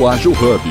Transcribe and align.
O 0.00 0.08
Ágil 0.08 0.32
Hub. 0.32 0.62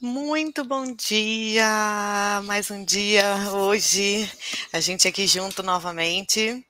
Muito 0.00 0.64
bom 0.64 0.92
dia! 0.92 2.42
Mais 2.46 2.68
um 2.72 2.84
dia 2.84 3.36
hoje, 3.52 4.28
a 4.72 4.80
gente 4.80 5.06
aqui 5.06 5.28
junto 5.28 5.62
novamente. 5.62 6.66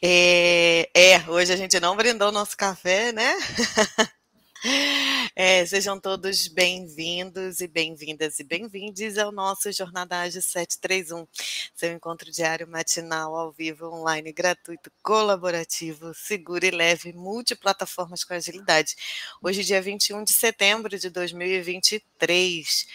É, 0.00 0.88
é 0.94 1.24
hoje 1.26 1.52
a 1.52 1.56
gente 1.56 1.80
não 1.80 1.96
brindou 1.96 2.30
nosso 2.30 2.56
café, 2.56 3.10
né? 3.10 3.34
É, 5.34 5.64
sejam 5.64 5.98
todos 5.98 6.46
bem-vindos 6.46 7.60
e 7.60 7.66
bem-vindas 7.66 8.38
e 8.38 8.44
bem-vindes 8.44 9.16
ao 9.16 9.32
nosso 9.32 9.72
Jornada 9.72 10.20
Ágil 10.20 10.42
731, 10.42 11.26
seu 11.74 11.90
encontro 11.90 12.30
diário 12.30 12.68
matinal, 12.68 13.34
ao 13.34 13.50
vivo, 13.50 13.86
online, 13.86 14.30
gratuito, 14.30 14.92
colaborativo, 15.02 16.12
seguro 16.12 16.66
e 16.66 16.70
leve, 16.70 17.14
multiplataformas 17.14 18.24
com 18.24 18.34
agilidade. 18.34 18.94
Hoje, 19.42 19.64
dia 19.64 19.80
21 19.80 20.22
de 20.22 20.34
setembro 20.34 20.98
de 20.98 21.08
2023, 21.08 22.86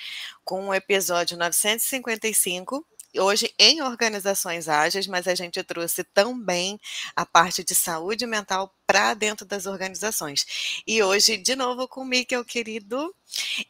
com 0.45 0.67
o 0.67 0.73
episódio 0.75 1.35
955 1.39 2.85
hoje 3.19 3.51
em 3.57 3.81
organizações 3.81 4.69
ágeis, 4.69 5.07
mas 5.07 5.27
a 5.27 5.33
gente 5.33 5.63
trouxe 5.63 6.03
também 6.03 6.79
a 7.15 7.25
parte 7.25 7.63
de 7.63 7.73
saúde 7.73 8.27
mental 8.27 8.71
para 8.87 9.13
dentro 9.13 9.45
das 9.45 9.65
organizações. 9.65 10.81
E 10.87 11.03
hoje, 11.03 11.35
de 11.35 11.57
novo, 11.57 11.89
com 11.89 12.01
o 12.01 12.05
Miquel, 12.05 12.45
querido, 12.45 13.13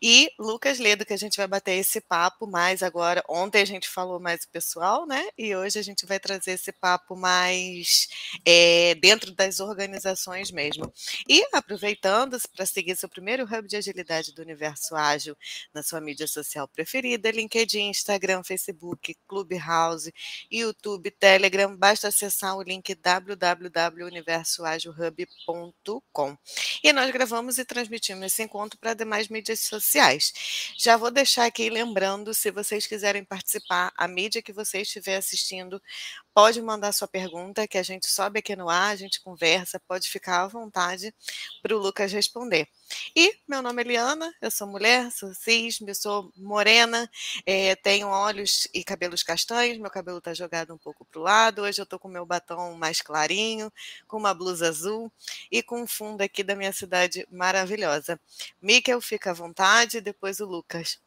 e 0.02 0.30
Lucas 0.38 0.78
Ledo, 0.78 1.06
que 1.06 1.14
a 1.14 1.18
gente 1.18 1.38
vai 1.38 1.48
bater 1.48 1.72
esse 1.74 2.00
papo 2.00 2.46
mais 2.46 2.84
agora. 2.84 3.24
Ontem 3.28 3.62
a 3.62 3.66
gente 3.66 3.90
falou 3.90 4.20
mais 4.20 4.44
o 4.44 4.50
pessoal, 4.50 5.08
né? 5.08 5.28
E 5.38 5.56
hoje 5.56 5.80
a 5.80 5.82
gente 5.82 6.06
vai 6.06 6.20
trazer 6.20 6.52
esse 6.52 6.72
papo 6.72 7.16
mais 7.16 8.08
é, 8.46 8.94
dentro 8.96 9.32
das 9.34 9.60
organizações 9.60 10.52
mesmo. 10.52 10.94
E 11.28 11.44
aproveitando 11.52 12.38
para 12.56 12.68
seguir 12.68 12.96
seu 12.96 13.10
primeiro 13.10 13.46
hub 13.46 13.68
de 13.68 13.78
agilidade 13.78 14.32
do 14.34 14.44
universo 14.44 14.96
ágil 14.96 15.36
na 15.74 15.82
sua 15.82 16.00
mídia 16.00 16.28
social 16.28 16.68
preferida, 16.68 17.32
LinkedIn, 17.32 17.90
Instagram, 17.90 18.44
Facebook, 18.44 19.18
Clubhouse, 19.28 20.14
YouTube, 20.52 21.10
Telegram, 21.12 21.76
basta 21.76 22.10
acessar 22.10 22.56
o 22.56 22.62
link 22.62 22.94
www.universoagilhub 22.94 25.07
hub.com. 25.08 26.38
E 26.84 26.94
nós 26.94 27.12
gravamos 27.12 27.58
e 27.58 27.66
transmitimos 27.66 28.26
esse 28.26 28.44
encontro 28.44 28.80
para 28.80 28.94
demais 28.94 29.28
mídias 29.28 29.62
sociais. 29.62 30.34
Já 30.78 30.98
vou 30.98 31.12
deixar 31.12 31.46
aqui 31.46 31.70
lembrando, 31.70 32.34
se 32.34 32.52
vocês 32.52 32.86
quiserem 32.86 33.24
participar, 33.24 33.92
a 33.98 34.08
mídia 34.08 34.42
que 34.42 34.54
você 34.54 34.82
estiver 34.82 35.16
assistindo, 35.16 35.82
pode 36.38 36.62
mandar 36.62 36.92
sua 36.92 37.08
pergunta, 37.08 37.68
que 37.68 37.80
a 37.80 37.84
gente 37.84 38.08
sobe 38.08 38.38
aqui 38.38 38.56
no 38.56 38.70
ar, 38.70 38.92
a 38.92 38.96
gente 38.96 39.20
conversa, 39.22 39.80
pode 39.88 40.08
ficar 40.08 40.44
à 40.44 40.48
vontade 40.48 41.12
para 41.64 41.76
o 41.76 41.80
Lucas 41.80 42.12
responder. 42.12 42.68
E 43.16 43.40
meu 43.48 43.60
nome 43.60 43.82
é 43.82 43.86
Eliana, 43.88 44.32
eu 44.40 44.52
sou 44.52 44.68
mulher, 44.68 45.12
sou 45.12 45.34
cis, 45.34 45.82
eu 45.82 45.96
sou 45.96 46.32
morena, 46.38 47.10
é, 47.44 47.76
tenho 47.78 48.08
olhos 48.10 48.68
e 48.72 48.84
cabelos 48.84 49.24
castanhos, 49.24 49.80
meu 49.80 49.90
cabelo 49.90 50.20
está 50.20 50.32
jogado 50.32 50.72
um 50.76 50.78
pouco 50.78 51.04
para 51.06 51.20
o 51.20 51.24
lado. 51.24 51.64
Hoje 51.64 51.82
eu 51.82 51.86
estou 51.86 51.98
com 51.98 52.08
meu 52.08 52.24
batom 52.24 52.76
mais 52.76 53.02
clarinho, 53.02 53.74
com 54.08 54.18
uma 54.18 54.32
blusa 54.32 54.70
azul 54.70 55.12
e 55.52 55.64
com 55.64 55.82
um 55.82 55.88
fundo 55.88 56.22
aqui 56.22 56.44
da 56.44 56.56
minha 56.56 56.72
cidade 56.72 57.28
maravilhosa. 57.32 58.20
Miquel, 58.62 59.02
fica 59.02 59.32
à 59.32 59.34
vontade, 59.34 60.02
depois 60.02 60.40
o 60.40 60.46
Lucas. 60.46 61.00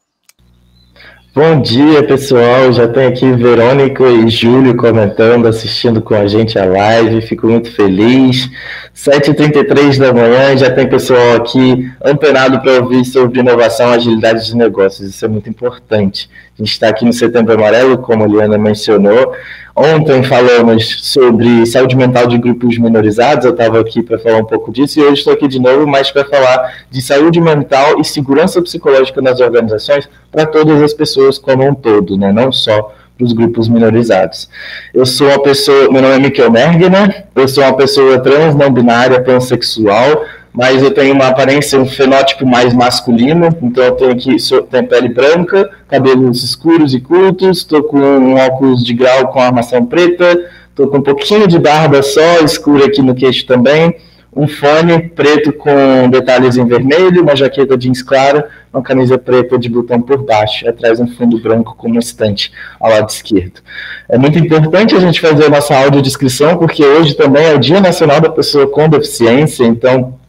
Bom 1.33 1.61
dia, 1.61 2.03
pessoal. 2.03 2.73
Já 2.73 2.89
tem 2.89 3.07
aqui 3.07 3.31
Verônica 3.33 4.03
e 4.05 4.29
Júlio 4.29 4.77
comentando, 4.77 5.47
assistindo 5.47 6.03
com 6.03 6.13
a 6.13 6.27
gente 6.27 6.59
a 6.59 6.65
live. 6.65 7.23
Fico 7.23 7.47
muito 7.47 7.71
feliz. 7.71 8.51
7h33 8.97 9.97
da 9.97 10.13
manhã, 10.13 10.57
já 10.57 10.71
tem 10.71 10.89
pessoal 10.89 11.37
aqui 11.37 11.89
antenado 12.05 12.61
para 12.61 12.83
ouvir 12.83 13.05
sobre 13.05 13.39
inovação 13.39 13.93
e 13.93 13.95
agilidade 13.95 14.45
de 14.45 14.57
negócios. 14.57 15.09
Isso 15.09 15.25
é 15.25 15.29
muito 15.29 15.49
importante. 15.49 16.29
A 16.59 16.63
gente 16.63 16.73
está 16.73 16.89
aqui 16.89 17.05
no 17.05 17.13
Setembro 17.13 17.55
Amarelo, 17.55 17.99
como 17.99 18.25
a 18.25 18.27
Liana 18.27 18.59
mencionou. 18.59 19.33
Ontem 19.75 20.23
falamos 20.25 20.99
sobre 21.03 21.65
saúde 21.65 21.97
mental 21.97 22.27
de 22.27 22.37
grupos 22.39 22.77
minorizados, 22.77 23.45
eu 23.45 23.53
estava 23.53 23.81
aqui 23.81 24.03
para 24.03 24.19
falar 24.19 24.39
um 24.39 24.45
pouco 24.45 24.73
disso, 24.73 24.99
e 24.99 25.03
hoje 25.03 25.21
estou 25.21 25.33
aqui 25.33 25.47
de 25.47 25.61
novo, 25.61 25.87
mais 25.87 26.11
para 26.11 26.25
falar 26.25 26.85
de 26.91 27.01
saúde 27.01 27.41
mental 27.41 28.01
e 28.01 28.05
segurança 28.05 28.61
psicológica 28.61 29.23
nas 29.23 29.41
organizações 29.41 30.09
para 30.31 30.45
todas 30.45 30.83
as 30.83 30.93
pessoas 30.93 31.39
como 31.39 31.65
um 31.65 31.75
todo, 31.75 32.17
né? 32.17 32.33
não 32.33 32.51
só 32.51 32.93
para 33.17 33.25
os 33.25 33.33
grupos 33.33 33.69
minorizados. 33.69 34.49
Eu 34.93 35.07
sou 35.07 35.29
uma 35.29 35.43
pessoa, 35.43 35.91
meu 35.91 36.03
nome 36.03 36.15
é 36.15 36.19
Mikel 36.19 36.51
Mergner, 36.51 37.27
eu 37.35 37.47
sou 37.47 37.63
uma 37.63 37.77
pessoa 37.77 38.19
trans, 38.19 38.55
não 38.55 38.73
binária, 38.73 39.23
pansexual, 39.23 40.25
mas 40.53 40.83
eu 40.83 40.91
tenho 40.91 41.15
uma 41.15 41.29
aparência, 41.29 41.79
um 41.79 41.87
fenótipo 41.87 42.45
mais 42.45 42.75
masculino, 42.75 43.49
então 43.63 43.85
eu 43.85 43.93
tenho 43.93 44.13
aqui, 44.13 44.37
tenho 44.71 44.87
pele 44.87 45.09
branca, 45.09 45.71
cabelos 45.89 46.43
escuros 46.43 46.93
e 46.93 47.01
curtos, 47.01 47.59
estou 47.59 47.85
com 47.85 47.99
um 47.99 48.35
óculos 48.35 48.85
de 48.85 48.93
grau 48.93 49.29
com 49.29 49.41
armação 49.41 49.87
preta, 49.87 50.51
estou 50.69 50.89
com 50.89 50.99
um 50.99 51.03
pouquinho 51.03 51.47
de 51.47 51.59
barba 51.59 52.03
só, 52.03 52.41
escura 52.41 52.87
aqui 52.87 53.01
no 53.01 53.15
queixo 53.15 53.47
também, 53.47 53.95
um 54.35 54.47
fone 54.47 55.09
preto 55.09 55.53
com 55.53 56.09
detalhes 56.09 56.57
em 56.57 56.65
vermelho, 56.65 57.23
uma 57.23 57.35
jaqueta 57.35 57.77
jeans 57.77 58.03
clara, 58.03 58.49
uma 58.73 58.83
camisa 58.83 59.19
preta 59.19 59.59
de 59.59 59.69
botão 59.69 60.01
por 60.01 60.25
baixo, 60.25 60.69
atrás 60.69 61.01
um 61.01 61.09
fundo 61.09 61.41
branco 61.41 61.75
com 61.77 61.89
uma 61.89 61.99
estante 61.99 62.53
ao 62.79 62.91
lado 62.91 63.09
esquerdo. 63.09 63.61
É 64.09 64.17
muito 64.17 64.39
importante 64.39 64.95
a 64.95 65.01
gente 65.01 65.21
fazer 65.21 65.47
a 65.47 65.51
nossa 65.51 65.77
audiodescrição, 65.77 66.57
porque 66.57 66.85
hoje 66.85 67.15
também 67.15 67.45
é 67.45 67.55
o 67.55 67.59
Dia 67.59 67.81
Nacional 67.81 68.21
da 68.21 68.31
Pessoa 68.31 68.69
com 68.69 68.89
Deficiência, 68.89 69.65
então 69.65 70.20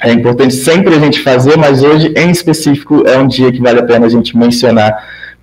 é 0.00 0.12
importante 0.12 0.54
sempre 0.54 0.94
a 0.94 0.98
gente 0.98 1.20
fazer, 1.20 1.56
mas 1.56 1.82
hoje 1.82 2.12
em 2.16 2.30
específico 2.30 3.04
é 3.06 3.16
um 3.18 3.26
dia 3.26 3.50
que 3.50 3.60
vale 3.60 3.80
a 3.80 3.84
pena 3.84 4.06
a 4.06 4.08
gente 4.10 4.36
mencionar 4.36 4.94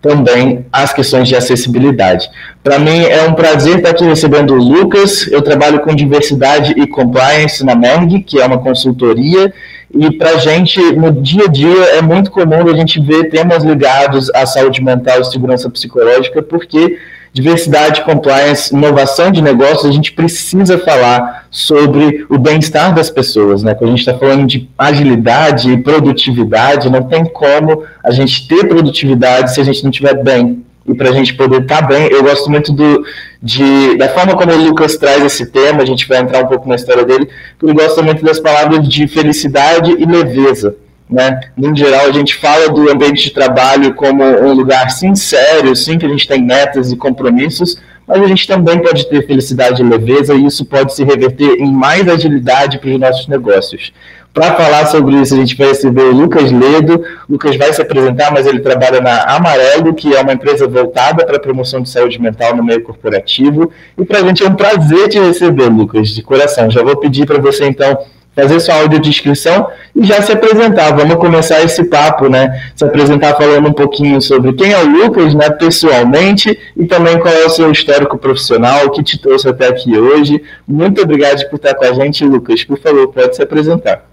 também 0.02 0.66
as 0.72 0.94
questões 0.94 1.30
de 1.30 1.36
acessibilidade. 1.36 2.30
Para 2.62 2.78
mim 2.78 3.04
é 3.06 3.24
um 3.24 3.34
prazer 3.34 3.78
estar 3.78 3.92
aqui 3.92 4.04
recebendo 4.04 4.54
o 4.54 4.58
Lucas. 4.58 5.28
Eu 5.28 5.42
trabalho 5.42 5.80
com 5.80 5.96
diversidade 5.96 6.74
e 6.78 6.86
compliance 6.86 7.64
na 7.64 7.74
MERG, 7.74 8.22
que 8.22 8.42
é 8.42 8.46
uma 8.46 8.58
consultoria, 8.60 9.54
e 9.96 10.12
para 10.18 10.32
a 10.32 10.38
gente, 10.38 10.80
no 10.94 11.12
dia 11.12 11.46
a 11.46 11.48
dia, 11.48 11.84
é 11.98 12.02
muito 12.02 12.32
comum 12.32 12.68
a 12.68 12.76
gente 12.76 13.00
ver 13.00 13.30
temas 13.30 13.64
ligados 13.64 14.30
à 14.34 14.46
saúde 14.46 14.84
mental 14.84 15.22
e 15.22 15.26
segurança 15.26 15.70
psicológica, 15.70 16.42
porque 16.42 16.98
diversidade, 17.34 18.04
compliance, 18.04 18.74
inovação 18.74 19.32
de 19.32 19.42
negócios, 19.42 19.88
a 19.88 19.92
gente 19.92 20.14
precisa 20.14 20.78
falar 20.78 21.48
sobre 21.50 22.26
o 22.30 22.38
bem-estar 22.38 22.94
das 22.94 23.10
pessoas, 23.10 23.64
né? 23.64 23.74
Quando 23.74 23.90
a 23.90 23.96
gente 23.96 24.08
está 24.08 24.14
falando 24.14 24.46
de 24.46 24.70
agilidade 24.78 25.72
e 25.72 25.78
produtividade, 25.78 26.92
não 26.92 27.04
tem 27.04 27.26
como 27.26 27.84
a 28.04 28.12
gente 28.12 28.48
ter 28.48 28.68
produtividade 28.68 29.52
se 29.52 29.60
a 29.60 29.64
gente 29.64 29.84
não 29.84 29.90
estiver 29.90 30.24
bem. 30.24 30.64
E 30.86 30.94
para 30.94 31.10
a 31.10 31.14
gente 31.14 31.34
poder 31.34 31.62
estar 31.62 31.82
tá 31.82 31.88
bem, 31.88 32.08
eu 32.12 32.22
gosto 32.22 32.52
muito 32.52 32.72
do, 32.72 33.04
de, 33.42 33.98
da 33.98 34.10
forma 34.10 34.36
como 34.36 34.52
o 34.52 34.66
Lucas 34.66 34.96
traz 34.98 35.24
esse 35.24 35.48
tema, 35.48 35.82
a 35.82 35.86
gente 35.86 36.08
vai 36.08 36.20
entrar 36.20 36.44
um 36.44 36.48
pouco 36.48 36.70
na 36.70 36.76
história 36.76 37.04
dele, 37.04 37.28
porque 37.58 37.66
ele 37.66 37.74
gosta 37.74 38.04
muito 38.04 38.24
das 38.24 38.40
palavras 38.40 38.88
de 38.88 39.08
felicidade 39.08 39.92
e 39.92 40.06
leveza. 40.06 40.76
Né? 41.14 41.42
No 41.56 41.76
geral, 41.76 42.08
a 42.08 42.12
gente 42.12 42.34
fala 42.34 42.70
do 42.70 42.90
ambiente 42.90 43.26
de 43.26 43.30
trabalho 43.30 43.94
como 43.94 44.24
um 44.24 44.52
lugar 44.52 44.90
sim 44.90 45.14
sério, 45.14 45.76
sim 45.76 46.00
que 46.00 46.08
a 46.08 46.10
gente 46.10 46.28
tem 46.28 46.42
metas 46.42 46.92
e 46.92 46.98
compromissos, 46.98 47.80
mas 48.08 48.20
a 48.20 48.26
gente 48.26 48.48
também 48.48 48.80
pode 48.80 49.08
ter 49.08 49.24
felicidade 49.28 49.84
e 49.84 49.86
leveza 49.86 50.34
e 50.34 50.44
isso 50.44 50.66
pode 50.66 50.92
se 50.92 51.04
reverter 51.04 51.62
em 51.62 51.72
mais 51.72 52.08
agilidade 52.10 52.80
para 52.80 52.90
os 52.90 53.00
nossos 53.00 53.28
negócios. 53.28 53.94
Para 54.34 54.56
falar 54.56 54.88
sobre 54.88 55.16
isso, 55.18 55.36
a 55.36 55.38
gente 55.38 55.56
vai 55.56 55.68
receber 55.68 56.02
o 56.02 56.12
Lucas 56.12 56.52
Ledo. 56.52 57.06
O 57.30 57.34
Lucas 57.34 57.56
vai 57.58 57.72
se 57.72 57.84
apresentar, 57.84 58.32
mas 58.32 58.48
ele 58.48 58.62
trabalha 58.62 59.00
na 59.00 59.22
Amarelo, 59.36 59.94
que 59.94 60.16
é 60.16 60.20
uma 60.20 60.34
empresa 60.34 60.68
voltada 60.68 61.24
para 61.24 61.38
a 61.38 61.40
promoção 61.40 61.84
de 61.84 61.90
saúde 61.92 62.20
mental 62.20 62.56
no 62.56 62.64
meio 62.64 62.82
corporativo. 62.82 63.72
E 63.96 64.04
para 64.04 64.18
a 64.18 64.24
gente 64.24 64.44
é 64.44 64.50
um 64.50 64.56
prazer 64.56 65.10
te 65.10 65.20
receber, 65.20 65.70
Lucas, 65.70 66.10
de 66.10 66.24
coração. 66.24 66.72
Já 66.72 66.82
vou 66.82 66.98
pedir 66.98 67.28
para 67.28 67.38
você, 67.38 67.68
então, 67.68 67.96
fazer 68.36 68.60
sua 68.60 68.76
audiodescrição 68.76 69.70
e 69.96 70.06
já 70.06 70.22
se 70.22 70.32
apresentar. 70.32 70.96
Vamos 70.96 71.16
começar 71.16 71.62
esse 71.64 71.84
papo, 71.86 72.28
né? 72.28 72.72
Se 72.76 72.84
apresentar 72.84 73.36
falando 73.36 73.68
um 73.68 73.74
pouquinho 73.74 74.22
sobre 74.22 74.54
quem 74.54 74.72
é 74.72 74.84
o 74.84 74.88
Lucas, 74.88 75.34
né, 75.34 75.50
pessoalmente, 75.52 76.58
e 76.76 76.86
também 76.86 77.20
qual 77.20 77.34
é 77.34 77.46
o 77.46 77.50
seu 77.50 77.72
histórico 77.72 78.18
profissional, 78.18 78.86
o 78.86 78.92
que 78.92 79.04
te 79.04 79.18
trouxe 79.20 79.48
até 79.48 79.68
aqui 79.68 79.98
hoje. 79.98 80.44
Muito 80.68 81.02
obrigado 81.02 81.48
por 81.50 81.58
estar 81.58 81.76
com 81.76 81.86
a 81.86 81.94
gente, 81.94 82.26
Lucas. 82.26 82.64
Por 82.64 82.80
favor, 82.80 83.12
pode 83.12 83.36
se 83.36 83.42
apresentar. 83.42 84.10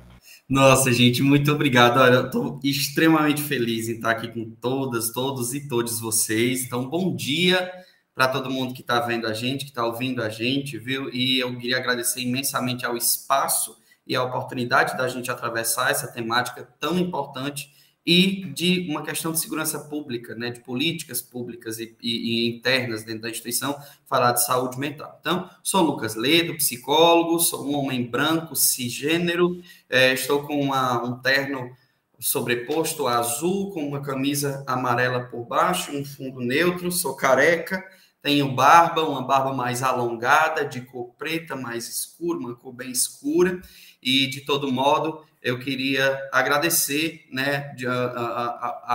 Nossa, 0.48 0.92
gente, 0.92 1.22
muito 1.22 1.52
obrigado. 1.52 1.98
Olha, 2.00 2.14
eu 2.14 2.26
estou 2.26 2.58
extremamente 2.64 3.40
feliz 3.40 3.88
em 3.88 3.92
estar 3.92 4.10
aqui 4.10 4.26
com 4.28 4.50
todas, 4.60 5.12
todos 5.12 5.54
e 5.54 5.68
todos 5.68 6.00
vocês. 6.00 6.64
Então, 6.64 6.88
bom 6.88 7.14
dia 7.14 7.70
para 8.14 8.28
todo 8.28 8.50
mundo 8.50 8.74
que 8.74 8.82
está 8.82 9.00
vendo 9.00 9.26
a 9.26 9.32
gente, 9.32 9.64
que 9.64 9.70
está 9.70 9.86
ouvindo 9.86 10.20
a 10.22 10.28
gente, 10.28 10.76
viu? 10.76 11.08
E 11.10 11.38
eu 11.38 11.56
queria 11.56 11.78
agradecer 11.78 12.20
imensamente 12.20 12.84
ao 12.84 12.96
espaço 12.96 13.79
e 14.10 14.16
a 14.16 14.24
oportunidade 14.24 14.98
da 14.98 15.06
gente 15.06 15.30
atravessar 15.30 15.88
essa 15.88 16.08
temática 16.08 16.68
tão 16.80 16.98
importante 16.98 17.72
e 18.04 18.44
de 18.46 18.88
uma 18.90 19.04
questão 19.04 19.30
de 19.30 19.38
segurança 19.38 19.78
pública, 19.78 20.34
né, 20.34 20.50
de 20.50 20.58
políticas 20.58 21.22
públicas 21.22 21.78
e, 21.78 21.96
e, 22.02 22.48
e, 22.48 22.56
internas 22.56 23.04
dentro 23.04 23.22
da 23.22 23.30
instituição, 23.30 23.80
falar 24.06 24.32
de 24.32 24.44
saúde 24.44 24.80
mental. 24.80 25.16
Então, 25.20 25.48
sou 25.62 25.82
Lucas 25.82 26.16
Ledo, 26.16 26.56
psicólogo, 26.56 27.38
sou 27.38 27.64
um 27.64 27.76
homem 27.76 28.04
branco, 28.04 28.56
cisgênero, 28.56 29.62
é, 29.88 30.12
estou 30.12 30.42
com 30.42 30.60
uma, 30.60 31.04
um 31.04 31.20
terno 31.20 31.70
sobreposto 32.18 33.06
azul, 33.06 33.70
com 33.70 33.86
uma 33.86 34.02
camisa 34.02 34.64
amarela 34.66 35.20
por 35.20 35.44
baixo, 35.44 35.96
um 35.96 36.04
fundo 36.04 36.40
neutro, 36.40 36.90
sou 36.90 37.14
careca, 37.14 37.80
tenho 38.22 38.54
barba, 38.54 39.02
uma 39.02 39.22
barba 39.22 39.54
mais 39.54 39.82
alongada, 39.82 40.64
de 40.64 40.82
cor 40.82 41.14
preta, 41.16 41.56
mais 41.56 41.88
escura, 41.88 42.38
uma 42.38 42.54
cor 42.54 42.72
bem 42.72 42.90
escura, 42.90 43.62
e 44.02 44.26
de 44.26 44.42
todo 44.42 44.70
modo 44.70 45.24
eu 45.42 45.58
queria 45.58 46.28
agradecer 46.32 47.26
né, 47.30 47.74
a, 47.86 47.92
a, 47.92 48.36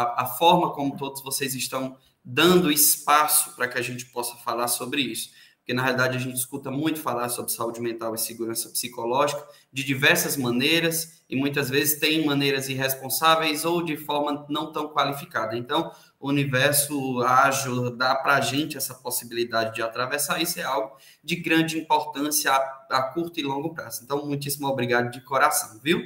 a, 0.02 0.24
a 0.24 0.25
forma 0.25 0.72
como 0.74 0.96
todos 0.96 1.24
vocês 1.24 1.56
estão 1.56 1.98
dando 2.24 2.72
espaço 2.72 3.56
para 3.56 3.68
que 3.68 3.78
a 3.78 3.81
gente 3.81 4.06
possa 4.07 4.36
falar 4.38 4.68
sobre 4.68 5.02
isso 5.02 5.30
porque 5.66 5.74
na 5.74 5.81
realidade 5.81 6.16
a 6.16 6.19
gente 6.19 6.36
escuta 6.36 6.69
muito 6.69 7.00
falar 7.00 7.28
sobre 7.28 7.52
saúde 7.52 7.81
mental 7.81 8.13
e 8.13 8.19
segurança 8.19 8.69
psicológica 8.69 9.44
de 9.74 9.84
diversas 9.84 10.38
maneiras 10.38 11.24
e 11.28 11.36
muitas 11.36 11.72
vezes 11.72 12.00
tem 12.00 12.24
maneiras 12.24 12.69
irresponsáveis 12.69 13.66
ou 13.66 13.81
de 13.81 13.98
forma 13.98 14.46
não 14.48 14.72
tão 14.72 14.88
qualificada. 14.90 15.58
Então, 15.58 15.92
o 16.20 16.30
universo 16.30 17.22
ágil 17.22 17.96
dá 17.96 18.16
para 18.16 18.36
a 18.36 18.42
gente 18.42 18.78
essa 18.78 18.94
possibilidade 18.94 19.76
de 19.76 19.82
atravessar 19.82 20.42
isso, 20.42 20.60
é 20.60 20.64
algo 20.64 20.96
de 21.24 21.36
grande 21.36 21.78
importância 21.78 22.52
a, 22.52 22.88
a 22.90 23.04
curto 23.14 23.40
e 23.40 23.44
longo 23.44 23.74
prazo. 23.74 24.02
Então, 24.04 24.26
muitíssimo 24.26 24.68
obrigado 24.68 25.12
de 25.12 25.22
coração, 25.22 25.80
viu? 25.84 26.02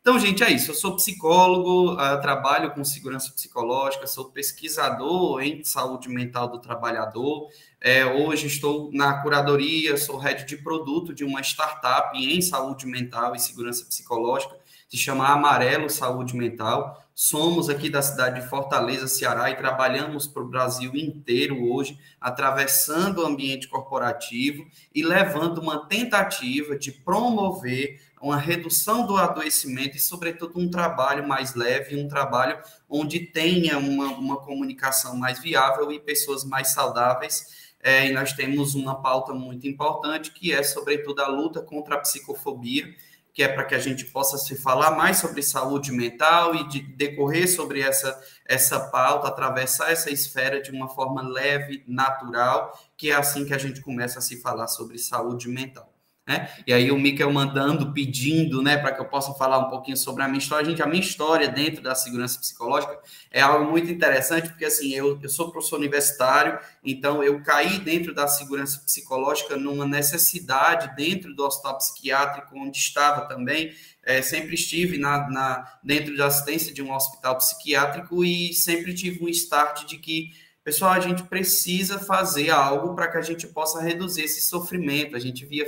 Então, 0.00 0.18
gente, 0.18 0.42
é 0.42 0.50
isso. 0.50 0.70
Eu 0.70 0.74
sou 0.74 0.96
psicólogo, 0.96 1.92
uh, 1.92 2.20
trabalho 2.22 2.70
com 2.70 2.82
segurança 2.82 3.30
psicológica, 3.30 4.06
sou 4.06 4.30
pesquisador 4.30 5.42
em 5.42 5.62
saúde 5.62 6.08
mental 6.08 6.48
do 6.48 6.58
trabalhador. 6.60 7.48
É, 7.78 8.06
hoje 8.06 8.46
estou 8.46 8.90
na 8.92 9.20
curadoria, 9.20 9.98
sou 9.98 10.16
head 10.16 10.46
de 10.46 10.56
produto 10.56 11.12
de 11.12 11.24
uma 11.24 11.42
startup 11.42 12.16
em 12.16 12.40
saúde 12.40 12.86
mental 12.86 13.34
e 13.34 13.38
segurança 13.38 13.84
psicológica, 13.84 14.57
se 14.88 14.96
chama 14.96 15.28
Amarelo 15.28 15.90
Saúde 15.90 16.34
Mental. 16.34 17.04
Somos 17.14 17.68
aqui 17.68 17.90
da 17.90 18.00
cidade 18.00 18.40
de 18.40 18.48
Fortaleza, 18.48 19.06
Ceará, 19.06 19.50
e 19.50 19.56
trabalhamos 19.56 20.26
para 20.26 20.42
o 20.42 20.48
Brasil 20.48 20.94
inteiro 20.94 21.70
hoje, 21.70 21.98
atravessando 22.20 23.18
o 23.18 23.26
ambiente 23.26 23.68
corporativo 23.68 24.64
e 24.94 25.02
levando 25.02 25.58
uma 25.58 25.86
tentativa 25.86 26.78
de 26.78 26.92
promover 26.92 28.00
uma 28.22 28.36
redução 28.36 29.06
do 29.06 29.16
adoecimento 29.16 29.96
e, 29.96 30.00
sobretudo, 30.00 30.58
um 30.58 30.70
trabalho 30.70 31.26
mais 31.26 31.54
leve, 31.54 31.96
um 31.96 32.08
trabalho 32.08 32.58
onde 32.88 33.20
tenha 33.20 33.78
uma, 33.78 34.06
uma 34.12 34.36
comunicação 34.38 35.16
mais 35.16 35.38
viável 35.40 35.92
e 35.92 36.00
pessoas 36.00 36.44
mais 36.44 36.68
saudáveis. 36.68 37.68
É, 37.80 38.08
e 38.08 38.12
nós 38.12 38.32
temos 38.32 38.74
uma 38.74 39.00
pauta 39.00 39.32
muito 39.32 39.66
importante, 39.68 40.32
que 40.32 40.52
é, 40.52 40.62
sobretudo, 40.62 41.20
a 41.20 41.28
luta 41.28 41.60
contra 41.62 41.94
a 41.94 42.00
psicofobia, 42.00 42.92
que 43.38 43.42
é 43.44 43.46
para 43.46 43.64
que 43.64 43.74
a 43.76 43.78
gente 43.78 44.04
possa 44.06 44.36
se 44.36 44.56
falar 44.56 44.96
mais 44.96 45.18
sobre 45.18 45.44
saúde 45.44 45.92
mental 45.92 46.56
e 46.56 46.66
de 46.66 46.80
decorrer 46.80 47.48
sobre 47.48 47.80
essa, 47.80 48.20
essa 48.44 48.80
pauta, 48.80 49.28
atravessar 49.28 49.92
essa 49.92 50.10
esfera 50.10 50.60
de 50.60 50.72
uma 50.72 50.88
forma 50.88 51.22
leve, 51.22 51.84
natural, 51.86 52.76
que 52.96 53.12
é 53.12 53.14
assim 53.14 53.44
que 53.44 53.54
a 53.54 53.58
gente 53.58 53.80
começa 53.80 54.18
a 54.18 54.22
se 54.22 54.40
falar 54.40 54.66
sobre 54.66 54.98
saúde 54.98 55.48
mental. 55.48 55.88
Né? 56.28 56.46
E 56.66 56.74
aí 56.74 56.90
o 56.90 56.98
Mikel 56.98 57.32
mandando, 57.32 57.90
pedindo, 57.90 58.60
né, 58.60 58.76
para 58.76 58.92
que 58.92 59.00
eu 59.00 59.06
possa 59.06 59.32
falar 59.32 59.60
um 59.60 59.70
pouquinho 59.70 59.96
sobre 59.96 60.22
a 60.22 60.28
minha 60.28 60.38
história. 60.38 60.68
Gente, 60.68 60.82
a 60.82 60.86
minha 60.86 61.00
história 61.00 61.48
dentro 61.48 61.82
da 61.82 61.94
segurança 61.94 62.38
psicológica 62.38 63.00
é 63.30 63.40
algo 63.40 63.70
muito 63.70 63.90
interessante, 63.90 64.50
porque 64.50 64.66
assim, 64.66 64.92
eu, 64.92 65.18
eu 65.22 65.28
sou 65.30 65.50
professor 65.50 65.76
universitário, 65.76 66.58
então 66.84 67.24
eu 67.24 67.42
caí 67.42 67.78
dentro 67.78 68.14
da 68.14 68.28
segurança 68.28 68.78
psicológica 68.84 69.56
numa 69.56 69.86
necessidade 69.86 70.94
dentro 70.94 71.34
do 71.34 71.46
hospital 71.46 71.78
psiquiátrico, 71.78 72.58
onde 72.58 72.76
estava 72.76 73.26
também, 73.26 73.72
é, 74.04 74.20
sempre 74.20 74.54
estive 74.54 74.98
na, 74.98 75.30
na, 75.30 75.78
dentro 75.82 76.14
da 76.14 76.26
assistência 76.26 76.74
de 76.74 76.82
um 76.82 76.94
hospital 76.94 77.38
psiquiátrico 77.38 78.22
e 78.22 78.52
sempre 78.52 78.92
tive 78.92 79.24
um 79.24 79.28
start 79.30 79.86
de 79.86 79.96
que 79.96 80.30
Pessoal, 80.62 80.92
a 80.92 81.00
gente 81.00 81.22
precisa 81.22 81.98
fazer 81.98 82.50
algo 82.50 82.94
para 82.94 83.08
que 83.08 83.16
a 83.16 83.22
gente 83.22 83.46
possa 83.46 83.80
reduzir 83.80 84.24
esse 84.24 84.42
sofrimento. 84.42 85.16
A 85.16 85.18
gente 85.18 85.46
via 85.46 85.64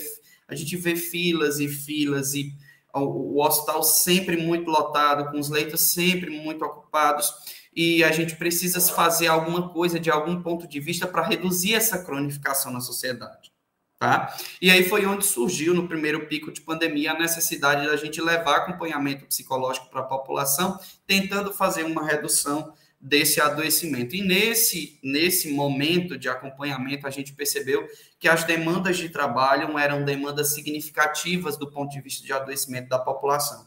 a 0.51 0.55
gente 0.55 0.77
vê 0.77 0.97
filas 0.97 1.61
e 1.61 1.69
filas 1.69 2.35
e 2.35 2.53
o, 2.93 3.41
hospital 3.41 3.83
sempre 3.83 4.37
muito 4.37 4.71
lotado, 4.71 5.31
com 5.31 5.39
os 5.39 5.49
leitos 5.49 5.81
sempre 5.81 6.31
muito 6.31 6.65
ocupados, 6.65 7.33
e 7.75 8.03
a 8.03 8.11
gente 8.11 8.35
precisa 8.35 8.81
fazer 8.81 9.29
alguma 9.29 9.69
coisa 9.69 10.01
de 10.01 10.11
algum 10.11 10.43
ponto 10.43 10.67
de 10.67 10.81
vista 10.81 11.07
para 11.07 11.27
reduzir 11.27 11.75
essa 11.75 12.05
cronificação 12.05 12.73
na 12.73 12.81
sociedade. 12.81 13.53
Tá? 13.97 14.35
E 14.61 14.71
aí 14.71 14.89
foi 14.89 15.05
onde 15.05 15.27
surgiu, 15.27 15.75
no 15.75 15.87
primeiro 15.87 16.27
pico 16.27 16.51
de 16.51 16.63
pandemia, 16.63 17.13
a 17.13 17.19
necessidade 17.19 17.87
da 17.87 17.97
gente 17.97 18.21
levar 18.21 18.57
acompanhamento 18.57 19.27
psicológico 19.27 19.91
para 19.91 20.01
a 20.01 20.05
população, 20.05 20.81
tentando 21.07 21.53
fazer 21.53 21.85
uma 21.85 22.05
redução 22.05 22.73
desse 23.01 23.41
adoecimento. 23.41 24.15
E 24.15 24.23
nesse, 24.23 24.99
nesse 25.03 25.51
momento 25.51 26.19
de 26.19 26.29
acompanhamento, 26.29 27.07
a 27.07 27.11
gente 27.11 27.33
percebeu 27.33 27.89
que 28.19 28.29
as 28.29 28.45
demandas 28.45 28.99
de 28.99 29.09
trabalho 29.09 29.79
eram 29.79 30.05
demandas 30.05 30.53
significativas 30.53 31.57
do 31.57 31.71
ponto 31.71 31.91
de 31.91 32.01
vista 32.01 32.27
de 32.27 32.33
adoecimento 32.33 32.89
da 32.89 32.99
população. 32.99 33.67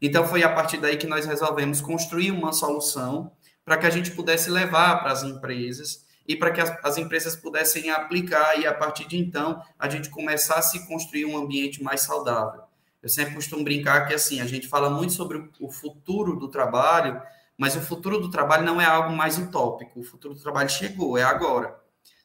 Então, 0.00 0.26
foi 0.26 0.44
a 0.44 0.52
partir 0.52 0.78
daí 0.78 0.96
que 0.96 1.06
nós 1.06 1.26
resolvemos 1.26 1.80
construir 1.80 2.30
uma 2.30 2.52
solução 2.52 3.32
para 3.64 3.76
que 3.76 3.86
a 3.86 3.90
gente 3.90 4.12
pudesse 4.12 4.50
levar 4.50 5.00
para 5.00 5.12
as 5.12 5.22
empresas 5.22 6.04
e 6.26 6.36
para 6.36 6.52
que 6.52 6.60
as, 6.60 6.70
as, 6.84 6.98
empresas 6.98 7.34
pudessem 7.34 7.90
aplicar 7.90 8.58
e, 8.58 8.66
a 8.66 8.74
partir 8.74 9.06
de 9.08 9.16
então, 9.16 9.60
a 9.78 9.88
gente 9.88 10.08
começasse 10.08 10.78
a 10.78 10.86
construir 10.86 11.24
um 11.24 11.36
ambiente 11.36 11.82
mais 11.82 12.02
saudável. 12.02 12.62
Eu 13.02 13.08
sempre 13.08 13.34
costumo 13.34 13.64
brincar 13.64 14.06
que, 14.06 14.14
assim, 14.14 14.40
a 14.40 14.46
gente 14.46 14.68
fala 14.68 14.88
muito 14.88 15.12
sobre 15.12 15.48
o 15.58 15.70
futuro 15.70 16.36
do 16.36 16.48
trabalho, 16.48 17.20
mas 17.58 17.76
o 17.76 17.80
futuro 17.80 18.18
do 18.18 18.30
trabalho 18.30 18.64
não 18.64 18.80
é 18.80 18.84
algo 18.84 19.14
mais 19.14 19.38
utópico. 19.38 20.00
O 20.00 20.04
futuro 20.04 20.34
do 20.34 20.40
trabalho 20.40 20.68
chegou, 20.68 21.16
é 21.16 21.22
agora. 21.22 21.80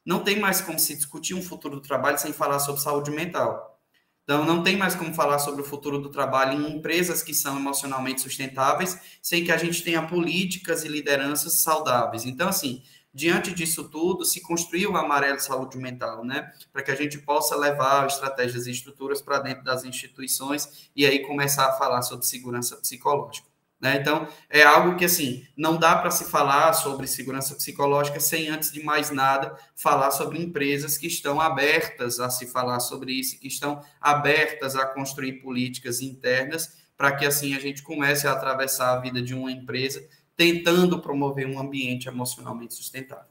Não 0.05 0.23
tem 0.23 0.39
mais 0.39 0.61
como 0.61 0.79
se 0.79 0.95
discutir 0.95 1.33
um 1.33 1.41
futuro 1.41 1.75
do 1.75 1.81
trabalho 1.81 2.17
sem 2.17 2.31
falar 2.31 2.59
sobre 2.59 2.81
saúde 2.81 3.11
mental. 3.11 3.77
Então, 4.23 4.43
não 4.43 4.61
tem 4.61 4.75
mais 4.75 4.93
como 4.93 5.13
falar 5.13 5.39
sobre 5.39 5.61
o 5.61 5.65
futuro 5.65 5.99
do 5.99 6.09
trabalho 6.09 6.59
em 6.59 6.77
empresas 6.77 7.23
que 7.23 7.33
são 7.33 7.57
emocionalmente 7.57 8.19
sustentáveis, 8.19 8.99
sem 9.21 9.45
que 9.45 9.51
a 9.53 9.57
gente 9.57 9.81
tenha 9.81 10.05
políticas 10.05 10.83
e 10.83 10.89
lideranças 10.89 11.61
saudáveis. 11.61 12.25
Então, 12.25 12.49
assim, 12.49 12.83
diante 13.13 13.53
disso 13.53 13.85
tudo, 13.89 14.25
se 14.25 14.41
construiu 14.41 14.91
o 14.91 14.97
Amarelo 14.97 15.39
Saúde 15.39 15.77
Mental, 15.77 16.25
né? 16.25 16.51
Para 16.73 16.83
que 16.83 16.91
a 16.91 16.95
gente 16.95 17.17
possa 17.19 17.55
levar 17.55 18.05
estratégias 18.05 18.67
e 18.67 18.71
estruturas 18.71 19.21
para 19.21 19.39
dentro 19.39 19.63
das 19.63 19.85
instituições 19.85 20.89
e 20.93 21.05
aí 21.05 21.19
começar 21.25 21.67
a 21.67 21.73
falar 21.73 22.01
sobre 22.01 22.25
segurança 22.25 22.75
psicológica. 22.75 23.47
Né? 23.79 23.97
Então, 24.01 24.27
é 24.49 24.63
algo 24.63 24.95
que, 24.95 25.05
assim, 25.05 25.43
não 25.55 25.77
dá 25.77 25.95
para 25.95 26.09
se 26.09 26.25
falar 26.25 26.73
sobre 26.73 27.05
segurança 27.05 27.53
psicológica 27.53 28.19
sem, 28.19 28.49
antes 28.49 28.71
de 28.71 28.83
mais 28.83 29.11
nada, 29.11 29.55
falar 29.75 30.09
sobre 30.09 30.41
empresas 30.41 30.97
que 30.97 31.05
estão 31.05 31.39
abertas 31.39 32.19
a 32.19 32.29
se 32.29 32.47
falar 32.47 32.79
sobre 32.79 33.13
isso, 33.13 33.39
que 33.39 33.47
estão 33.47 33.79
abertas 34.01 34.75
a 34.75 34.85
construir 34.85 35.33
políticas 35.33 36.01
internas, 36.01 36.75
para 36.97 37.11
que, 37.11 37.25
assim, 37.25 37.55
a 37.55 37.59
gente 37.59 37.83
comece 37.83 38.27
a 38.27 38.31
atravessar 38.31 38.93
a 38.93 38.99
vida 38.99 39.21
de 39.21 39.35
uma 39.35 39.51
empresa 39.51 40.01
tentando 40.35 40.99
promover 40.99 41.47
um 41.47 41.59
ambiente 41.59 42.07
emocionalmente 42.07 42.73
sustentável. 42.73 43.25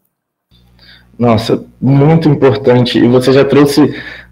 Nossa, 1.18 1.64
muito 1.80 2.28
importante. 2.28 2.98
E 2.98 3.08
você 3.08 3.32
já 3.32 3.44
trouxe 3.44 3.80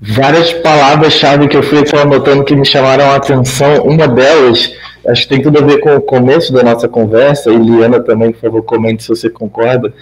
várias 0.01 0.53
palavras-chave 0.53 1.49
que 1.49 1.57
eu 1.57 1.63
fui 1.63 1.83
anotando 1.99 2.45
que 2.45 2.55
me 2.55 2.65
chamaram 2.65 3.07
a 3.07 3.17
atenção. 3.17 3.85
Uma 3.85 4.07
delas 4.07 4.71
acho 5.09 5.23
que 5.23 5.29
tem 5.29 5.43
tudo 5.43 5.59
a 5.59 5.63
ver 5.63 5.79
com 5.81 5.97
o 5.97 6.01
começo 6.01 6.53
da 6.53 6.63
nossa 6.63 6.89
conversa, 6.89 7.51
e 7.51 7.57
Liana 7.57 8.01
também, 8.01 8.33
por 8.33 8.41
favor, 8.41 8.63
comente 8.63 9.03
se 9.03 9.09
você 9.09 9.29
concorda, 9.29 9.93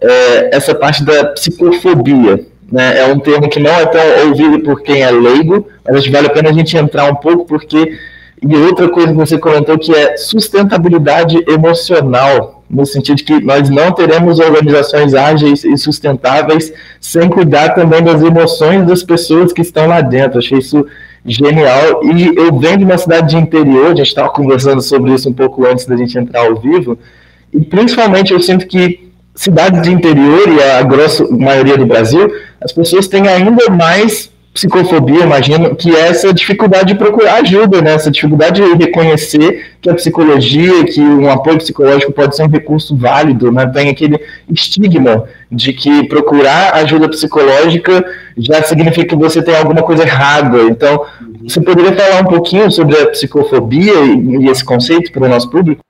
é, 0.00 0.56
essa 0.56 0.74
parte 0.74 1.04
da 1.04 1.26
psicofobia. 1.26 2.44
Né, 2.70 2.98
é 2.98 3.06
um 3.06 3.20
termo 3.20 3.48
que 3.48 3.60
não 3.60 3.70
é 3.70 3.86
tão 3.86 4.28
ouvido 4.28 4.58
por 4.60 4.82
quem 4.82 5.02
é 5.02 5.10
leigo, 5.10 5.68
mas 5.84 5.96
acho 5.96 6.06
que 6.06 6.12
vale 6.12 6.26
a 6.26 6.30
pena 6.30 6.50
a 6.50 6.52
gente 6.52 6.76
entrar 6.76 7.10
um 7.10 7.14
pouco, 7.14 7.44
porque. 7.46 7.96
E 8.42 8.54
outra 8.54 8.86
coisa 8.90 9.08
que 9.08 9.14
você 9.14 9.38
comentou 9.38 9.78
que 9.78 9.94
é 9.94 10.14
sustentabilidade 10.18 11.42
emocional, 11.48 12.62
no 12.68 12.84
sentido 12.84 13.16
de 13.16 13.24
que 13.24 13.40
nós 13.40 13.70
não 13.70 13.92
teremos 13.92 14.38
organizações 14.38 15.14
ágeis 15.14 15.64
e 15.64 15.76
sustentáveis 15.78 16.70
sem 17.00 17.30
cuidar 17.30 17.70
também 17.70 18.02
das 18.02 18.22
emoções 18.22 18.86
das 18.86 19.02
pessoas 19.02 19.54
que 19.54 19.62
estão 19.62 19.86
lá 19.86 20.02
dentro. 20.02 20.38
Achei 20.38 20.58
isso 20.58 20.86
genial. 21.26 22.02
E 22.04 22.36
eu 22.36 22.58
venho 22.58 22.78
de 22.78 22.84
uma 22.84 22.98
cidade 22.98 23.30
de 23.30 23.36
interior, 23.36 23.86
a 23.86 23.94
gente 23.94 24.08
estava 24.08 24.28
conversando 24.28 24.80
sobre 24.80 25.12
isso 25.12 25.28
um 25.28 25.32
pouco 25.32 25.66
antes 25.66 25.86
da 25.86 25.96
gente 25.96 26.16
entrar 26.18 26.46
ao 26.46 26.56
vivo, 26.56 26.98
e 27.52 27.60
principalmente 27.60 28.32
eu 28.32 28.40
sinto 28.40 28.66
que 28.66 29.10
cidades 29.34 29.82
de 29.82 29.92
interior 29.92 30.48
e 30.48 30.62
a 30.62 30.82
grossa 30.82 31.26
maioria 31.28 31.76
do 31.76 31.86
Brasil, 31.86 32.30
as 32.60 32.72
pessoas 32.72 33.06
têm 33.06 33.28
ainda 33.28 33.70
mais 33.70 34.30
psicofobia, 34.56 35.22
imagino, 35.22 35.76
que 35.76 35.94
é 35.94 36.08
essa 36.08 36.32
dificuldade 36.32 36.94
de 36.94 36.98
procurar 36.98 37.34
ajuda, 37.34 37.82
né? 37.82 37.92
essa 37.92 38.10
dificuldade 38.10 38.62
de 38.62 38.72
reconhecer 38.74 39.66
que 39.82 39.90
a 39.90 39.94
psicologia, 39.94 40.84
que 40.84 40.98
um 40.98 41.30
apoio 41.30 41.58
psicológico 41.58 42.10
pode 42.10 42.34
ser 42.34 42.44
um 42.44 42.48
recurso 42.48 42.96
válido, 42.96 43.52
né? 43.52 43.66
tem 43.66 43.90
aquele 43.90 44.18
estigma 44.50 45.24
de 45.52 45.74
que 45.74 46.08
procurar 46.08 46.74
ajuda 46.76 47.10
psicológica 47.10 48.02
já 48.38 48.62
significa 48.62 49.08
que 49.08 49.16
você 49.16 49.42
tem 49.42 49.54
alguma 49.54 49.82
coisa 49.82 50.02
errada. 50.02 50.62
Então, 50.62 51.04
você 51.42 51.60
poderia 51.60 51.92
falar 51.94 52.22
um 52.22 52.26
pouquinho 52.26 52.70
sobre 52.70 52.96
a 52.96 53.08
psicofobia 53.08 53.92
e, 53.92 54.48
esse 54.48 54.64
conceito 54.64 55.12
para 55.12 55.26
o 55.26 55.28
nosso 55.28 55.50
público? 55.50 55.82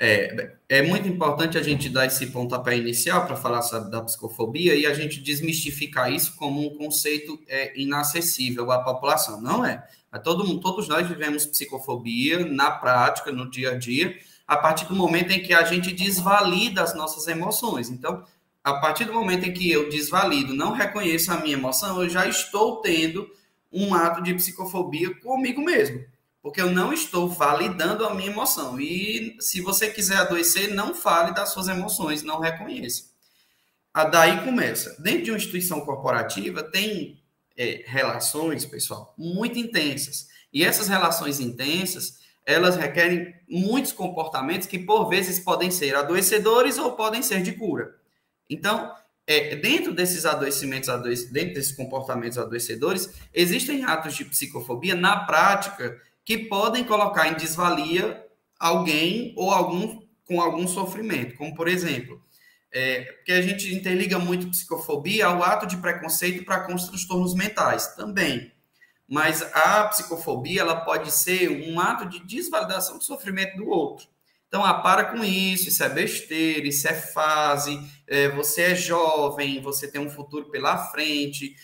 É, 0.00 0.55
é 0.68 0.82
muito 0.82 1.06
importante 1.08 1.56
a 1.56 1.62
gente 1.62 1.88
dar 1.88 2.06
esse 2.06 2.26
pontapé 2.26 2.76
inicial 2.76 3.24
para 3.24 3.36
falar 3.36 3.60
da 3.88 4.02
psicofobia 4.02 4.74
e 4.74 4.84
a 4.84 4.92
gente 4.92 5.20
desmistificar 5.20 6.12
isso 6.12 6.34
como 6.36 6.66
um 6.66 6.76
conceito 6.76 7.38
é, 7.46 7.78
inacessível 7.80 8.72
à 8.72 8.82
população. 8.82 9.40
Não 9.40 9.64
é. 9.64 9.86
é 10.12 10.18
todo, 10.18 10.58
todos 10.58 10.88
nós 10.88 11.06
vivemos 11.06 11.46
psicofobia 11.46 12.44
na 12.44 12.72
prática, 12.72 13.30
no 13.30 13.48
dia 13.48 13.72
a 13.72 13.74
dia, 13.78 14.18
a 14.46 14.56
partir 14.56 14.86
do 14.86 14.96
momento 14.96 15.30
em 15.30 15.40
que 15.40 15.54
a 15.54 15.62
gente 15.62 15.92
desvalida 15.92 16.82
as 16.82 16.96
nossas 16.96 17.28
emoções. 17.28 17.88
Então, 17.88 18.24
a 18.64 18.74
partir 18.74 19.04
do 19.04 19.14
momento 19.14 19.46
em 19.46 19.52
que 19.52 19.70
eu 19.70 19.88
desvalido, 19.88 20.52
não 20.52 20.72
reconheço 20.72 21.30
a 21.30 21.38
minha 21.38 21.54
emoção, 21.54 22.02
eu 22.02 22.08
já 22.08 22.26
estou 22.26 22.80
tendo 22.80 23.30
um 23.70 23.94
ato 23.94 24.20
de 24.20 24.34
psicofobia 24.34 25.14
comigo 25.20 25.62
mesmo 25.62 26.04
porque 26.46 26.62
eu 26.62 26.70
não 26.70 26.92
estou 26.92 27.28
validando 27.28 28.06
a 28.06 28.14
minha 28.14 28.30
emoção. 28.30 28.78
E 28.78 29.36
se 29.40 29.60
você 29.60 29.90
quiser 29.90 30.18
adoecer, 30.18 30.72
não 30.72 30.94
fale 30.94 31.34
das 31.34 31.48
suas 31.48 31.66
emoções, 31.66 32.22
não 32.22 32.38
reconheça. 32.38 33.06
A 33.92 34.04
daí 34.04 34.44
começa. 34.44 34.94
Dentro 35.02 35.24
de 35.24 35.30
uma 35.32 35.38
instituição 35.38 35.80
corporativa, 35.80 36.62
tem 36.62 37.20
é, 37.56 37.82
relações, 37.88 38.64
pessoal, 38.64 39.12
muito 39.18 39.58
intensas. 39.58 40.28
E 40.52 40.62
essas 40.62 40.86
relações 40.86 41.40
intensas, 41.40 42.20
elas 42.44 42.76
requerem 42.76 43.34
muitos 43.48 43.90
comportamentos 43.90 44.68
que, 44.68 44.78
por 44.78 45.08
vezes, 45.08 45.40
podem 45.40 45.72
ser 45.72 45.96
adoecedores 45.96 46.78
ou 46.78 46.92
podem 46.92 47.24
ser 47.24 47.42
de 47.42 47.54
cura. 47.54 47.96
Então, 48.48 48.94
é, 49.26 49.56
dentro 49.56 49.92
desses 49.92 50.24
adoecimentos, 50.24 50.88
dentro 51.32 51.54
desses 51.54 51.72
comportamentos 51.72 52.38
adoecedores, 52.38 53.12
existem 53.34 53.82
atos 53.82 54.14
de 54.14 54.24
psicofobia 54.24 54.94
na 54.94 55.24
prática 55.24 56.00
que 56.26 56.36
podem 56.36 56.82
colocar 56.82 57.28
em 57.28 57.36
desvalia 57.36 58.26
alguém 58.58 59.32
ou 59.36 59.52
algum 59.52 60.04
com 60.24 60.40
algum 60.42 60.66
sofrimento, 60.66 61.36
como 61.36 61.54
por 61.54 61.68
exemplo, 61.68 62.20
é, 62.72 63.02
porque 63.02 63.30
a 63.30 63.40
gente 63.40 63.72
interliga 63.72 64.18
muito 64.18 64.50
psicofobia 64.50 65.26
ao 65.26 65.40
ato 65.40 65.66
de 65.66 65.76
preconceito 65.76 66.44
para 66.44 66.64
com 66.64 66.74
os 66.74 66.88
transtornos 66.88 67.32
mentais 67.32 67.94
também. 67.94 68.52
Mas 69.08 69.40
a 69.54 69.84
psicofobia 69.84 70.62
ela 70.62 70.80
pode 70.80 71.12
ser 71.12 71.48
um 71.48 71.78
ato 71.78 72.08
de 72.08 72.18
desvalidação 72.26 72.98
do 72.98 73.04
sofrimento 73.04 73.56
do 73.56 73.68
outro. 73.68 74.08
Então, 74.48 74.64
ah, 74.64 74.74
para 74.74 75.04
com 75.04 75.22
isso, 75.22 75.68
isso 75.68 75.84
é 75.84 75.88
besteira, 75.88 76.66
isso 76.66 76.88
é 76.88 76.94
fase, 76.94 77.78
é, 78.06 78.28
você 78.30 78.62
é 78.62 78.74
jovem, 78.74 79.60
você 79.60 79.86
tem 79.86 80.00
um 80.00 80.10
futuro 80.10 80.50
pela 80.50 80.76
frente, 80.90 81.54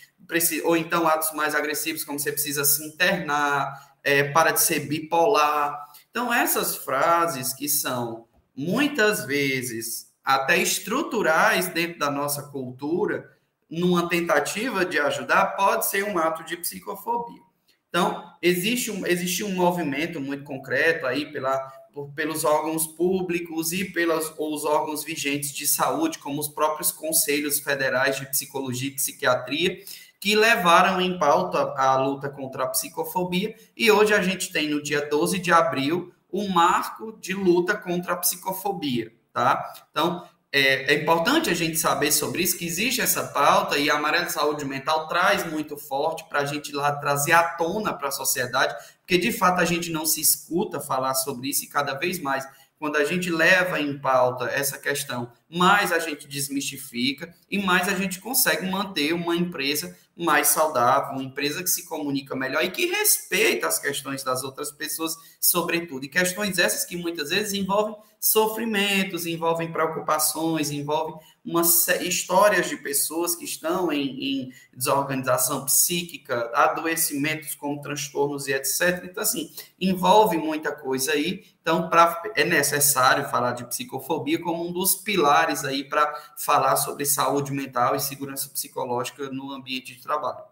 ou 0.64 0.76
então 0.76 1.07
atos 1.09 1.33
mais 1.33 1.54
agressivos, 1.54 2.04
como 2.04 2.19
você 2.19 2.31
precisa 2.31 2.64
se 2.64 2.85
internar, 2.87 3.92
é, 4.03 4.25
para 4.25 4.53
de 4.53 4.61
ser 4.61 4.81
bipolar. 4.81 5.89
Então, 6.11 6.33
essas 6.33 6.77
frases 6.77 7.53
que 7.53 7.69
são 7.69 8.27
muitas 8.55 9.25
vezes 9.25 10.13
até 10.25 10.59
estruturais 10.59 11.69
dentro 11.69 11.99
da 11.99 12.11
nossa 12.11 12.43
cultura, 12.45 13.31
numa 13.71 14.09
tentativa 14.09 14.85
de 14.85 14.99
ajudar, 14.99 15.57
pode 15.57 15.87
ser 15.87 16.05
um 16.05 16.19
ato 16.19 16.45
de 16.45 16.57
psicofobia. 16.57 17.41
Então, 17.89 18.25
existe 18.41 18.91
um, 18.91 19.07
existe 19.07 19.45
um 19.45 19.55
movimento 19.55 20.21
muito 20.21 20.45
concreto 20.45 21.07
aí 21.07 21.31
pela, 21.31 21.59
por, 21.93 22.11
pelos 22.13 22.45
órgãos 22.45 22.87
públicos 22.87 23.73
e 23.73 23.85
pelos 23.85 24.33
os 24.39 24.65
órgãos 24.65 25.05
vigentes 25.05 25.53
de 25.53 25.67
saúde, 25.67 26.19
como 26.19 26.41
os 26.41 26.49
próprios 26.49 26.91
conselhos 26.91 27.61
federais 27.61 28.17
de 28.17 28.27
psicologia 28.27 28.89
e 28.89 28.95
psiquiatria, 28.95 29.79
que 30.23 30.37
levaram 30.37 31.00
em 31.00 31.19
pauta 31.19 31.75
a 31.76 31.97
luta 31.97 32.31
contra 32.31 32.62
a 32.62 32.69
psicofobia, 32.69 33.57
e 33.76 33.91
hoje 33.91 34.14
a 34.14 34.23
gente 34.23 34.52
tem 34.52 34.71
no 34.71 34.81
dia 34.81 35.09
12 35.11 35.41
de 35.41 35.50
abril 35.52 36.14
o 36.31 36.45
um 36.45 36.49
marco 36.49 37.19
de 37.21 37.35
luta 37.35 37.76
contra 37.76 38.12
a 38.12 38.17
psicofobia, 38.17 39.12
tá? 39.33 39.75
Então, 39.91 40.25
é, 40.52 40.95
é, 40.95 41.02
importante 41.02 41.50
a 41.50 41.55
gente 41.55 41.76
saber 41.76 42.12
sobre 42.12 42.41
isso, 42.41 42.57
que 42.57 42.64
existe 42.64 43.00
essa 43.00 43.25
pauta 43.25 43.76
e 43.76 43.91
a 43.91 43.97
Amarela 43.97 44.29
Saúde 44.29 44.64
Mental 44.64 45.09
traz 45.09 45.45
muito 45.50 45.76
forte 45.76 46.23
para 46.29 46.43
a 46.43 46.45
gente 46.45 46.71
lá 46.71 46.93
trazer 46.93 47.33
à 47.33 47.43
tona 47.43 47.93
para 47.93 48.07
a 48.07 48.12
sociedade, 48.12 48.76
porque 49.00 49.19
de 49.19 49.33
fato 49.33 49.61
a 49.61 49.64
gente 49.64 49.91
não 49.91 50.07
se 50.07 50.21
escuta 50.21 50.79
falar 50.79 51.14
sobre 51.14 51.49
isso 51.49 51.64
e 51.64 51.69
cada 51.69 51.95
vez 51.95 52.21
mais 52.21 52.47
quando 52.83 52.97
a 52.97 53.05
gente 53.05 53.31
leva 53.31 53.81
em 53.81 53.97
pauta 53.97 54.47
essa 54.47 54.76
questão, 54.76 55.31
mais 55.49 55.93
a 55.93 56.00
gente 56.00 56.26
desmistifica 56.26 57.33
e 57.49 57.57
mais 57.57 57.88
a 57.88 57.95
gente 57.95 58.19
consegue 58.19 58.69
manter 58.69 59.12
uma 59.12 59.37
empresa 59.37 59.97
mais 60.16 60.49
saudável, 60.49 61.14
uma 61.14 61.23
empresa 61.23 61.62
que 61.62 61.71
se 61.71 61.87
comunica 61.87 62.37
melhor 62.37 62.62
e 62.62 62.71
que 62.71 62.87
respeita 62.87 63.66
as 63.66 63.78
questões 63.78 64.23
das 64.23 64.45
outras 64.45 64.71
pessoas, 64.71 65.16
sobretudo. 65.40 66.04
E 66.04 66.09
questões 66.09 66.59
essas 66.59 66.85
que 66.85 66.97
muitas 66.97 67.31
vezes 67.31 67.52
envolvem 67.54 67.97
sofrimentos, 68.21 69.26
envolvem 69.26 69.73
preocupações, 69.73 70.71
envolvem 70.71 71.16
uma 71.45 71.63
histórias 72.01 72.69
de 72.69 72.77
pessoas 72.77 73.35
que 73.35 73.45
estão 73.45 73.93
em, 73.93 74.09
em, 74.23 74.53
desorganização 74.73 75.65
psíquica, 75.65 76.51
adoecimentos 76.55 77.55
como 77.57 77.81
transtornos 77.81 78.47
e 78.47 78.53
etc. 78.53 79.03
Então, 79.05 79.23
assim, 79.23 79.51
envolve 79.81 80.39
muita 80.39 80.71
coisa 80.71 81.13
aí. 81.13 81.43
Então, 81.61 81.89
pra, 81.89 82.23
é 82.37 82.45
necessário 82.45 83.29
falar 83.29 83.53
de 83.53 83.65
psicofobia 83.65 84.41
como 84.41 84.69
um 84.69 84.73
dos 84.73 84.95
pilares 84.95 85.65
aí 85.65 85.83
para 85.83 86.13
falar 86.37 86.77
sobre 86.77 87.05
saúde 87.05 87.53
mental 87.53 87.97
e 87.97 88.01
segurança 88.01 88.49
psicológica 88.49 89.29
no 89.31 89.53
ambiente 89.53 89.95
de 89.95 90.03
trabalho. 90.03 90.45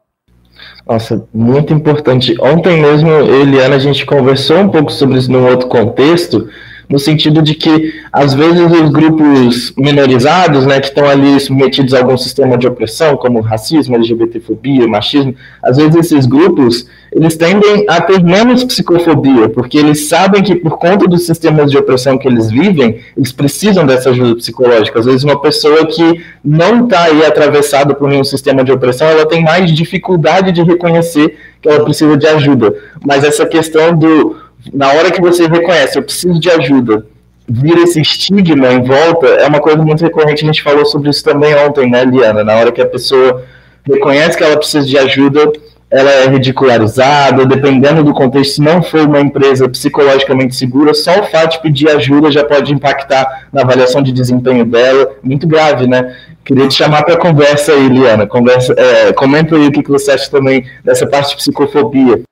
Nossa, 0.87 1.26
muito 1.32 1.73
importante. 1.73 2.35
Ontem 2.40 2.80
mesmo, 2.80 3.11
Eliana, 3.11 3.76
a 3.76 3.78
gente 3.78 4.04
conversou 4.04 4.59
um 4.59 4.68
pouco 4.68 4.90
sobre 4.90 5.18
isso 5.18 5.30
num 5.30 5.47
outro 5.47 5.68
contexto, 5.68 6.49
no 6.90 6.99
sentido 6.99 7.40
de 7.40 7.54
que, 7.54 7.94
às 8.12 8.35
vezes, 8.35 8.61
os 8.61 8.90
grupos 8.90 9.73
minorizados, 9.76 10.66
né, 10.66 10.80
que 10.80 10.88
estão 10.88 11.09
ali 11.09 11.38
submetidos 11.38 11.94
a 11.94 11.99
algum 11.99 12.18
sistema 12.18 12.59
de 12.59 12.66
opressão, 12.66 13.16
como 13.16 13.40
racismo, 13.40 13.94
LGBTfobia, 13.94 14.88
machismo, 14.88 15.35
às 15.62 15.76
vezes 15.76 15.94
esses 15.94 16.26
grupos, 16.26 16.88
eles 17.12 17.37
tendem 17.37 17.87
a 17.88 18.00
ter 18.00 18.20
menos 18.23 18.64
psicofobia, 18.64 19.49
porque 19.49 19.78
eles 19.78 20.09
sabem 20.09 20.42
que, 20.42 20.56
por 20.56 20.78
conta 20.78 21.06
dos 21.06 21.26
sistemas 21.26 21.70
de 21.70 21.78
opressão 21.78 22.18
que 22.18 22.26
eles 22.26 22.50
vivem, 22.50 22.99
eles 23.16 23.30
precisam 23.30 23.87
dessa 23.87 24.11
ajuda 24.11 24.35
psicológica. 24.35 24.99
Às 24.99 25.06
vezes, 25.06 25.23
uma 25.23 25.40
pessoa 25.40 25.87
que 25.87 26.20
não 26.44 26.85
está 26.85 27.04
aí 27.04 27.25
atravessada 27.25 27.94
por 27.94 28.09
nenhum 28.09 28.25
sistema 28.25 28.64
de 28.64 28.73
opressão, 28.73 29.06
ela 29.06 29.26
tem 29.26 29.44
mais 29.44 29.73
dificuldade 29.73 30.50
de 30.50 30.62
reconhecer 30.62 31.37
que 31.62 31.68
ela 31.68 31.85
precisa 31.85 32.16
de 32.16 32.26
ajuda. 32.26 32.75
Mas 33.04 33.23
essa 33.23 33.47
questão 33.47 33.94
do 33.97 34.50
na 34.72 34.88
hora 34.92 35.10
que 35.10 35.20
você 35.20 35.46
reconhece, 35.46 35.98
eu 35.98 36.02
preciso 36.02 36.38
de 36.38 36.50
ajuda, 36.50 37.06
vira 37.48 37.80
esse 37.80 38.00
estigma 38.00 38.72
em 38.72 38.82
volta, 38.82 39.26
é 39.26 39.46
uma 39.46 39.60
coisa 39.60 39.82
muito 39.82 40.02
recorrente, 40.02 40.44
a 40.44 40.46
gente 40.46 40.62
falou 40.62 40.84
sobre 40.86 41.10
isso 41.10 41.24
também 41.24 41.54
ontem, 41.56 41.90
né, 41.90 42.04
Liana? 42.04 42.44
Na 42.44 42.54
hora 42.56 42.70
que 42.70 42.80
a 42.80 42.86
pessoa 42.86 43.44
reconhece 43.84 44.36
que 44.36 44.44
ela 44.44 44.56
precisa 44.56 44.86
de 44.86 44.96
ajuda, 44.96 45.52
ela 45.90 46.08
é 46.08 46.28
ridicularizada, 46.28 47.44
dependendo 47.44 48.04
do 48.04 48.14
contexto, 48.14 48.54
se 48.54 48.60
não 48.60 48.80
for 48.80 49.00
uma 49.00 49.20
empresa 49.20 49.68
psicologicamente 49.68 50.54
segura, 50.54 50.94
só 50.94 51.18
o 51.18 51.24
fato 51.24 51.52
de 51.56 51.62
pedir 51.62 51.88
ajuda 51.88 52.30
já 52.30 52.44
pode 52.44 52.72
impactar 52.72 53.48
na 53.52 53.62
avaliação 53.62 54.00
de 54.00 54.12
desempenho 54.12 54.64
dela, 54.64 55.16
muito 55.20 55.48
grave, 55.48 55.88
né? 55.88 56.14
Queria 56.44 56.68
te 56.68 56.74
chamar 56.74 57.02
para 57.02 57.16
conversa 57.16 57.72
aí, 57.72 57.88
Liana. 57.88 58.26
Conversa, 58.26 58.72
é, 58.76 59.12
comenta 59.12 59.56
aí 59.56 59.66
o 59.66 59.72
que 59.72 59.88
você 59.88 60.12
acha 60.12 60.30
também 60.30 60.64
dessa 60.84 61.06
parte 61.06 61.30
de 61.30 61.36
psicofobia. 61.36 62.22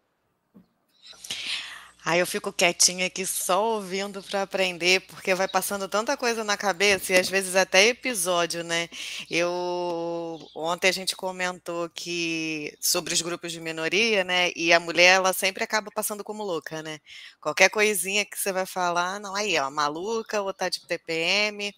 Aí 2.09 2.21
eu 2.21 2.27
fico 2.27 2.51
quietinha 2.51 3.05
aqui 3.05 3.27
só 3.27 3.63
ouvindo 3.75 4.23
para 4.23 4.41
aprender, 4.41 5.01
porque 5.09 5.35
vai 5.35 5.47
passando 5.47 5.87
tanta 5.87 6.17
coisa 6.17 6.43
na 6.43 6.57
cabeça 6.57 7.13
e 7.13 7.17
às 7.19 7.29
vezes 7.29 7.55
até 7.55 7.89
episódio, 7.89 8.65
né? 8.65 8.89
Eu 9.31 10.41
ontem 10.55 10.89
a 10.89 10.93
gente 10.93 11.15
comentou 11.15 11.91
que 11.91 12.75
sobre 12.81 13.13
os 13.13 13.21
grupos 13.21 13.53
de 13.53 13.61
minoria, 13.61 14.25
né? 14.25 14.51
E 14.57 14.73
a 14.73 14.81
mulher 14.81 15.17
ela 15.17 15.35
sempre 15.35 15.63
acaba 15.63 15.91
passando 15.91 16.25
como 16.25 16.43
louca, 16.43 16.83
né? 16.83 16.99
Qualquer 17.43 17.69
coisinha 17.69 18.25
que 18.25 18.39
você 18.39 18.53
vai 18.53 18.65
falar, 18.65 19.21
não 19.21 19.35
aí, 19.35 19.59
ó, 19.59 19.71
maluca 19.71 20.41
ou 20.41 20.55
tá 20.55 20.71
de 20.71 20.81
TPM. 20.87 21.75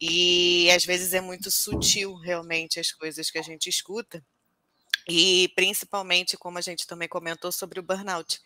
E 0.00 0.68
às 0.72 0.84
vezes 0.84 1.14
é 1.14 1.20
muito 1.20 1.48
sutil 1.48 2.16
realmente 2.16 2.80
as 2.80 2.90
coisas 2.90 3.30
que 3.30 3.38
a 3.38 3.42
gente 3.42 3.68
escuta. 3.68 4.20
E 5.08 5.48
principalmente 5.54 6.36
como 6.36 6.58
a 6.58 6.60
gente 6.60 6.88
também 6.88 7.08
comentou 7.08 7.52
sobre 7.52 7.78
o 7.78 7.82
burnout 7.84 8.40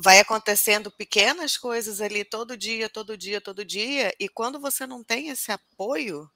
vai 0.00 0.18
acontecendo 0.18 0.90
pequenas 0.90 1.56
coisas 1.56 2.00
ali 2.00 2.24
todo 2.24 2.56
dia, 2.56 2.88
todo 2.88 3.16
dia, 3.16 3.40
todo 3.40 3.64
dia, 3.64 4.14
e 4.18 4.28
quando 4.28 4.60
você 4.60 4.86
não 4.86 5.02
tem 5.04 5.28
esse 5.28 5.52
apoio, 5.52 6.30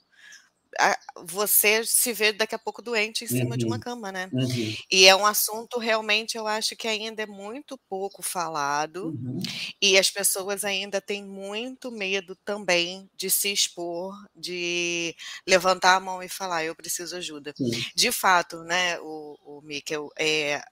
você 1.25 1.85
se 1.85 2.13
vê 2.13 2.33
daqui 2.33 2.55
a 2.55 2.59
pouco 2.59 2.83
doente 2.83 3.25
em 3.25 3.27
cima 3.27 3.53
uhum. 3.53 3.57
de 3.57 3.65
uma 3.65 3.77
uhum. 3.77 3.81
cama, 3.81 4.13
né? 4.13 4.29
Uhum. 4.33 4.75
E 4.91 5.07
é 5.07 5.17
um 5.17 5.25
assunto 5.25 5.79
realmente, 5.79 6.37
eu 6.37 6.47
acho 6.47 6.77
que 6.77 6.87
ainda 6.87 7.23
é 7.23 7.27
muito 7.27 7.79
pouco 7.89 8.23
falado, 8.23 9.07
uhum. 9.07 9.41
e 9.81 9.99
as 9.99 10.11
pessoas 10.11 10.65
ainda 10.65 11.01
têm 11.01 11.25
muito 11.25 11.91
medo 11.91 12.37
também 12.45 13.09
de 13.17 13.31
se 13.31 13.53
expor, 13.53 14.15
de 14.35 15.15
levantar 15.47 15.97
a 15.97 16.01
mão 16.01 16.23
e 16.23 16.29
falar, 16.29 16.65
eu 16.65 16.75
preciso 16.75 17.17
ajuda. 17.17 17.55
Sim. 17.57 17.71
De 17.95 18.13
fato, 18.13 18.63
né, 18.63 18.99
o, 19.01 19.39
o 19.43 19.61
Mikkel, 19.63 20.11
é, 20.19 20.63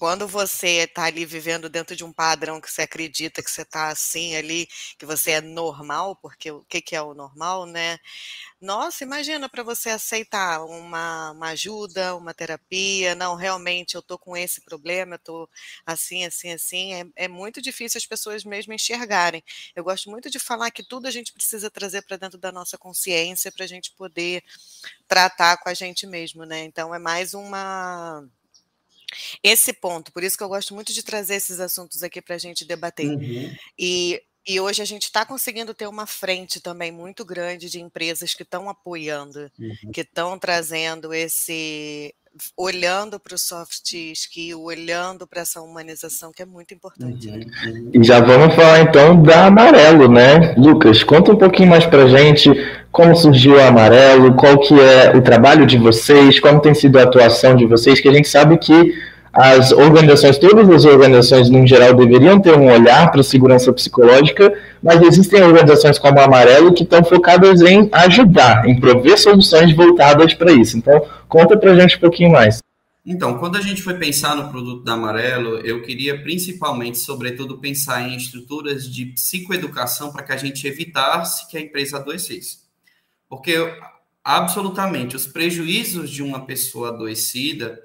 quando 0.00 0.26
você 0.26 0.84
está 0.84 1.04
ali 1.04 1.26
vivendo 1.26 1.68
dentro 1.68 1.94
de 1.94 2.02
um 2.02 2.10
padrão 2.10 2.58
que 2.58 2.70
você 2.70 2.80
acredita 2.80 3.42
que 3.42 3.50
você 3.50 3.60
está 3.60 3.88
assim 3.88 4.34
ali, 4.34 4.66
que 4.98 5.04
você 5.04 5.32
é 5.32 5.40
normal, 5.42 6.16
porque 6.16 6.50
o 6.50 6.64
que, 6.64 6.80
que 6.80 6.96
é 6.96 7.02
o 7.02 7.12
normal, 7.12 7.66
né? 7.66 7.98
Nossa, 8.58 9.04
imagina 9.04 9.46
para 9.46 9.62
você 9.62 9.90
aceitar 9.90 10.64
uma, 10.64 11.32
uma, 11.32 11.48
ajuda, 11.50 12.16
uma 12.16 12.32
terapia. 12.32 13.14
Não, 13.14 13.34
realmente 13.34 13.94
eu 13.94 14.00
estou 14.00 14.18
com 14.18 14.34
esse 14.34 14.62
problema, 14.62 15.16
eu 15.16 15.18
estou 15.18 15.50
assim, 15.84 16.24
assim, 16.24 16.50
assim. 16.50 16.94
É, 16.94 17.24
é, 17.24 17.28
muito 17.28 17.60
difícil 17.60 17.98
as 17.98 18.06
pessoas 18.06 18.42
mesmo 18.42 18.72
enxergarem. 18.72 19.44
Eu 19.76 19.84
gosto 19.84 20.10
muito 20.10 20.30
de 20.30 20.38
falar 20.38 20.70
que 20.70 20.82
tudo 20.82 21.08
a 21.08 21.10
gente 21.10 21.30
precisa 21.30 21.70
trazer 21.70 22.02
para 22.06 22.16
dentro 22.16 22.38
da 22.38 22.50
nossa 22.50 22.78
consciência 22.78 23.52
para 23.52 23.64
a 23.66 23.68
gente 23.68 23.92
poder 23.92 24.42
tratar 25.06 25.58
com 25.58 25.68
a 25.68 25.74
gente 25.74 26.06
mesmo, 26.06 26.46
né? 26.46 26.64
Então 26.64 26.94
é 26.94 26.98
mais 26.98 27.34
uma 27.34 28.26
esse 29.42 29.72
ponto, 29.72 30.12
por 30.12 30.22
isso 30.22 30.36
que 30.36 30.42
eu 30.42 30.48
gosto 30.48 30.74
muito 30.74 30.92
de 30.92 31.02
trazer 31.02 31.36
esses 31.36 31.60
assuntos 31.60 32.02
aqui 32.02 32.20
para 32.20 32.34
a 32.34 32.38
gente 32.38 32.64
debater. 32.64 33.08
Uhum. 33.08 33.54
E, 33.78 34.22
e 34.46 34.60
hoje 34.60 34.82
a 34.82 34.84
gente 34.84 35.04
está 35.04 35.24
conseguindo 35.24 35.74
ter 35.74 35.86
uma 35.86 36.06
frente 36.06 36.60
também 36.60 36.90
muito 36.90 37.24
grande 37.24 37.68
de 37.68 37.80
empresas 37.80 38.34
que 38.34 38.42
estão 38.42 38.68
apoiando, 38.68 39.50
uhum. 39.58 39.92
que 39.92 40.00
estão 40.02 40.38
trazendo 40.38 41.12
esse, 41.12 42.14
olhando 42.56 43.18
para 43.18 43.34
o 43.34 43.38
soft 43.38 43.92
skill, 44.12 44.62
olhando 44.62 45.26
para 45.26 45.42
essa 45.42 45.60
humanização 45.60 46.32
que 46.32 46.42
é 46.42 46.46
muito 46.46 46.74
importante. 46.74 47.30
Né? 47.30 47.44
Uhum, 47.64 47.72
uhum. 47.72 47.90
E 47.94 48.04
já 48.04 48.20
vamos 48.20 48.54
falar 48.54 48.80
então 48.80 49.22
da 49.22 49.46
Amarelo, 49.46 50.08
né? 50.10 50.54
Lucas, 50.56 51.02
conta 51.02 51.32
um 51.32 51.36
pouquinho 51.36 51.68
mais 51.68 51.86
para 51.86 52.08
gente 52.08 52.50
como 52.92 53.14
surgiu 53.14 53.54
o 53.54 53.60
Amarelo, 53.60 54.34
qual 54.34 54.58
que 54.58 54.74
é 54.78 55.16
o 55.16 55.22
trabalho 55.22 55.66
de 55.66 55.78
vocês, 55.78 56.40
como 56.40 56.60
tem 56.60 56.74
sido 56.74 56.98
a 56.98 57.04
atuação 57.04 57.54
de 57.54 57.66
vocês, 57.66 58.00
que 58.00 58.08
a 58.08 58.12
gente 58.12 58.28
sabe 58.28 58.58
que 58.58 58.94
as 59.32 59.70
organizações, 59.70 60.38
todas 60.38 60.68
as 60.68 60.84
organizações 60.84 61.48
no 61.48 61.64
geral 61.66 61.94
deveriam 61.94 62.40
ter 62.40 62.56
um 62.56 62.70
olhar 62.70 63.10
para 63.10 63.20
a 63.20 63.24
segurança 63.24 63.72
psicológica, 63.72 64.52
mas 64.82 65.00
existem 65.02 65.42
organizações 65.42 65.98
como 65.98 66.18
a 66.18 66.24
Amarelo 66.24 66.74
que 66.74 66.82
estão 66.82 67.04
focadas 67.04 67.60
em 67.62 67.88
ajudar, 67.92 68.68
em 68.68 68.78
prover 68.80 69.16
soluções 69.18 69.74
voltadas 69.74 70.34
para 70.34 70.52
isso. 70.52 70.76
Então, 70.76 71.04
conta 71.28 71.56
para 71.56 71.72
a 71.72 71.78
gente 71.78 71.96
um 71.96 72.00
pouquinho 72.00 72.32
mais. 72.32 72.60
Então, 73.06 73.38
quando 73.38 73.56
a 73.56 73.60
gente 73.60 73.82
foi 73.82 73.94
pensar 73.94 74.36
no 74.36 74.50
produto 74.50 74.84
da 74.84 74.92
Amarelo, 74.92 75.58
eu 75.60 75.80
queria 75.82 76.20
principalmente, 76.20 76.98
sobretudo, 76.98 77.58
pensar 77.58 78.02
em 78.02 78.16
estruturas 78.16 78.92
de 78.92 79.06
psicoeducação 79.06 80.12
para 80.12 80.22
que 80.22 80.32
a 80.32 80.36
gente 80.36 80.66
evitasse 80.66 81.48
que 81.48 81.56
a 81.56 81.60
empresa 81.60 81.96
adoecesse. 81.96 82.58
Porque 83.28 83.56
absolutamente 84.24 85.16
os 85.16 85.26
prejuízos 85.26 86.10
de 86.10 86.22
uma 86.22 86.44
pessoa 86.44 86.88
adoecida 86.88 87.80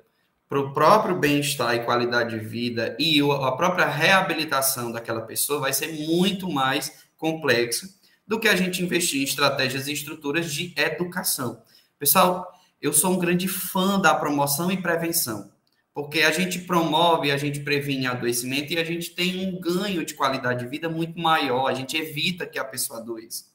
para 0.48 0.60
o 0.60 0.74
próprio 0.74 1.18
bem-estar 1.18 1.76
e 1.76 1.84
qualidade 1.84 2.38
de 2.38 2.46
vida 2.46 2.96
e 3.00 3.20
a 3.20 3.52
própria 3.54 3.88
reabilitação 3.88 4.92
daquela 4.92 5.22
pessoa 5.22 5.60
vai 5.60 5.74
ser 5.74 5.92
muito 6.08 6.50
mais 6.50 7.04
complexa 7.18 7.90
do 8.28 8.40
que 8.40 8.48
a 8.48 8.56
gente 8.56 8.84
investir 8.84 9.22
em 9.22 9.24
estratégias 9.24 9.88
e 9.88 9.94
estruturas 9.94 10.52
de 10.52 10.74
educação. 10.76 11.62
Pessoal, 11.98 12.48
eu 12.82 12.94
sou 12.94 13.14
um 13.14 13.20
grande 13.20 13.48
fã 13.48 14.00
da 14.00 14.14
promoção 14.14 14.72
e 14.72 14.82
prevenção, 14.82 15.52
porque 15.94 16.22
a 16.22 16.32
gente 16.32 16.60
promove, 16.60 17.32
a 17.32 17.38
gente 17.38 17.62
previne 17.62 18.06
adoecimento 18.06 18.74
e 18.74 18.78
a 18.78 18.84
gente 18.84 19.12
tem 19.12 19.48
um 19.48 19.60
ganho 19.60 20.06
de 20.06 20.14
qualidade 20.14 20.64
de 20.64 20.70
vida 20.70 20.90
muito 20.90 21.20
maior, 21.20 21.68
a 21.68 21.74
gente 21.74 21.98
evita 21.98 22.46
que 22.46 22.60
a 22.60 22.66
pessoa 22.66 23.00
adoeça. 23.00 23.55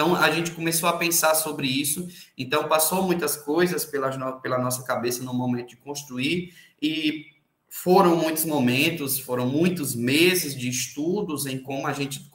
Então, 0.00 0.14
a 0.14 0.30
gente 0.30 0.52
começou 0.52 0.88
a 0.88 0.96
pensar 0.96 1.34
sobre 1.34 1.66
isso. 1.66 2.08
Então, 2.38 2.66
passou 2.66 3.02
muitas 3.02 3.36
coisas 3.36 3.84
pela, 3.84 4.32
pela 4.40 4.56
nossa 4.56 4.82
cabeça 4.82 5.22
no 5.22 5.34
momento 5.34 5.68
de 5.68 5.76
construir, 5.76 6.54
e 6.80 7.26
foram 7.68 8.16
muitos 8.16 8.46
momentos, 8.46 9.18
foram 9.18 9.44
muitos 9.46 9.94
meses 9.94 10.56
de 10.58 10.70
estudos 10.70 11.44
em 11.44 11.58
como 11.58 11.86
a 11.86 11.92
gente 11.92 12.30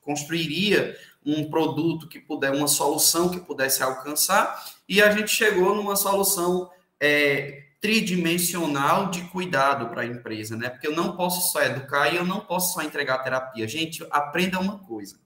construiria 0.00 0.96
um 1.22 1.50
produto 1.50 2.08
que 2.08 2.18
puder, 2.18 2.52
uma 2.54 2.66
solução 2.66 3.28
que 3.28 3.38
pudesse 3.38 3.82
alcançar, 3.82 4.58
e 4.88 5.02
a 5.02 5.10
gente 5.10 5.30
chegou 5.30 5.74
numa 5.74 5.96
solução 5.96 6.70
é, 6.98 7.64
tridimensional 7.82 9.10
de 9.10 9.24
cuidado 9.24 9.90
para 9.90 10.00
a 10.00 10.06
empresa, 10.06 10.56
né? 10.56 10.70
Porque 10.70 10.86
eu 10.86 10.96
não 10.96 11.14
posso 11.18 11.52
só 11.52 11.60
educar 11.60 12.10
e 12.10 12.16
eu 12.16 12.24
não 12.24 12.40
posso 12.40 12.72
só 12.72 12.80
entregar 12.80 13.18
terapia. 13.18 13.68
Gente, 13.68 14.06
aprenda 14.10 14.58
uma 14.58 14.78
coisa 14.78 15.20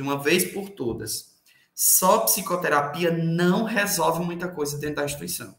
de 0.00 0.02
uma 0.02 0.18
vez 0.18 0.50
por 0.50 0.70
todas. 0.70 1.36
Só 1.74 2.20
psicoterapia 2.20 3.10
não 3.12 3.64
resolve 3.64 4.24
muita 4.24 4.48
coisa 4.48 4.78
dentro 4.78 4.96
da 4.96 5.04
instituição. 5.04 5.54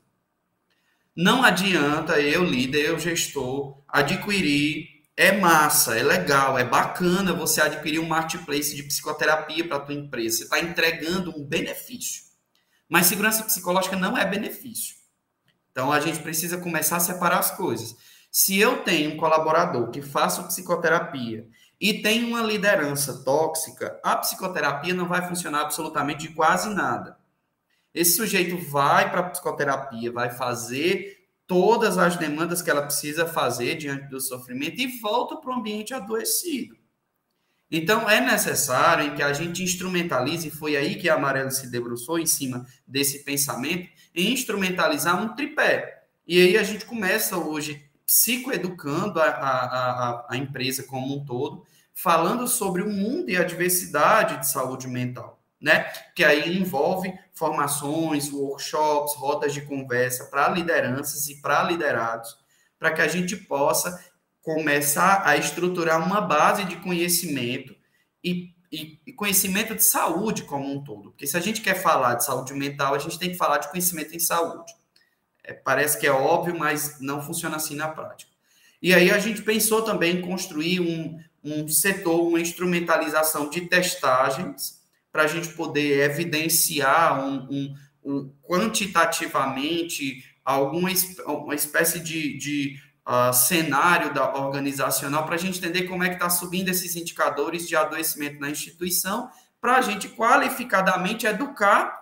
Não 1.16 1.44
adianta 1.44 2.20
eu, 2.20 2.44
líder, 2.44 2.86
eu, 2.88 3.00
gestor, 3.00 3.84
adquirir. 3.88 4.90
É 5.16 5.34
massa, 5.34 5.96
é 5.96 6.02
legal, 6.02 6.58
é 6.58 6.64
bacana 6.64 7.34
você 7.34 7.62
adquirir 7.62 8.00
um 8.00 8.08
marketplace 8.08 8.76
de 8.76 8.82
psicoterapia 8.82 9.68
para 9.68 9.78
a 9.78 9.80
tua 9.80 9.94
empresa. 9.94 10.38
Você 10.38 10.44
está 10.46 10.60
entregando 10.60 11.38
um 11.38 11.46
benefício. 11.46 12.24
Mas 12.90 13.06
segurança 13.06 13.44
psicológica 13.44 13.96
não 13.96 14.18
é 14.18 14.26
benefício. 14.26 14.96
Então 15.72 15.92
a 15.92 16.00
gente 16.00 16.20
precisa 16.20 16.58
começar 16.58 16.98
a 16.98 17.02
separar 17.02 17.38
as 17.38 17.52
coisas. 17.52 17.96
Se 18.32 18.58
eu 18.58 18.84
tenho 18.84 19.12
um 19.12 19.18
colaborador 19.18 19.92
que 19.92 20.02
faça 20.02 20.44
psicoterapia 20.44 21.48
e 21.82 21.96
tem 21.96 22.24
uma 22.24 22.44
liderança 22.44 23.24
tóxica, 23.24 24.00
a 24.04 24.16
psicoterapia 24.16 24.94
não 24.94 25.08
vai 25.08 25.28
funcionar 25.28 25.62
absolutamente 25.62 26.28
de 26.28 26.36
quase 26.36 26.70
nada. 26.70 27.18
Esse 27.92 28.18
sujeito 28.18 28.56
vai 28.70 29.10
para 29.10 29.22
a 29.22 29.30
psicoterapia, 29.32 30.12
vai 30.12 30.30
fazer 30.30 31.28
todas 31.48 31.98
as 31.98 32.16
demandas 32.18 32.62
que 32.62 32.70
ela 32.70 32.84
precisa 32.84 33.26
fazer 33.26 33.76
diante 33.76 34.08
do 34.10 34.22
sofrimento 34.22 34.80
e 34.80 35.00
volta 35.00 35.36
para 35.36 35.50
o 35.50 35.56
ambiente 35.56 35.92
adoecido. 35.92 36.78
Então, 37.70 38.08
é 38.08 38.22
necessário 38.22 39.16
que 39.16 39.24
a 39.24 39.34
gente 39.34 39.64
instrumentalize, 39.64 40.50
e 40.50 40.52
foi 40.52 40.78
aí 40.78 40.96
que 40.96 41.10
a 41.10 41.16
Amarelo 41.16 41.50
se 41.50 41.68
debruçou 41.72 42.20
em 42.20 42.28
cima 42.28 42.66
desse 42.86 43.24
pensamento, 43.24 43.90
em 44.14 44.32
instrumentalizar 44.32 45.20
um 45.20 45.34
tripé. 45.34 46.04
E 46.28 46.40
aí 46.40 46.58
a 46.58 46.64
gente 46.64 46.86
começa 46.86 47.38
hoje 47.38 47.90
psicoeducando 48.12 49.22
a, 49.22 49.28
a, 49.30 50.26
a, 50.32 50.38
empresa 50.38 50.84
como 50.84 51.16
um 51.16 51.24
todo, 51.24 51.66
falando 51.94 52.46
sobre 52.46 52.82
o 52.82 52.90
mundo 52.90 53.30
e 53.30 53.38
a 53.38 53.44
diversidade 53.44 54.38
de 54.38 54.50
saúde 54.50 54.86
mental, 54.86 55.42
né? 55.62 55.86
Que 56.14 56.26
aí 56.26 56.58
envolve 56.58 57.14
formações, 57.34 58.30
workshops, 58.30 59.16
rodas 59.16 59.54
de 59.54 59.62
conversa 59.62 60.26
para 60.26 60.50
lideranças 60.50 61.30
e 61.30 61.42
para 61.42 61.64
liderados, 61.64 62.38
para 62.78 62.92
que 62.92 63.02
a 63.02 63.08
gente 63.08 63.38
possa 63.38 64.04
começar 64.42 65.26
a 65.26 65.38
estruturar 65.38 66.06
uma 66.06 66.20
base 66.20 66.66
de 66.66 66.76
conhecimento 66.78 67.74
e, 68.22 68.54
e, 68.70 69.00
e, 69.08 69.14
conhecimento 69.14 69.74
de 69.74 69.86
saúde 69.86 70.44
como 70.44 70.70
um 70.70 70.84
todo. 70.84 71.12
Porque 71.12 71.28
se 71.28 71.38
a 71.38 71.40
gente 71.40 71.62
quer 71.62 71.76
falar 71.76 72.16
de 72.16 72.26
saúde 72.26 72.54
mental, 72.54 72.94
a 72.94 73.00
gente 73.00 73.18
tem 73.18 73.30
que 73.30 73.38
falar 73.38 73.60
de 73.60 73.70
conhecimento 73.70 74.14
em 74.14 74.20
saúde. 74.20 74.74
É, 75.44 75.54
parece 75.54 76.00
que 76.00 76.08
é 76.08 76.12
óbvio, 76.12 76.58
mas 76.58 77.00
não 77.00 77.22
funciona 77.22 77.56
assim 77.56 77.76
na 77.76 77.88
prática. 77.88 78.32
E 78.82 78.94
aí 78.94 79.12
a 79.12 79.20
gente 79.20 79.42
pensou 79.42 79.84
também 79.84 80.18
em 80.18 80.22
construir 80.22 80.80
um, 80.80 81.20
um 81.44 81.68
setor, 81.68 82.28
uma 82.28 82.40
instrumentalização 82.40 83.50
de 83.50 83.62
testagens 83.62 84.82
para 85.12 85.24
a 85.24 85.28
gente 85.28 85.50
poder 85.50 86.10
evidenciar 86.10 87.24
um, 87.24 87.48
um, 87.50 87.76
um 88.04 88.34
quantitativamente 88.42 90.24
alguma 90.44 90.90
uma 91.26 91.54
espécie 91.54 92.00
de, 92.00 92.38
de 92.38 92.80
uh, 93.08 93.34
cenário 93.34 94.14
da 94.14 94.34
organizacional 94.36 95.26
para 95.26 95.36
a 95.36 95.38
gente 95.38 95.60
entender 95.60 95.84
como 95.84 96.04
é 96.04 96.10
que 96.10 96.16
está 96.16 96.30
subindo 96.30 96.70
esses 96.70 96.96
indicadores 96.96 97.68
de 97.68 97.76
adoecimento 97.76 98.40
na 98.40 98.50
instituição, 98.50 99.30
para 99.60 99.78
a 99.78 99.82
gente 99.82 100.10
qualificadamente 100.10 101.28
educar 101.28 102.01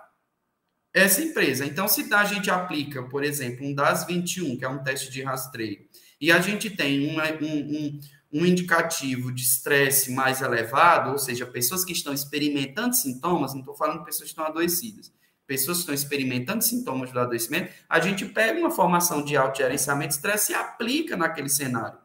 essa 0.93 1.21
empresa. 1.21 1.65
Então, 1.65 1.87
se 1.87 2.11
a 2.13 2.25
gente 2.25 2.49
aplica, 2.49 3.03
por 3.03 3.23
exemplo, 3.23 3.65
um 3.65 3.73
DAS 3.73 4.05
21, 4.05 4.57
que 4.57 4.65
é 4.65 4.69
um 4.69 4.83
teste 4.83 5.11
de 5.11 5.21
rastreio, 5.21 5.79
e 6.19 6.31
a 6.31 6.39
gente 6.41 6.69
tem 6.69 7.09
um, 7.09 7.19
um 7.41 7.99
um 8.31 8.45
indicativo 8.45 9.31
de 9.31 9.41
estresse 9.41 10.11
mais 10.11 10.41
elevado, 10.41 11.11
ou 11.11 11.17
seja, 11.17 11.45
pessoas 11.45 11.83
que 11.83 11.93
estão 11.93 12.13
experimentando 12.13 12.95
sintomas, 12.95 13.53
não 13.53 13.61
estou 13.61 13.75
falando 13.75 13.99
de 13.99 14.05
pessoas 14.05 14.25
que 14.25 14.29
estão 14.29 14.45
adoecidas, 14.45 15.11
pessoas 15.47 15.77
que 15.77 15.81
estão 15.81 15.95
experimentando 15.95 16.63
sintomas 16.63 17.11
do 17.11 17.19
adoecimento, 17.19 17.73
a 17.89 17.99
gente 17.99 18.25
pega 18.25 18.59
uma 18.59 18.69
formação 18.69 19.23
de 19.23 19.35
autogerenciamento 19.35 20.09
de 20.09 20.15
estresse 20.15 20.51
e 20.51 20.55
aplica 20.55 21.17
naquele 21.17 21.49
cenário. 21.49 21.97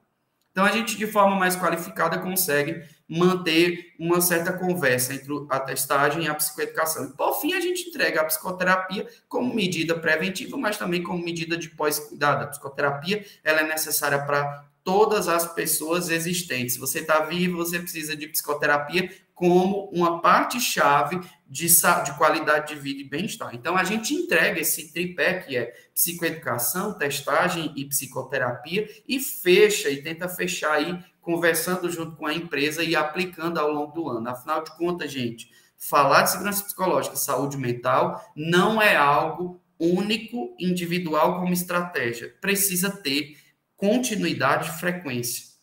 Então, 0.54 0.64
a 0.64 0.70
gente, 0.70 0.96
de 0.96 1.04
forma 1.08 1.34
mais 1.34 1.56
qualificada, 1.56 2.16
consegue 2.16 2.84
manter 3.08 3.92
uma 3.98 4.20
certa 4.20 4.52
conversa 4.52 5.12
entre 5.12 5.28
a 5.50 5.58
testagem 5.58 6.22
e 6.22 6.28
a 6.28 6.34
psicoeducação. 6.34 7.06
E, 7.06 7.08
por 7.08 7.40
fim, 7.40 7.54
a 7.54 7.60
gente 7.60 7.88
entrega 7.88 8.20
a 8.20 8.24
psicoterapia 8.24 9.04
como 9.28 9.52
medida 9.52 9.98
preventiva, 9.98 10.56
mas 10.56 10.78
também 10.78 11.02
como 11.02 11.18
medida 11.18 11.56
de 11.56 11.70
pós-cuidado. 11.70 12.44
A 12.44 12.46
psicoterapia 12.46 13.26
ela 13.42 13.62
é 13.62 13.66
necessária 13.66 14.24
para 14.24 14.64
todas 14.84 15.26
as 15.26 15.52
pessoas 15.52 16.08
existentes. 16.08 16.76
Você 16.76 17.00
está 17.00 17.18
vivo, 17.24 17.56
você 17.56 17.80
precisa 17.80 18.14
de 18.14 18.28
psicoterapia 18.28 19.10
como 19.34 19.90
uma 19.92 20.20
parte-chave 20.20 21.20
de, 21.54 21.68
de 21.68 22.18
qualidade 22.18 22.74
de 22.74 22.80
vida 22.80 23.00
e 23.00 23.08
bem-estar. 23.08 23.54
Então, 23.54 23.76
a 23.76 23.84
gente 23.84 24.12
entrega 24.12 24.60
esse 24.60 24.92
tripé 24.92 25.34
que 25.34 25.56
é 25.56 25.72
psicoeducação, 25.94 26.98
testagem 26.98 27.72
e 27.76 27.84
psicoterapia 27.84 28.90
e 29.06 29.20
fecha 29.20 29.88
e 29.88 30.02
tenta 30.02 30.28
fechar 30.28 30.72
aí, 30.72 30.98
conversando 31.22 31.88
junto 31.88 32.16
com 32.16 32.26
a 32.26 32.34
empresa 32.34 32.82
e 32.82 32.96
aplicando 32.96 33.58
ao 33.58 33.70
longo 33.70 33.92
do 33.92 34.08
ano. 34.08 34.28
Afinal 34.28 34.64
de 34.64 34.76
contas, 34.76 35.12
gente, 35.12 35.48
falar 35.78 36.22
de 36.22 36.32
segurança 36.32 36.64
psicológica 36.64 37.14
saúde 37.14 37.56
mental 37.56 38.20
não 38.34 38.82
é 38.82 38.96
algo 38.96 39.60
único, 39.78 40.56
individual 40.58 41.38
como 41.38 41.52
estratégia. 41.52 42.34
Precisa 42.40 42.90
ter 42.90 43.38
continuidade 43.76 44.70
e 44.70 44.72
frequência. 44.72 45.54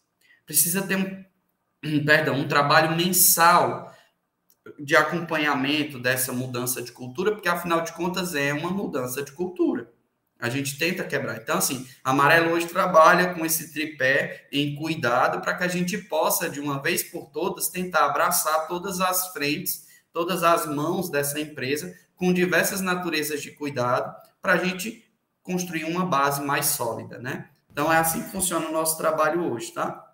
Precisa 0.45 0.81
ter 0.83 0.95
um 0.95 1.21
um, 1.83 2.05
perdão, 2.05 2.35
um 2.35 2.47
trabalho 2.47 2.95
mensal 2.95 3.90
de 4.79 4.95
acompanhamento 4.95 5.99
dessa 5.99 6.31
mudança 6.31 6.81
de 6.81 6.91
cultura, 6.91 7.31
porque 7.31 7.49
afinal 7.49 7.81
de 7.81 7.91
contas 7.93 8.35
é 8.35 8.53
uma 8.53 8.69
mudança 8.69 9.23
de 9.23 9.31
cultura. 9.31 9.91
A 10.39 10.49
gente 10.49 10.77
tenta 10.77 11.03
quebrar. 11.03 11.37
Então, 11.37 11.59
assim, 11.59 11.87
a 12.03 12.09
Amarelo 12.09 12.51
hoje 12.51 12.67
trabalha 12.67 13.33
com 13.33 13.45
esse 13.45 13.71
tripé 13.71 14.47
em 14.51 14.75
cuidado 14.75 15.39
para 15.39 15.53
que 15.53 15.63
a 15.63 15.67
gente 15.67 15.97
possa, 15.99 16.49
de 16.49 16.59
uma 16.59 16.81
vez 16.81 17.03
por 17.03 17.27
todas, 17.27 17.69
tentar 17.69 18.05
abraçar 18.05 18.67
todas 18.67 18.99
as 18.99 19.27
frentes, 19.33 19.85
todas 20.11 20.43
as 20.43 20.65
mãos 20.65 21.09
dessa 21.11 21.39
empresa, 21.39 21.95
com 22.15 22.33
diversas 22.33 22.81
naturezas 22.81 23.41
de 23.41 23.51
cuidado, 23.51 24.15
para 24.41 24.53
a 24.53 24.57
gente 24.57 25.07
construir 25.43 25.83
uma 25.83 26.05
base 26.05 26.41
mais 26.41 26.67
sólida, 26.67 27.19
né? 27.19 27.49
Então, 27.71 27.93
é 27.93 27.97
assim 27.97 28.23
que 28.23 28.29
funciona 28.31 28.67
o 28.67 28.71
nosso 28.71 28.97
trabalho 28.97 29.51
hoje, 29.51 29.71
tá? 29.71 30.10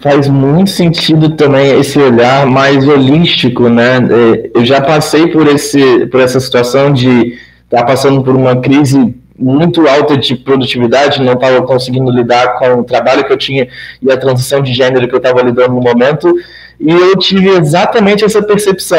Faz 0.00 0.28
muito 0.28 0.70
sentido 0.70 1.30
também 1.30 1.78
esse 1.80 1.98
olhar 1.98 2.46
mais 2.46 2.86
holístico, 2.86 3.68
né? 3.68 3.96
É, 3.96 4.50
eu 4.54 4.64
já 4.64 4.80
passei 4.80 5.28
por, 5.28 5.46
esse, 5.46 6.06
por 6.06 6.20
essa 6.20 6.38
situação 6.40 6.92
de 6.92 7.38
estar 7.64 7.78
tá 7.78 7.84
passando 7.84 8.22
por 8.22 8.36
uma 8.36 8.56
crise 8.56 9.14
muito 9.38 9.86
alta 9.88 10.16
de 10.16 10.36
produtividade, 10.36 11.22
não 11.22 11.32
estava 11.32 11.62
conseguindo 11.62 12.10
lidar 12.10 12.58
com 12.58 12.80
o 12.80 12.84
trabalho 12.84 13.24
que 13.24 13.32
eu 13.32 13.36
tinha 13.36 13.68
e 14.00 14.10
a 14.10 14.16
transição 14.16 14.62
de 14.62 14.72
gênero 14.72 15.08
que 15.08 15.14
eu 15.14 15.18
estava 15.18 15.42
lidando 15.42 15.74
no 15.74 15.80
momento, 15.80 16.32
e 16.78 16.90
eu 16.90 17.16
tive 17.16 17.48
exatamente 17.50 18.24
essa 18.24 18.42
percepção. 18.42 18.98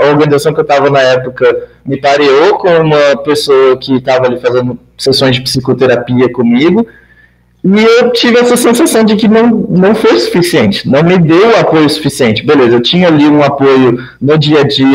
A 0.00 0.06
organização 0.06 0.52
que 0.52 0.60
eu 0.60 0.62
estava 0.62 0.90
na 0.90 1.00
época 1.00 1.68
me 1.84 1.96
pareou 1.98 2.58
com 2.58 2.68
uma 2.68 3.16
pessoa 3.22 3.76
que 3.76 3.96
estava 3.96 4.26
ali 4.26 4.40
fazendo 4.40 4.78
sessões 4.96 5.36
de 5.36 5.42
psicoterapia 5.42 6.30
comigo, 6.32 6.86
e 7.68 7.82
eu 7.82 8.12
tive 8.12 8.38
essa 8.38 8.56
sensação 8.56 9.02
de 9.02 9.16
que 9.16 9.26
não, 9.26 9.48
não 9.68 9.92
foi 9.92 10.16
suficiente, 10.20 10.88
não 10.88 11.02
me 11.02 11.18
deu 11.18 11.58
apoio 11.58 11.90
suficiente. 11.90 12.46
Beleza, 12.46 12.76
eu 12.76 12.80
tinha 12.80 13.08
ali 13.08 13.26
um 13.26 13.42
apoio 13.42 13.98
no 14.20 14.38
dia 14.38 14.60
a 14.60 14.62
dia, 14.62 14.86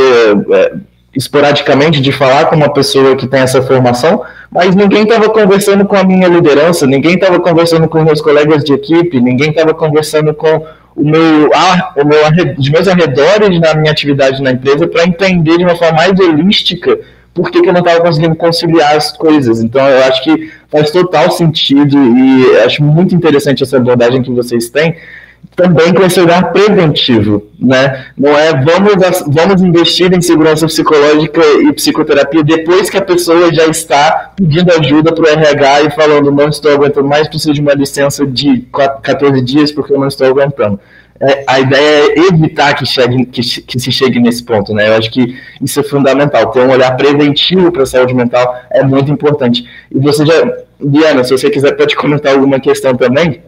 é, 0.54 0.74
esporadicamente, 1.14 2.00
de 2.00 2.14
falar 2.14 2.46
com 2.46 2.56
uma 2.56 2.72
pessoa 2.72 3.18
que 3.18 3.28
tem 3.28 3.42
essa 3.42 3.62
formação, 3.62 4.24
mas 4.50 4.74
ninguém 4.74 5.04
estava 5.04 5.30
conversando 5.30 5.84
com 5.84 5.98
a 5.98 6.04
minha 6.06 6.30
liderança, 6.30 6.88
ninguém 6.88 7.16
estava 7.16 7.42
conversando 7.42 7.90
com 7.90 8.02
meus 8.04 8.22
colegas 8.22 8.64
de 8.64 8.72
equipe, 8.72 9.20
ninguém 9.20 9.50
estava 9.50 9.74
conversando 9.74 10.34
com 10.34 10.66
o 10.96 11.04
meu, 11.04 11.50
ah, 11.54 11.94
o 11.98 12.06
meu, 12.06 12.20
os 12.58 12.70
meus 12.70 12.88
arredores 12.88 13.60
na 13.60 13.74
minha 13.74 13.92
atividade 13.92 14.42
na 14.42 14.52
empresa 14.52 14.88
para 14.88 15.04
entender 15.04 15.58
de 15.58 15.66
uma 15.66 15.76
forma 15.76 15.98
mais 15.98 16.18
holística 16.18 17.00
por 17.34 17.50
que, 17.50 17.62
que 17.62 17.70
eu 17.70 17.74
não 17.74 17.80
estava 17.80 18.02
conseguindo 18.02 18.36
conciliar 18.36 18.96
as 18.96 19.12
coisas. 19.12 19.62
Então, 19.62 19.88
eu 19.88 20.04
acho 20.06 20.24
que 20.24 20.52
faz 20.70 20.92
total 20.92 21.32
sentido 21.32 21.98
e 21.98 22.58
acho 22.66 22.84
muito 22.84 23.16
interessante 23.16 23.64
essa 23.64 23.78
abordagem 23.78 24.22
que 24.22 24.32
vocês 24.32 24.70
têm, 24.70 24.96
também 25.56 25.94
com 25.94 26.04
esse 26.04 26.20
olhar 26.20 26.52
preventivo, 26.52 27.44
né? 27.60 28.06
Não 28.18 28.38
é 28.38 28.54
vamos, 28.64 28.94
vamos 29.28 29.62
investir 29.62 30.14
em 30.14 30.22
segurança 30.22 30.66
psicológica 30.68 31.42
e 31.68 31.74
psicoterapia 31.74 32.44
depois 32.44 32.90
que 32.90 32.98
a 32.98 33.02
pessoa 33.02 33.54
já 33.54 33.66
está 33.66 34.32
pedindo 34.36 34.72
ajuda 34.72 35.14
para 35.14 35.24
o 35.24 35.28
RH 35.28 35.82
e 35.84 35.92
falando 35.92 36.32
não 36.32 36.48
estou 36.48 36.72
aguentando 36.72 37.08
mais, 37.08 37.28
preciso 37.28 37.54
de 37.54 37.62
uma 37.62 37.74
licença 37.74 38.26
de 38.26 38.66
14 39.04 39.42
dias 39.42 39.72
porque 39.72 39.94
eu 39.94 40.00
não 40.00 40.08
estou 40.08 40.28
aguentando 40.28 40.80
é, 41.22 41.44
a 41.46 41.60
ideia 41.60 42.14
é 42.14 42.20
evitar 42.28 42.74
que, 42.74 42.84
chegue, 42.84 43.26
que, 43.26 43.42
que, 43.62 43.80
se 43.80 43.92
chegue 43.92 44.20
nesse 44.20 44.44
ponto, 44.44 44.74
né? 44.74 44.90
Eu 44.90 44.96
acho 44.96 45.12
que 45.12 45.38
isso 45.62 45.80
é 45.80 45.84
fundamental. 45.84 46.50
Ter 46.50 46.62
um 46.62 46.72
olhar 46.72 46.98
preventivo 46.98 47.72
para 47.72 47.84
a 47.84 47.86
saúde 47.86 48.14
mental 48.16 48.56
é 48.72 48.84
muito 48.84 49.12
importante. 49.12 49.64
E 49.92 50.00
você 50.00 50.26
já, 50.26 50.34
Liana, 50.82 51.24
se 51.24 51.32
você 51.32 51.50
quiser 51.52 51.74
pode 51.78 51.96
comentar 51.96 52.34
alguma 52.34 52.60
questão 52.60 52.96
também, 52.96 53.40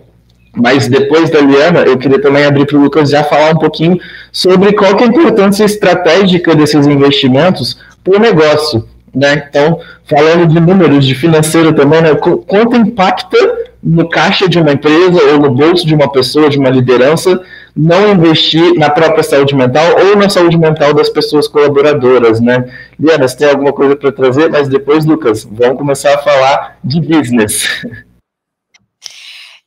mas 0.55 0.87
depois 0.87 1.31
da 1.31 1.41
Liana, 1.41 1.79
eu 1.79 1.97
queria 1.97 2.21
também 2.21 2.45
abrir 2.45 2.67
para 2.67 2.77
o 2.77 2.81
Lucas 2.81 3.09
já 3.09 3.23
falar 3.23 3.51
um 3.51 3.57
pouquinho 3.57 3.99
sobre 4.31 4.73
qual 4.73 4.91
é 4.91 5.03
a 5.03 5.07
importância 5.07 5.63
estratégica 5.63 6.55
desses 6.55 6.85
investimentos 6.85 7.79
para 8.03 8.17
o 8.17 8.19
negócio. 8.19 8.87
Né? 9.15 9.45
Então, 9.49 9.79
falando 10.05 10.45
de 10.47 10.59
números, 10.59 11.07
de 11.07 11.15
financeiro 11.15 11.73
também, 11.73 12.03
né? 12.03 12.13
quanto 12.47 12.75
impacta 12.75 13.37
no 13.83 14.07
caixa 14.07 14.47
de 14.47 14.59
uma 14.59 14.71
empresa 14.71 15.21
ou 15.31 15.39
no 15.39 15.51
bolso 15.51 15.85
de 15.85 15.93
uma 15.93 16.11
pessoa, 16.11 16.49
de 16.49 16.57
uma 16.57 16.69
liderança, 16.69 17.41
não 17.75 18.13
investir 18.13 18.75
na 18.75 18.89
própria 18.89 19.23
saúde 19.23 19.55
mental 19.55 19.97
ou 19.97 20.15
na 20.15 20.29
saúde 20.29 20.57
mental 20.57 20.93
das 20.93 21.09
pessoas 21.09 21.47
colaboradoras, 21.47 22.39
né? 22.39 22.71
Liana, 22.99 23.27
você 23.27 23.37
tem 23.37 23.49
alguma 23.49 23.73
coisa 23.73 23.95
para 23.95 24.11
trazer? 24.11 24.49
Mas 24.49 24.67
depois, 24.67 25.05
Lucas, 25.05 25.43
vamos 25.43 25.77
começar 25.77 26.13
a 26.13 26.19
falar 26.19 26.77
de 26.83 27.01
business. 27.01 27.67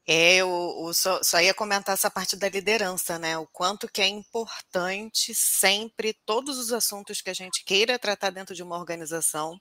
É, 0.08 0.36
eu, 0.36 0.84
eu 0.86 0.94
só, 0.94 1.20
só, 1.20 1.40
ia 1.40 1.52
comentar 1.52 1.92
essa 1.92 2.08
parte 2.08 2.36
da 2.36 2.48
liderança, 2.48 3.18
né? 3.18 3.36
O 3.38 3.46
quanto 3.48 3.88
que 3.88 4.00
é 4.00 4.06
importante 4.06 5.34
sempre, 5.34 6.16
todos 6.24 6.58
os 6.58 6.72
assuntos 6.72 7.20
que 7.20 7.28
a 7.28 7.34
gente 7.34 7.64
queira 7.64 7.98
tratar 7.98 8.30
dentro 8.30 8.54
de 8.54 8.62
uma 8.62 8.78
organização, 8.78 9.60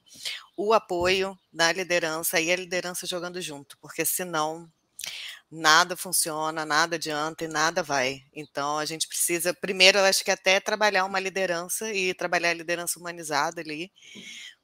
o 0.56 0.72
apoio 0.72 1.36
da 1.52 1.74
liderança 1.74 2.40
e 2.40 2.52
a 2.52 2.56
liderança 2.56 3.08
jogando 3.08 3.42
junto, 3.42 3.76
porque 3.82 4.06
senão 4.06 4.70
nada 5.52 5.96
funciona, 5.96 6.66
nada 6.66 6.96
adianta 6.96 7.46
e 7.46 7.48
nada 7.48 7.84
vai. 7.84 8.22
Então 8.34 8.78
a 8.78 8.86
gente 8.86 9.08
precisa, 9.08 9.54
primeiro, 9.54 9.98
eu 10.00 10.06
acho 10.06 10.24
que 10.24 10.32
até 10.32 10.60
trabalhar 10.60 11.06
uma 11.06 11.20
liderança 11.20 11.92
e 11.94 12.14
trabalhar 12.14 12.50
a 12.50 12.54
liderança 12.54 13.00
humanizada 13.00 13.62
ali, 13.62 13.92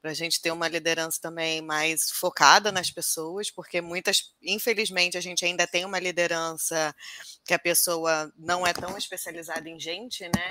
para 0.02 0.12
a 0.12 0.13
gente 0.15 0.41
ter 0.41 0.52
uma 0.52 0.67
liderança 0.67 1.20
também 1.22 1.62
mais 1.62 2.10
focada 2.12 2.72
nas 2.72 2.89
pessoas, 2.89 3.52
porque 3.52 3.82
muitas, 3.82 4.34
infelizmente, 4.41 5.17
a 5.17 5.22
gente 5.22 5.46
ainda 5.46 5.67
tem 5.67 5.86
uma 5.86 6.00
liderança 6.00 6.94
que 7.46 7.54
a 7.54 7.60
pessoa 7.60 8.32
não 8.36 8.65
é 8.65 8.74
tão 8.74 8.98
especializada 8.98 9.70
em 9.70 9.80
gente, 9.80 10.24
né? 10.24 10.50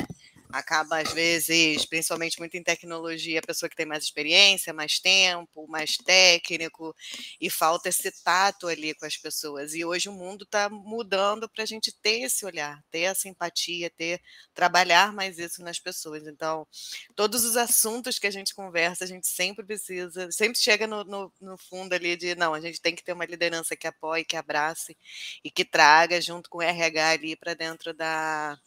Acaba 0.53 0.99
às 0.99 1.13
vezes, 1.13 1.85
principalmente 1.87 2.39
muito 2.39 2.57
em 2.57 2.63
tecnologia, 2.63 3.41
a 3.41 3.47
pessoa 3.47 3.69
que 3.69 3.77
tem 3.77 3.87
mais 3.87 4.05
experiência, 4.05 4.73
mais 4.73 4.99
tempo, 4.99 5.67
mais 5.69 5.97
técnico, 5.97 6.95
e 7.41 7.51
falta 7.51 7.89
esse 7.89 8.11
tato 8.23 8.67
ali 8.67 8.95
com 8.95 9.07
as 9.07 9.17
pessoas. 9.17 9.75
E 9.75 9.85
hoje 9.85 10.09
o 10.09 10.13
mundo 10.13 10.45
está 10.45 10.69
mudando 10.69 11.49
para 11.49 11.63
a 11.63 11.67
gente 11.67 11.93
ter 11.93 12.23
esse 12.23 12.45
olhar, 12.45 12.83
ter 12.91 13.01
essa 13.01 13.29
empatia, 13.29 13.91
ter 13.91 14.21
trabalhar 14.55 15.13
mais 15.13 15.39
isso 15.39 15.63
nas 15.63 15.79
pessoas. 15.79 16.27
Então, 16.27 16.67
todos 17.15 17.45
os 17.45 17.57
assuntos 17.57 18.19
que 18.19 18.27
a 18.27 18.31
gente 18.31 18.55
conversa, 18.55 19.05
a 19.05 19.07
gente 19.07 19.27
sempre 19.29 19.65
precisa, 19.65 20.31
sempre 20.31 20.59
chega 20.59 20.87
no, 20.87 21.05
no, 21.05 21.33
no 21.41 21.59
fundo 21.59 21.95
ali 21.95 22.17
de 22.17 22.35
não, 22.35 22.55
a 22.55 22.61
gente 22.61 22.81
tem 22.81 22.95
que 22.95 23.05
ter 23.05 23.13
uma 23.13 23.25
liderança 23.25 23.77
que 23.77 23.87
apoie, 23.87 24.25
que 24.25 24.37
abrace 24.37 24.97
e 25.45 25.51
que 25.51 25.65
traga 25.65 26.21
junto 26.21 26.49
com 26.51 26.59
o 26.59 26.63
RH 26.63 27.11
ali 27.11 27.37
para 27.37 27.55
dentro 27.55 27.93
da 27.95 28.59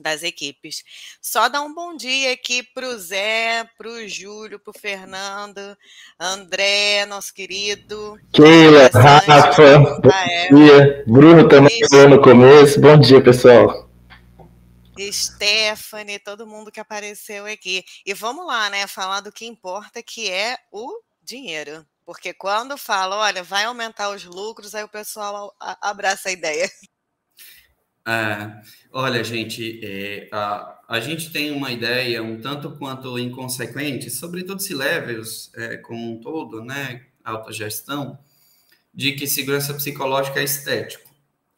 das 0.00 0.22
equipes. 0.22 0.82
Só 1.20 1.48
dar 1.48 1.62
um 1.62 1.74
bom 1.74 1.96
dia 1.96 2.32
aqui 2.32 2.62
para 2.62 2.86
o 2.88 2.98
Zé, 2.98 3.68
para 3.76 3.88
o 3.88 4.08
Júlio, 4.08 4.58
para 4.58 4.70
o 4.70 4.78
Fernando, 4.78 5.76
André, 6.18 7.06
nosso 7.06 7.32
querido. 7.32 8.18
Keila, 8.32 8.90
Rafa, 8.92 9.78
bom 9.78 10.56
dia. 10.56 11.04
Bruno 11.06 11.48
também 11.48 11.88
falou 11.88 12.08
no 12.08 12.22
começo. 12.22 12.80
Bom 12.80 12.98
dia, 12.98 13.22
pessoal. 13.22 13.88
Stephanie, 15.10 16.18
todo 16.18 16.46
mundo 16.46 16.70
que 16.70 16.80
apareceu 16.80 17.46
aqui. 17.46 17.84
E 18.04 18.12
vamos 18.12 18.46
lá, 18.46 18.68
né? 18.68 18.86
Falar 18.86 19.20
do 19.20 19.32
que 19.32 19.46
importa, 19.46 20.02
que 20.02 20.30
é 20.30 20.58
o 20.70 21.00
dinheiro. 21.22 21.86
Porque 22.04 22.34
quando 22.34 22.76
fala, 22.76 23.16
olha, 23.16 23.42
vai 23.42 23.64
aumentar 23.64 24.10
os 24.10 24.24
lucros, 24.24 24.74
aí 24.74 24.82
o 24.82 24.88
pessoal 24.88 25.54
abraça 25.80 26.28
a 26.28 26.32
ideia. 26.32 26.68
É, 28.06 28.62
olha, 28.92 29.22
gente, 29.22 29.80
é, 29.84 30.28
a, 30.32 30.80
a 30.88 31.00
gente 31.00 31.30
tem 31.32 31.50
uma 31.52 31.70
ideia 31.70 32.22
um 32.22 32.40
tanto 32.40 32.76
quanto 32.76 33.18
inconsequente, 33.18 34.10
sobretudo 34.10 34.60
se 34.60 34.74
levels 34.74 35.52
é, 35.54 35.76
como 35.76 36.12
um 36.12 36.20
todo, 36.20 36.64
né, 36.64 37.06
autogestão, 37.22 38.18
de 38.92 39.12
que 39.12 39.26
segurança 39.26 39.74
psicológica 39.74 40.40
é 40.40 40.44
estético. 40.44 41.10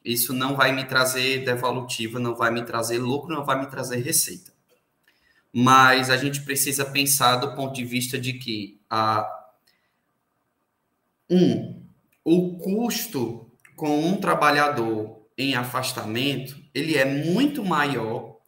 Isso 0.04 0.32
não 0.32 0.56
vai 0.56 0.72
me 0.72 0.84
trazer 0.84 1.44
devolutiva, 1.44 2.18
não 2.18 2.34
vai 2.34 2.50
me 2.50 2.62
trazer 2.64 2.98
lucro, 2.98 3.34
não 3.34 3.44
vai 3.44 3.60
me 3.60 3.70
trazer 3.70 3.98
receita. 3.98 4.52
Mas 5.52 6.10
a 6.10 6.16
gente 6.16 6.42
precisa 6.42 6.84
pensar 6.84 7.36
do 7.36 7.54
ponto 7.54 7.74
de 7.74 7.84
vista 7.84 8.18
de 8.18 8.34
que 8.34 8.80
a 8.90 9.28
um, 11.30 11.82
o 12.24 12.58
custo 12.58 13.50
com 13.76 14.06
um 14.06 14.16
trabalhador 14.16 15.21
em 15.36 15.54
afastamento, 15.54 16.56
ele 16.74 16.96
é 16.96 17.04
muito 17.04 17.64
maior 17.64 18.38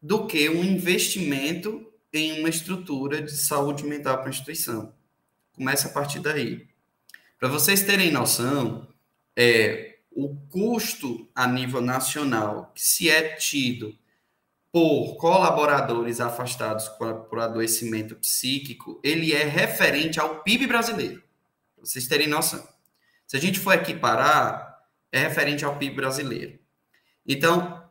do 0.00 0.26
que 0.26 0.48
um 0.48 0.64
investimento 0.64 1.86
em 2.12 2.40
uma 2.40 2.48
estrutura 2.48 3.22
de 3.22 3.32
saúde 3.32 3.84
mental 3.84 4.18
para 4.18 4.26
a 4.26 4.30
instituição. 4.30 4.94
Começa 5.52 5.88
a 5.88 5.92
partir 5.92 6.20
daí. 6.20 6.66
Para 7.38 7.48
vocês 7.48 7.82
terem 7.82 8.10
noção, 8.10 8.88
é, 9.36 9.98
o 10.10 10.34
custo 10.48 11.28
a 11.34 11.46
nível 11.46 11.80
nacional 11.80 12.72
que 12.74 12.82
se 12.82 13.08
é 13.08 13.34
tido 13.36 13.96
por 14.72 15.16
colaboradores 15.16 16.20
afastados 16.20 16.88
por 16.88 17.40
adoecimento 17.40 18.14
psíquico, 18.16 19.00
ele 19.02 19.32
é 19.32 19.44
referente 19.44 20.20
ao 20.20 20.42
PIB 20.42 20.66
brasileiro. 20.66 21.22
Para 21.74 21.84
vocês 21.84 22.06
terem 22.06 22.28
noção. 22.28 22.66
Se 23.26 23.36
a 23.36 23.40
gente 23.40 23.58
for 23.58 23.72
equiparar, 23.72 24.69
é 25.12 25.20
referente 25.20 25.64
ao 25.64 25.76
PIB 25.76 25.96
brasileiro. 25.96 26.58
Então, 27.26 27.88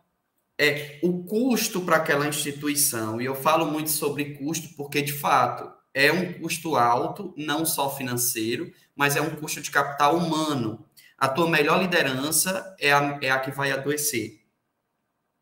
é 0.57 0.99
o 1.01 1.23
custo 1.23 1.81
para 1.81 1.95
aquela 1.95 2.27
instituição, 2.27 3.21
e 3.21 3.25
eu 3.25 3.35
falo 3.35 3.65
muito 3.65 3.89
sobre 3.89 4.35
custo 4.35 4.75
porque, 4.75 5.01
de 5.01 5.13
fato, 5.13 5.71
é 5.93 6.11
um 6.11 6.33
custo 6.33 6.75
alto, 6.75 7.33
não 7.37 7.65
só 7.65 7.95
financeiro, 7.95 8.71
mas 8.95 9.15
é 9.15 9.21
um 9.21 9.35
custo 9.35 9.61
de 9.61 9.71
capital 9.71 10.17
humano. 10.17 10.85
A 11.17 11.27
tua 11.27 11.49
melhor 11.49 11.81
liderança 11.81 12.75
é 12.79 12.91
a, 12.91 13.17
é 13.21 13.31
a 13.31 13.39
que 13.39 13.51
vai 13.51 13.71
adoecer. 13.71 14.41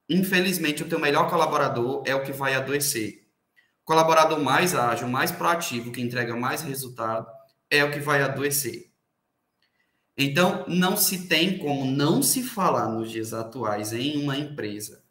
Infelizmente, 0.09 0.83
o 0.83 0.87
teu 0.87 0.99
melhor 0.99 1.29
colaborador 1.29 2.03
é 2.05 2.15
o 2.15 2.23
que 2.23 2.31
vai 2.31 2.55
adoecer. 2.55 3.27
O 3.81 3.85
colaborador 3.85 4.39
mais 4.39 4.73
ágil, 4.73 5.07
mais 5.07 5.31
proativo, 5.31 5.91
que 5.91 6.01
entrega 6.01 6.35
mais 6.35 6.61
resultado, 6.61 7.27
é 7.69 7.83
o 7.83 7.91
que 7.91 7.99
vai 7.99 8.21
adoecer. 8.21 8.86
Então, 10.17 10.65
não 10.67 10.97
se 10.97 11.27
tem 11.27 11.59
como 11.59 11.85
não 11.85 12.23
se 12.23 12.41
falar 12.41 12.89
nos 12.89 13.11
dias 13.11 13.33
atuais 13.33 13.93
em 13.93 14.21
uma 14.23 14.35
empresa 14.35 15.03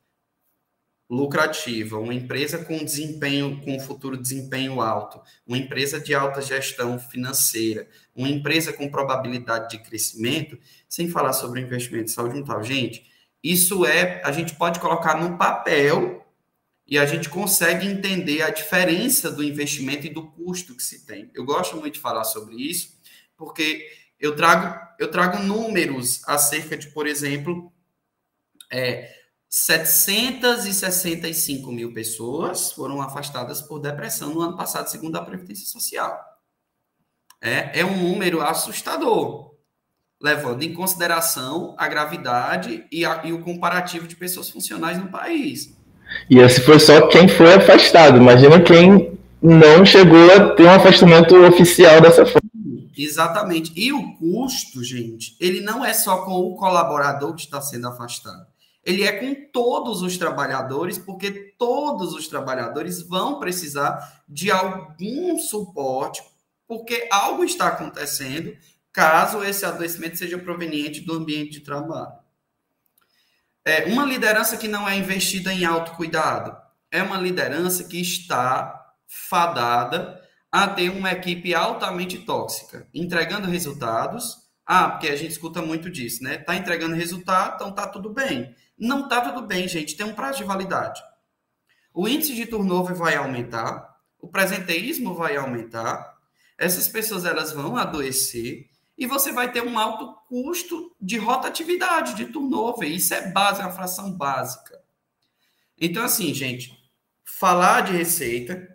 lucrativa, 1.09 2.01
uma 2.01 2.13
empresa 2.13 2.65
com 2.65 2.85
desempenho, 2.85 3.61
com 3.63 3.79
futuro 3.79 4.17
desempenho 4.17 4.81
alto, 4.81 5.21
uma 5.47 5.57
empresa 5.57 6.01
de 6.01 6.13
alta 6.13 6.43
gestão 6.43 6.99
financeira, 6.99 7.89
uma 8.15 8.29
empresa 8.29 8.73
com 8.73 8.91
probabilidade 8.91 9.71
de 9.71 9.79
crescimento, 9.85 10.59
sem 10.89 11.09
falar 11.09 11.33
sobre 11.33 11.61
investimento 11.61 12.11
em 12.11 12.15
saúde 12.15 12.35
mental. 12.35 12.63
Gente, 12.65 13.07
isso 13.43 13.87
é, 13.87 14.21
a 14.25 14.33
gente 14.33 14.57
pode 14.57 14.81
colocar 14.81 15.21
no 15.21 15.39
papel 15.39 16.27
e 16.85 16.99
a 16.99 17.07
gente 17.07 17.29
consegue 17.29 17.87
entender 17.87 18.43
a 18.43 18.51
diferença 18.51 19.31
do 19.31 19.45
investimento 19.45 20.07
e 20.07 20.11
do 20.11 20.27
custo 20.27 20.75
que 20.75 20.83
se 20.83 21.07
tem. 21.07 21.31
Eu 21.35 21.45
gosto 21.45 21.77
muito 21.77 21.95
de 21.95 22.01
falar 22.01 22.25
sobre 22.25 22.57
isso, 22.57 22.99
porque 23.37 23.89
eu 24.21 24.35
trago, 24.35 24.79
eu 24.99 25.11
trago 25.11 25.43
números 25.43 26.23
acerca 26.27 26.77
de, 26.77 26.89
por 26.89 27.07
exemplo, 27.07 27.73
é, 28.71 29.11
765 29.49 31.71
mil 31.71 31.95
pessoas 31.95 32.73
foram 32.73 33.01
afastadas 33.01 33.63
por 33.63 33.79
depressão 33.79 34.35
no 34.35 34.41
ano 34.41 34.57
passado, 34.57 34.89
segundo 34.89 35.15
a 35.17 35.25
Previdência 35.25 35.67
Social. 35.67 36.19
É, 37.41 37.81
é 37.81 37.85
um 37.85 37.97
número 37.97 38.41
assustador, 38.41 39.55
levando 40.21 40.63
em 40.63 40.75
consideração 40.75 41.77
a 41.79 41.87
gravidade 41.87 42.85
e, 42.91 43.05
a, 43.05 43.25
e 43.25 43.33
o 43.33 43.43
comparativo 43.43 44.09
de 44.09 44.17
pessoas 44.17 44.51
funcionais 44.51 44.99
no 44.99 45.09
país. 45.09 45.77
E 46.31 46.39
esse 46.39 46.63
foi 46.63 46.79
só 46.79 47.09
quem 47.09 47.29
foi 47.29 47.55
afastado. 47.55 48.17
Imagina 48.17 48.61
quem 48.61 49.19
não 49.43 49.85
chegou 49.85 50.33
a 50.33 50.55
ter 50.55 50.65
um 50.65 50.71
afastamento 50.71 51.37
oficial 51.45 52.01
dessa 52.01 52.25
forma. 52.25 52.46
Exatamente. 52.97 53.73
E 53.77 53.93
o 53.93 54.17
custo, 54.17 54.83
gente, 54.83 55.37
ele 55.39 55.61
não 55.61 55.85
é 55.85 55.93
só 55.93 56.25
com 56.25 56.33
o 56.33 56.57
colaborador 56.57 57.35
que 57.35 57.43
está 57.43 57.61
sendo 57.61 57.89
afastado. 57.89 58.47
Ele 58.83 59.03
é 59.03 59.13
com 59.13 59.51
todos 59.51 60.01
os 60.01 60.17
trabalhadores, 60.17 60.97
porque 60.97 61.55
todos 61.59 62.15
os 62.15 62.29
trabalhadores 62.29 63.03
vão 63.03 63.41
precisar 63.41 64.23
de 64.29 64.51
algum 64.51 65.39
suporte, 65.39 66.23
porque 66.67 67.09
algo 67.11 67.45
está 67.45 67.69
acontecendo 67.69 68.57
caso 68.93 69.45
esse 69.45 69.67
adoecimento 69.67 70.17
seja 70.17 70.39
proveniente 70.39 71.03
do 71.03 71.13
ambiente 71.13 71.51
de 71.51 71.61
trabalho. 71.61 72.15
É, 73.63 73.85
uma 73.87 74.05
liderança 74.05 74.57
que 74.57 74.69
não 74.69 74.89
é 74.89 74.97
investida 74.97 75.53
em 75.53 75.65
autocuidado 75.65 76.57
é 76.91 77.03
uma 77.03 77.19
liderança 77.19 77.85
que 77.85 78.01
está 78.01 78.95
fadada 79.07 80.23
a 80.57 80.67
ter 80.67 80.89
uma 80.89 81.13
equipe 81.13 81.55
altamente 81.55 82.19
tóxica, 82.21 82.89
entregando 82.95 83.47
resultados. 83.47 84.39
Ah, 84.65 84.89
porque 84.89 85.09
a 85.09 85.15
gente 85.15 85.33
escuta 85.33 85.61
muito 85.61 85.91
disso, 85.91 86.25
né? 86.25 86.39
Tá 86.39 86.57
entregando 86.57 86.97
resultado, 86.97 87.57
então 87.57 87.73
tá 87.73 87.87
tudo 87.87 88.09
bem. 88.09 88.57
Não 88.79 89.07
tá 89.07 89.21
tudo 89.21 89.47
bem, 89.47 89.69
gente, 89.69 89.95
tem 89.95 90.07
um 90.07 90.15
prazo 90.15 90.39
de 90.39 90.45
validade. 90.45 90.99
O 91.93 92.09
índice 92.09 92.35
de 92.35 92.47
turnover 92.47 92.97
vai 92.97 93.17
aumentar, 93.17 93.99
o 94.19 94.29
presenteísmo 94.29 95.15
vai 95.15 95.37
aumentar, 95.37 96.17
essas 96.57 96.89
pessoas 96.89 97.27
elas 97.27 97.53
vão 97.53 97.77
adoecer 97.77 98.71
e 98.97 99.07
você 99.07 99.33
vai 99.33 99.53
ter 99.53 99.63
um 99.63 99.79
alto 99.79 100.15
custo 100.27 100.91
de 100.99 101.19
rotatividade, 101.19 102.15
de 102.15 102.33
turnover. 102.33 102.91
Isso 102.91 103.13
é 103.13 103.31
base, 103.31 103.61
é 103.61 103.65
uma 103.65 103.73
fração 103.73 104.11
básica. 104.11 104.81
Então, 105.79 106.03
assim, 106.03 106.33
gente, 106.33 106.73
falar 107.27 107.83
de 107.83 107.93
receita 107.93 108.75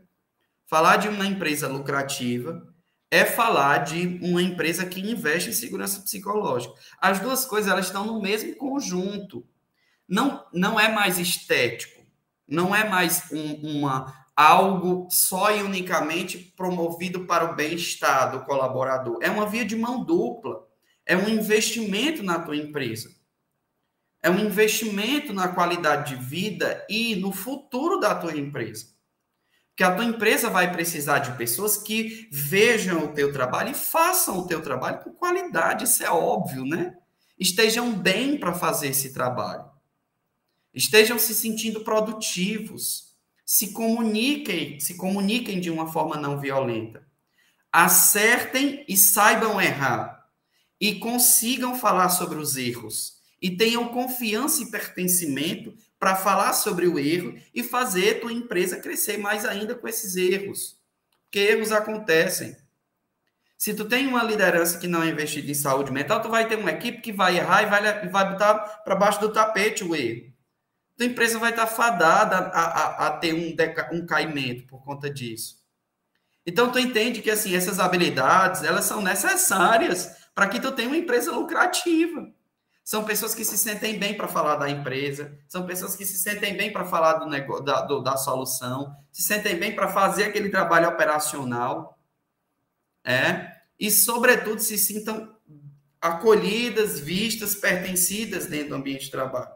Falar 0.71 0.95
de 0.95 1.10
uma 1.10 1.25
empresa 1.25 1.67
lucrativa 1.67 2.65
é 3.12 3.25
falar 3.25 3.79
de 3.79 4.17
uma 4.23 4.41
empresa 4.41 4.86
que 4.86 5.01
investe 5.01 5.49
em 5.49 5.53
segurança 5.53 5.99
psicológica. 5.99 6.73
As 6.97 7.19
duas 7.19 7.43
coisas 7.43 7.69
elas 7.69 7.88
estão 7.88 8.05
no 8.05 8.21
mesmo 8.21 8.55
conjunto. 8.55 9.45
Não, 10.07 10.45
não 10.53 10.79
é 10.79 10.88
mais 10.88 11.19
estético, 11.19 12.01
não 12.47 12.73
é 12.73 12.88
mais 12.88 13.29
um, 13.34 13.81
uma 13.81 14.25
algo 14.34 15.10
só 15.12 15.53
e 15.53 15.62
unicamente 15.62 16.38
promovido 16.55 17.25
para 17.25 17.51
o 17.51 17.55
bem-estar 17.57 18.31
do 18.31 18.45
colaborador. 18.45 19.19
É 19.21 19.29
uma 19.29 19.47
via 19.47 19.65
de 19.65 19.75
mão 19.75 20.05
dupla. 20.05 20.65
É 21.05 21.17
um 21.17 21.27
investimento 21.27 22.23
na 22.23 22.39
tua 22.39 22.55
empresa. 22.55 23.13
É 24.23 24.29
um 24.29 24.39
investimento 24.39 25.34
na 25.34 25.49
qualidade 25.49 26.15
de 26.15 26.23
vida 26.23 26.88
e 26.89 27.17
no 27.17 27.34
futuro 27.34 27.99
da 27.99 28.15
tua 28.15 28.38
empresa 28.38 28.90
que 29.75 29.84
a 29.84 29.95
tua 29.95 30.05
empresa 30.05 30.49
vai 30.49 30.71
precisar 30.71 31.19
de 31.19 31.38
pessoas 31.38 31.77
que 31.77 32.27
vejam 32.31 33.05
o 33.05 33.13
teu 33.13 33.31
trabalho 33.31 33.71
e 33.71 33.75
façam 33.75 34.39
o 34.39 34.47
teu 34.47 34.62
trabalho 34.62 34.99
com 34.99 35.12
qualidade, 35.12 35.86
isso 35.86 36.03
é 36.03 36.10
óbvio, 36.10 36.65
né? 36.65 36.95
Estejam 37.39 37.93
bem 37.93 38.38
para 38.38 38.53
fazer 38.53 38.89
esse 38.89 39.13
trabalho. 39.13 39.65
Estejam 40.73 41.17
se 41.17 41.34
sentindo 41.34 41.84
produtivos. 41.84 43.15
Se 43.45 43.71
comuniquem, 43.73 44.79
se 44.79 44.95
comuniquem 44.95 45.60
de 45.60 45.69
uma 45.69 45.91
forma 45.91 46.15
não 46.15 46.39
violenta. 46.39 47.05
Acertem 47.71 48.86
e 48.88 48.95
saibam 48.95 49.60
errar. 49.60 50.25
E 50.79 50.99
consigam 50.99 51.75
falar 51.75 52.10
sobre 52.10 52.38
os 52.38 52.55
erros. 52.55 53.21
E 53.41 53.49
tenham 53.49 53.88
confiança 53.89 54.62
e 54.62 54.69
pertencimento 54.69 55.73
para 56.01 56.15
falar 56.15 56.53
sobre 56.53 56.87
o 56.87 56.97
erro 56.97 57.37
e 57.53 57.61
fazer 57.61 58.21
tua 58.21 58.33
empresa 58.33 58.79
crescer 58.79 59.19
mais 59.19 59.45
ainda 59.45 59.75
com 59.75 59.87
esses 59.87 60.15
erros. 60.15 60.81
Porque 61.25 61.37
erros 61.37 61.71
acontecem. 61.71 62.57
Se 63.55 63.75
tu 63.75 63.85
tem 63.85 64.07
uma 64.07 64.23
liderança 64.23 64.79
que 64.79 64.87
não 64.87 65.03
é 65.03 65.09
investida 65.09 65.51
em 65.51 65.53
saúde 65.53 65.91
mental, 65.91 66.19
tu 66.19 66.27
vai 66.27 66.47
ter 66.47 66.57
uma 66.57 66.71
equipe 66.71 67.01
que 67.01 67.13
vai 67.13 67.37
errar 67.37 67.61
e 67.61 67.65
vai, 67.67 68.09
vai 68.09 68.31
botar 68.31 68.55
para 68.83 68.95
baixo 68.95 69.21
do 69.21 69.31
tapete 69.31 69.83
o 69.83 69.95
erro. 69.95 70.33
Tua 70.97 71.05
empresa 71.05 71.37
vai 71.37 71.51
estar 71.51 71.67
fadada 71.67 72.35
a, 72.35 72.61
a, 72.61 73.07
a 73.07 73.11
ter 73.17 73.35
um, 73.35 73.55
deca, 73.55 73.91
um 73.93 74.03
caimento 74.03 74.65
por 74.65 74.83
conta 74.83 75.07
disso. 75.07 75.59
Então, 76.43 76.71
tu 76.71 76.79
entende 76.79 77.21
que 77.21 77.29
assim, 77.29 77.55
essas 77.55 77.79
habilidades, 77.79 78.63
elas 78.63 78.85
são 78.85 79.03
necessárias 79.03 80.09
para 80.33 80.47
que 80.47 80.59
tu 80.59 80.71
tenha 80.71 80.87
uma 80.89 80.97
empresa 80.97 81.31
lucrativa. 81.31 82.27
São 82.84 83.04
pessoas 83.04 83.36
que 83.36 83.46
se 83.46 83.58
sentem 83.58 83.98
bem 84.00 84.15
para 84.15 84.28
falar 84.28 84.56
da 84.56 84.70
empresa, 84.70 85.38
são 85.48 85.65
pessoas 85.65 85.96
que 85.96 86.06
se 86.06 86.17
sentem 86.17 86.58
bem 86.58 86.74
para 86.74 86.84
falar 86.84 87.13
do 87.13 87.28
negócio, 87.28 87.63
da, 87.63 87.82
do, 87.82 88.02
da 88.02 88.17
solução, 88.17 88.96
se 89.12 89.22
sentem 89.22 89.56
bem 89.56 89.76
para 89.76 89.88
fazer 89.88 90.26
aquele 90.26 90.50
trabalho 90.50 90.89
operacional, 90.89 92.00
é, 93.04 93.52
e, 93.80 93.89
sobretudo, 93.89 94.60
se 94.60 94.78
sintam 94.78 95.36
acolhidas, 96.00 97.00
vistas, 97.00 97.56
pertencidas 97.56 98.48
dentro 98.48 98.70
do 98.70 98.76
ambiente 98.76 99.06
de 99.06 99.12
trabalho. 99.12 99.52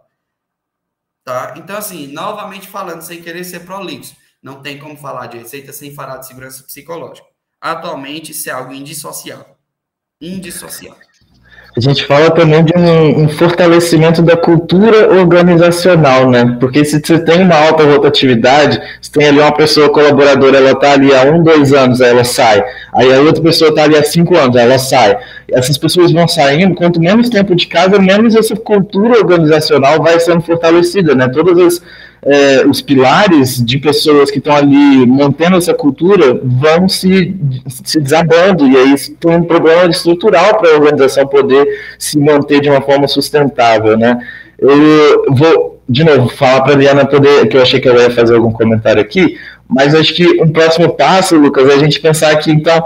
Tá? 1.24 1.56
Então, 1.58 1.78
assim, 1.78 2.08
novamente 2.08 2.68
falando, 2.68 3.02
sem 3.02 3.22
querer 3.22 3.44
ser 3.44 3.62
prolixo, 3.62 4.16
não 4.42 4.62
tem 4.62 4.78
como 4.78 4.96
falar 4.96 5.28
de 5.28 5.40
receita 5.40 5.74
sem 5.74 5.94
falar 5.94 6.18
de 6.18 6.28
segurança 6.28 6.64
psicológica. 6.64 7.28
Atualmente, 7.60 8.32
isso 8.32 8.48
é 8.48 8.54
algo 8.54 8.74
indissociável. 8.74 9.56
Indissociável. 10.22 11.02
A 11.78 11.82
gente 11.82 12.06
fala 12.06 12.32
também 12.32 12.64
de 12.64 12.72
um, 12.74 13.24
um, 13.24 13.28
fortalecimento 13.28 14.22
da 14.22 14.38
cultura 14.38 15.14
organizacional, 15.20 16.32
né? 16.32 16.56
Porque 16.58 16.86
se 16.86 17.02
você 17.02 17.20
tem 17.20 17.42
uma 17.42 17.56
alta 17.56 17.84
rotatividade, 17.84 18.80
você 19.02 19.12
tem 19.12 19.28
ali 19.28 19.40
uma 19.40 19.52
pessoa 19.52 19.90
colaboradora, 19.90 20.58
ela 20.58 20.72
está 20.72 20.94
ali 20.94 21.14
há 21.14 21.24
um, 21.24 21.44
dois 21.44 21.74
anos, 21.74 22.00
aí 22.00 22.12
ela 22.12 22.24
sai. 22.24 22.64
Aí 22.94 23.14
a 23.14 23.20
outra 23.20 23.44
pessoa 23.44 23.72
está 23.72 23.84
ali 23.84 23.98
há 23.98 24.04
cinco 24.06 24.38
anos, 24.38 24.56
aí 24.56 24.64
ela 24.64 24.80
sai. 24.80 25.18
Essas 25.52 25.78
pessoas 25.78 26.14
vão 26.14 26.30
saindo, 26.30 26.76
quanto 26.76 26.98
menos 26.98 27.28
tempo 27.28 27.54
de 27.54 27.68
casa, 27.68 28.00
menos 28.00 28.36
essa 28.38 28.56
cultura 28.56 29.18
organizacional 29.18 30.02
vai 30.02 30.18
sendo 30.18 30.44
fortalecida, 30.44 31.14
né? 31.14 31.28
Todas 31.28 31.58
as 31.58 31.82
é, 32.26 32.66
os 32.66 32.82
pilares 32.82 33.64
de 33.64 33.78
pessoas 33.78 34.32
que 34.32 34.40
estão 34.40 34.56
ali 34.56 35.06
mantendo 35.06 35.58
essa 35.58 35.74
cultura 35.74 36.40
vão 36.44 36.90
se, 36.90 37.36
se 37.84 38.00
desabando, 38.00 38.68
e 38.68 38.76
aí 38.76 38.96
tem 39.20 39.32
um 39.32 39.44
problema 39.44 39.86
estrutural 39.86 40.58
para 40.58 40.72
a 40.72 40.76
organização 40.76 41.28
poder 41.28 41.68
se 42.00 42.18
manter 42.18 42.62
de 42.62 42.70
uma 42.70 42.82
forma 42.82 43.08
sustentável, 43.08 43.96
né? 43.96 44.18
Eu 44.58 45.26
vou, 45.30 45.80
de 45.88 46.04
novo, 46.04 46.30
falar 46.30 46.62
para 46.62 46.74
a 46.74 46.78
Liana 46.78 47.06
poder, 47.06 47.48
que 47.48 47.58
eu 47.58 47.62
achei 47.62 47.80
que 47.80 47.88
ela 47.88 48.02
ia 48.02 48.12
fazer 48.12 48.36
algum 48.36 48.52
comentário 48.52 49.02
aqui, 49.02 49.38
mas 49.68 49.94
acho 49.94 50.16
que 50.16 50.42
um 50.42 50.52
próximo 50.52 50.90
passo, 50.94 51.38
Lucas, 51.38 51.70
é 51.70 51.74
a 51.74 51.78
gente 51.80 52.00
pensar 52.00 52.32
aqui, 52.32 52.52
então, 52.52 52.84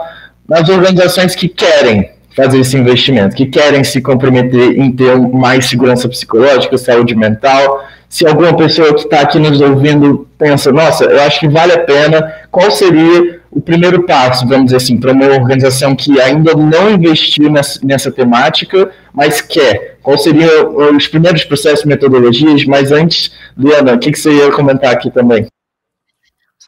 nas 0.48 0.68
organizações 0.68 1.34
que 1.34 1.48
querem 1.48 2.10
fazer 2.36 2.60
esse 2.60 2.76
investimento, 2.76 3.36
que 3.36 3.46
querem 3.46 3.84
se 3.84 4.02
comprometer 4.02 4.78
em 4.78 4.92
ter 4.92 5.18
mais 5.18 5.66
segurança 5.66 6.10
psicológica, 6.10 6.78
saúde 6.78 7.16
mental, 7.16 7.84
se 8.10 8.26
alguma 8.26 8.58
pessoa 8.58 8.94
que 8.96 9.02
está 9.02 9.22
aqui 9.22 9.38
nos 9.38 9.62
ouvindo 9.62 10.28
pensa, 10.36 10.72
nossa, 10.72 11.06
eu 11.06 11.22
acho 11.22 11.40
que 11.40 11.48
vale 11.48 11.74
a 11.74 11.86
pena, 11.86 12.48
qual 12.50 12.72
seria 12.72 13.40
o 13.52 13.62
primeiro 13.62 14.04
passo, 14.06 14.48
vamos 14.48 14.66
dizer 14.66 14.78
assim, 14.78 15.00
para 15.00 15.12
uma 15.12 15.28
organização 15.28 15.96
que 15.96 16.20
ainda 16.20 16.56
não 16.56 16.90
investiu 16.90 17.52
nessa, 17.52 17.80
nessa 17.86 18.12
temática, 18.12 18.92
mas 19.14 19.42
quer? 19.42 20.00
Qual 20.02 20.18
seriam 20.18 20.96
os 20.96 21.08
primeiros 21.08 21.44
processos 21.44 21.86
metodologias? 21.86 22.66
Mas 22.66 22.92
antes, 22.92 23.32
Liana, 23.56 23.94
o 23.94 24.00
que, 24.00 24.12
que 24.12 24.20
você 24.20 24.32
ia 24.32 24.52
comentar 24.52 24.92
aqui 24.92 25.12
também? 25.12 25.48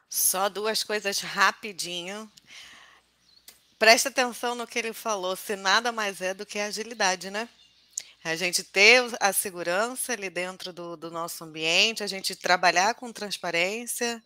Só 0.08 0.47
duas 0.47 0.84
coisas 0.84 1.21
rapidinho. 1.21 2.30
Presta 3.80 4.10
atenção 4.10 4.54
no 4.54 4.67
que 4.67 4.77
ele 4.77 4.93
falou, 4.93 5.36
se 5.36 5.56
nada 5.56 5.91
mais 5.91 6.21
é 6.21 6.36
do 6.36 6.45
que 6.45 6.60
agilidade, 6.60 7.32
né? 7.32 7.47
A 8.24 8.36
gente 8.36 8.64
ter 8.64 9.04
a 9.20 9.34
segurança 9.34 10.14
ali 10.14 10.30
dentro 10.30 10.72
do, 10.72 10.96
do, 10.96 11.10
nosso 11.10 11.44
ambiente, 11.44 12.04
a 12.04 12.08
gente 12.08 12.36
trabalhar 12.36 12.94
com 12.94 13.12
transparência 13.12 14.22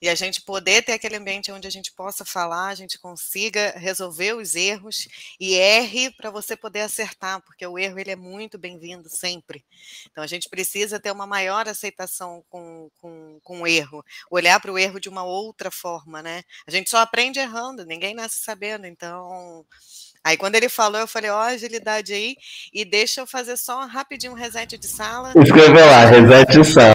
e 0.00 0.08
a 0.08 0.14
gente 0.14 0.40
poder 0.40 0.82
ter 0.82 0.92
aquele 0.92 1.16
ambiente 1.16 1.52
onde 1.52 1.68
a 1.68 1.70
gente 1.70 1.92
possa 1.92 2.24
falar, 2.24 2.68
a 2.68 2.74
gente 2.74 2.98
consiga 2.98 3.74
resolver 3.76 4.32
os 4.32 4.54
erros 4.54 5.06
e 5.38 5.54
erre 5.56 6.10
para 6.12 6.30
você 6.30 6.56
poder 6.56 6.80
acertar, 6.80 7.42
porque 7.42 7.66
o 7.66 7.78
erro 7.78 7.98
ele 7.98 8.12
é 8.12 8.16
muito 8.16 8.56
bem-vindo 8.56 9.10
sempre. 9.10 9.62
Então 10.10 10.24
a 10.24 10.26
gente 10.26 10.48
precisa 10.48 10.98
ter 10.98 11.10
uma 11.10 11.26
maior 11.26 11.68
aceitação 11.68 12.42
com, 12.48 12.90
com, 12.98 13.38
com 13.42 13.60
o 13.60 13.66
erro, 13.66 14.02
olhar 14.30 14.58
para 14.58 14.72
o 14.72 14.78
erro 14.78 14.98
de 14.98 15.10
uma 15.10 15.22
outra 15.22 15.70
forma, 15.70 16.22
né? 16.22 16.42
A 16.66 16.70
gente 16.70 16.88
só 16.88 16.96
aprende 16.96 17.38
errando, 17.38 17.84
ninguém 17.84 18.14
nasce 18.14 18.42
sabendo, 18.42 18.86
então 18.86 19.66
Aí 20.24 20.36
quando 20.38 20.54
ele 20.54 20.70
falou, 20.70 21.00
eu 21.00 21.06
falei, 21.06 21.30
ó, 21.30 21.38
oh, 21.38 21.42
agilidade 21.42 22.14
aí, 22.14 22.34
e 22.72 22.84
deixa 22.84 23.20
eu 23.20 23.26
fazer 23.26 23.56
só 23.58 23.84
rapidinho 23.86 24.32
um 24.32 24.36
reset 24.36 24.78
de 24.78 24.88
sala. 24.88 25.32
Escreve 25.36 25.80
lá, 25.80 26.06
reset 26.06 26.52
de 26.52 26.64
sala. 26.64 26.94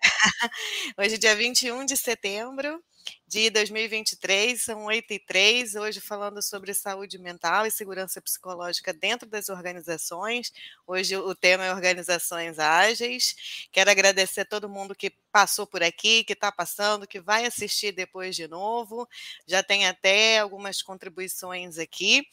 Hoje 0.98 1.14
é 1.14 1.18
dia 1.18 1.36
21 1.36 1.84
de 1.86 1.96
setembro 1.96 2.82
de 3.28 3.50
2023, 3.50 4.62
são 4.62 4.84
8 4.84 5.12
e 5.12 5.18
3, 5.18 5.74
hoje 5.74 6.00
falando 6.00 6.40
sobre 6.40 6.72
saúde 6.72 7.18
mental 7.18 7.66
e 7.66 7.72
segurança 7.72 8.22
psicológica 8.22 8.92
dentro 8.92 9.28
das 9.28 9.48
organizações. 9.48 10.52
Hoje 10.86 11.16
o 11.16 11.34
tema 11.34 11.64
é 11.64 11.74
organizações 11.74 12.60
ágeis. 12.60 13.68
Quero 13.72 13.90
agradecer 13.90 14.42
a 14.42 14.44
todo 14.44 14.68
mundo 14.68 14.94
que 14.94 15.10
passou 15.32 15.66
por 15.66 15.82
aqui, 15.82 16.22
que 16.22 16.34
está 16.34 16.52
passando, 16.52 17.06
que 17.06 17.20
vai 17.20 17.44
assistir 17.44 17.90
depois 17.90 18.36
de 18.36 18.46
novo. 18.46 19.08
Já 19.44 19.60
tem 19.60 19.86
até 19.86 20.38
algumas 20.38 20.80
contribuições 20.80 21.78
aqui. 21.78 22.26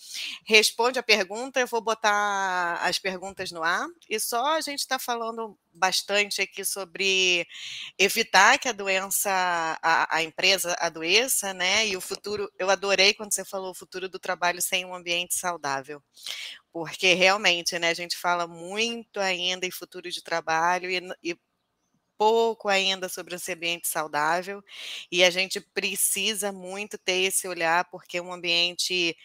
Responde 0.46 1.00
a 1.00 1.04
pergunta, 1.04 1.60
eu 1.60 1.68
vou 1.68 1.82
botar 1.82 2.76
as 2.84 3.00
perguntas 3.00 3.52
no 3.52 3.64
ar. 3.64 3.88
E 4.08 4.20
só 4.20 4.56
a 4.56 4.62
gente 4.62 4.80
está 4.80 5.00
falando 5.00 5.58
bastante 5.74 6.42
aqui 6.42 6.64
sobre 6.64 7.48
evitar 7.98 8.60
que 8.60 8.70
a 8.70 8.72
doença, 8.72 9.32
a, 9.82 10.18
a 10.18 10.24
empresa 10.24 10.74
adoeça, 10.86 11.54
né? 11.54 11.88
E 11.88 11.98
o 11.98 12.02
futuro, 12.02 12.52
eu 12.60 12.70
adorei 12.70 13.14
quando 13.14 13.34
você 13.34 13.46
falou 13.46 13.72
o 13.72 13.76
futuro 13.76 14.10
do 14.10 14.20
trabalho 14.20 14.62
sem 14.62 14.86
um 14.86 14.94
ambiente 14.96 15.36
saudável. 15.36 16.02
Porque 16.72 17.14
realmente, 17.14 17.78
né, 17.80 17.90
a 17.90 17.94
gente 17.94 18.18
fala 18.18 18.48
muito 18.48 19.20
ainda 19.20 19.66
em 19.66 19.72
futuro 19.72 20.12
de 20.12 20.24
trabalho 20.24 20.90
e, 20.92 21.02
e 21.24 21.38
pouco 22.18 22.70
ainda 22.70 23.10
sobre 23.10 23.36
esse 23.36 23.52
ambiente 23.54 23.88
saudável, 23.88 24.64
e 25.12 25.24
a 25.24 25.30
gente 25.30 25.60
precisa 25.60 26.52
muito 26.52 26.98
ter 26.98 27.22
esse 27.24 27.48
olhar, 27.48 27.86
porque 27.90 28.22
um 28.22 28.32
ambiente 28.34 29.16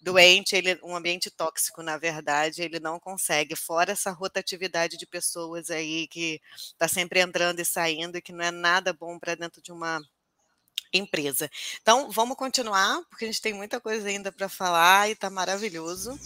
doente, 0.00 0.54
ele, 0.56 0.78
um 0.82 0.96
ambiente 0.96 1.30
tóxico, 1.30 1.82
na 1.82 1.98
verdade, 1.98 2.62
ele 2.62 2.80
não 2.80 3.00
consegue, 3.00 3.56
fora 3.56 3.92
essa 3.92 4.10
rotatividade 4.12 4.96
de 4.96 5.06
pessoas 5.06 5.70
aí 5.70 6.06
que 6.08 6.40
está 6.72 6.88
sempre 6.88 7.20
entrando 7.20 7.60
e 7.60 7.64
saindo, 7.64 8.16
e 8.18 8.22
que 8.22 8.32
não 8.32 8.44
é 8.44 8.50
nada 8.50 8.92
bom 8.92 9.18
para 9.18 9.34
dentro 9.34 9.60
de 9.62 9.72
uma 9.72 10.00
empresa. 10.92 11.48
Então, 11.82 12.10
vamos 12.10 12.36
continuar, 12.36 13.00
porque 13.08 13.24
a 13.24 13.28
gente 13.28 13.42
tem 13.42 13.52
muita 13.52 13.80
coisa 13.80 14.08
ainda 14.08 14.32
para 14.32 14.48
falar 14.48 15.08
e 15.08 15.12
está 15.12 15.28
maravilhoso. 15.30 16.18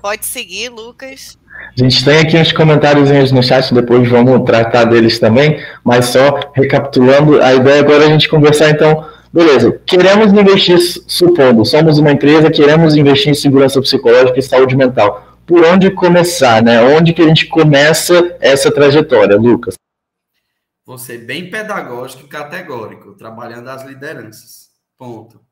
Pode 0.00 0.26
seguir, 0.26 0.68
Lucas. 0.68 1.38
A 1.78 1.82
gente 1.82 2.04
tem 2.04 2.18
aqui 2.18 2.36
uns 2.36 2.52
comentários 2.52 3.32
no 3.32 3.42
chat, 3.42 3.72
depois 3.72 4.08
vamos 4.08 4.44
tratar 4.44 4.84
deles 4.84 5.18
também, 5.18 5.62
mas 5.82 6.06
só 6.06 6.52
recapitulando, 6.54 7.42
a 7.42 7.54
ideia 7.54 7.80
agora 7.80 8.04
é 8.04 8.06
a 8.06 8.10
gente 8.10 8.28
conversar, 8.28 8.70
então, 8.70 9.08
beleza, 9.32 9.80
queremos 9.86 10.32
investir, 10.32 10.78
supondo, 11.06 11.64
somos 11.64 11.98
uma 11.98 12.12
empresa, 12.12 12.50
queremos 12.50 12.94
investir 12.94 13.30
em 13.30 13.34
segurança 13.34 13.80
psicológica 13.80 14.38
e 14.38 14.42
saúde 14.42 14.76
mental. 14.76 15.26
Por 15.46 15.64
onde 15.64 15.90
começar, 15.92 16.60
né? 16.60 16.82
Onde 16.82 17.12
que 17.12 17.22
a 17.22 17.28
gente 17.28 17.46
começa 17.46 18.36
essa 18.40 18.70
trajetória, 18.70 19.36
Lucas? 19.36 19.76
Vou 20.86 20.98
ser 20.98 21.26
bem 21.26 21.50
pedagógico 21.50 22.26
e 22.26 22.28
categórico, 22.28 23.14
trabalhando 23.14 23.68
as 23.68 23.84
lideranças. 23.84 24.70
Ponto. 24.96 25.44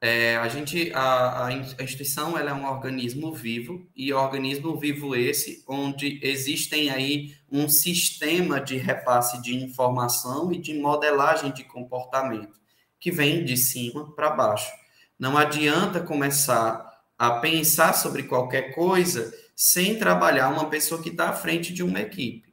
É, 0.00 0.36
a 0.36 0.46
gente, 0.46 0.92
a, 0.94 1.46
a, 1.46 1.52
instituição 1.52 2.38
ela 2.38 2.50
é 2.50 2.54
um 2.54 2.64
organismo 2.64 3.32
vivo 3.32 3.88
e 3.96 4.12
organismo 4.12 4.78
vivo 4.78 5.16
esse 5.16 5.64
onde 5.66 6.20
existem 6.22 6.90
aí 6.90 7.34
um 7.50 7.68
sistema 7.68 8.60
de 8.60 8.76
repasse 8.76 9.42
de 9.42 9.56
informação 9.56 10.52
e 10.52 10.58
de 10.58 10.74
modelagem 10.74 11.50
de 11.50 11.64
comportamento 11.64 12.60
que 13.00 13.10
vem 13.10 13.44
de 13.44 13.56
cima 13.56 14.14
para 14.14 14.30
baixo. 14.30 14.70
Não 15.18 15.36
adianta 15.36 15.98
começar 15.98 16.86
a 17.18 17.40
pensar 17.40 17.94
sobre 17.94 18.24
qualquer 18.24 18.74
coisa 18.74 19.34
sem 19.56 19.98
trabalhar 19.98 20.50
uma 20.50 20.68
pessoa 20.68 21.02
que 21.02 21.08
está 21.08 21.30
à 21.30 21.32
frente 21.32 21.72
de 21.72 21.82
uma 21.82 22.00
equipe. 22.00 22.45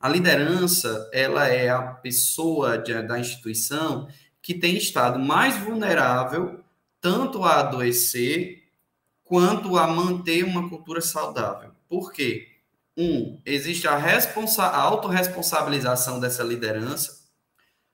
A 0.00 0.08
liderança, 0.08 1.10
ela 1.12 1.46
é 1.46 1.68
a 1.68 1.82
pessoa 1.82 2.78
de, 2.78 3.02
da 3.02 3.18
instituição 3.18 4.08
que 4.40 4.54
tem 4.54 4.78
estado 4.78 5.18
mais 5.18 5.58
vulnerável 5.58 6.64
tanto 7.02 7.44
a 7.44 7.60
adoecer 7.60 8.62
quanto 9.22 9.76
a 9.76 9.86
manter 9.86 10.42
uma 10.42 10.70
cultura 10.70 11.02
saudável. 11.02 11.72
Por 11.86 12.12
quê? 12.12 12.48
Um, 12.96 13.40
existe 13.44 13.86
a, 13.86 13.96
responsa 13.96 14.62
a 14.62 14.80
autorresponsabilização 14.80 16.18
dessa 16.18 16.42
liderança. 16.42 17.20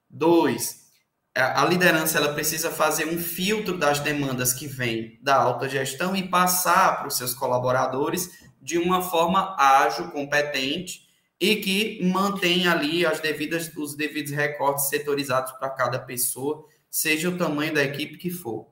Dois, 0.09 0.87
a 1.35 1.65
liderança 1.65 2.17
ela 2.17 2.33
precisa 2.33 2.71
fazer 2.71 3.05
um 3.05 3.17
filtro 3.17 3.77
das 3.77 3.99
demandas 3.99 4.53
que 4.53 4.65
vêm 4.65 5.19
da 5.21 5.35
alta 5.35 5.67
gestão 5.67 6.15
e 6.15 6.27
passar 6.27 6.99
para 6.99 7.07
os 7.09 7.17
seus 7.17 7.33
colaboradores 7.33 8.47
de 8.61 8.77
uma 8.77 9.01
forma 9.01 9.55
ágil, 9.59 10.09
competente 10.11 11.06
e 11.39 11.57
que 11.57 12.03
mantém 12.03 12.67
ali 12.67 13.05
as 13.05 13.19
devidas, 13.19 13.71
os 13.75 13.95
devidos 13.95 14.31
recortes 14.31 14.89
setorizados 14.89 15.51
para 15.53 15.69
cada 15.69 15.99
pessoa, 15.99 16.65
seja 16.89 17.29
o 17.29 17.37
tamanho 17.37 17.73
da 17.73 17.83
equipe 17.83 18.17
que 18.17 18.29
for. 18.29 18.67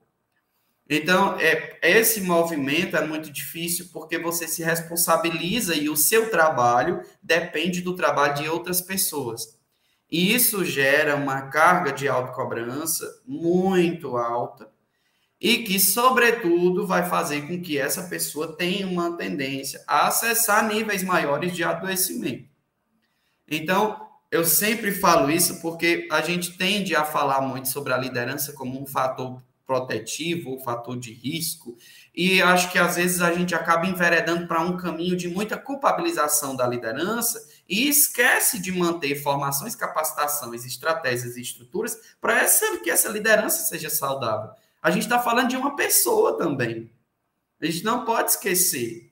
Então, 0.87 1.39
é, 1.39 1.79
esse 1.81 2.21
movimento 2.21 2.95
é 2.95 3.05
muito 3.05 3.31
difícil 3.31 3.89
porque 3.91 4.19
você 4.19 4.47
se 4.47 4.63
responsabiliza 4.63 5.75
e 5.75 5.89
o 5.89 5.97
seu 5.97 6.29
trabalho 6.29 7.01
depende 7.21 7.81
do 7.81 7.95
trabalho 7.95 8.35
de 8.35 8.49
outras 8.49 8.81
pessoas. 8.81 9.59
E 10.11 10.33
isso 10.33 10.63
gera 10.63 11.15
uma 11.15 11.49
carga 11.49 11.91
de 11.91 12.07
autocobrança 12.07 13.21
muito 13.25 14.15
alta 14.15 14.69
e 15.41 15.63
que, 15.63 15.79
sobretudo, 15.79 16.85
vai 16.85 17.09
fazer 17.09 17.47
com 17.47 17.59
que 17.61 17.77
essa 17.77 18.03
pessoa 18.03 18.55
tenha 18.55 18.87
uma 18.87 19.17
tendência 19.17 19.83
a 19.87 20.07
acessar 20.07 20.67
níveis 20.67 21.03
maiores 21.03 21.55
de 21.55 21.63
adoecimento. 21.63 22.54
Então, 23.49 24.09
eu 24.31 24.43
sempre 24.43 24.91
falo 24.91 25.29
isso 25.29 25.61
porque 25.61 26.07
a 26.11 26.21
gente 26.21 26.57
tende 26.57 26.95
a 26.95 27.05
falar 27.05 27.41
muito 27.41 27.67
sobre 27.67 27.93
a 27.93 27.97
liderança 27.97 28.53
como 28.53 28.81
um 28.81 28.85
fator 28.85 29.41
protetivo 29.65 30.51
ou 30.51 30.59
fator 30.59 30.97
de 30.97 31.11
risco. 31.11 31.77
E 32.13 32.41
acho 32.41 32.71
que 32.71 32.77
às 32.77 32.95
vezes 32.95 33.21
a 33.21 33.33
gente 33.33 33.55
acaba 33.55 33.87
enveredando 33.87 34.47
para 34.47 34.61
um 34.61 34.77
caminho 34.77 35.15
de 35.15 35.27
muita 35.27 35.57
culpabilização 35.57 36.55
da 36.55 36.67
liderança 36.67 37.47
e 37.67 37.87
esquece 37.87 38.59
de 38.59 38.71
manter 38.71 39.15
formações, 39.15 39.75
capacitações, 39.75 40.65
estratégias 40.65 41.35
e 41.35 41.41
estruturas 41.41 41.97
para 42.21 42.45
que 42.83 42.91
essa 42.91 43.09
liderança 43.09 43.63
seja 43.63 43.89
saudável. 43.89 44.51
A 44.81 44.91
gente 44.91 45.03
está 45.03 45.19
falando 45.19 45.49
de 45.49 45.57
uma 45.57 45.75
pessoa 45.75 46.37
também. 46.37 46.91
A 47.59 47.65
gente 47.65 47.83
não 47.83 48.05
pode 48.05 48.31
esquecer. 48.31 49.11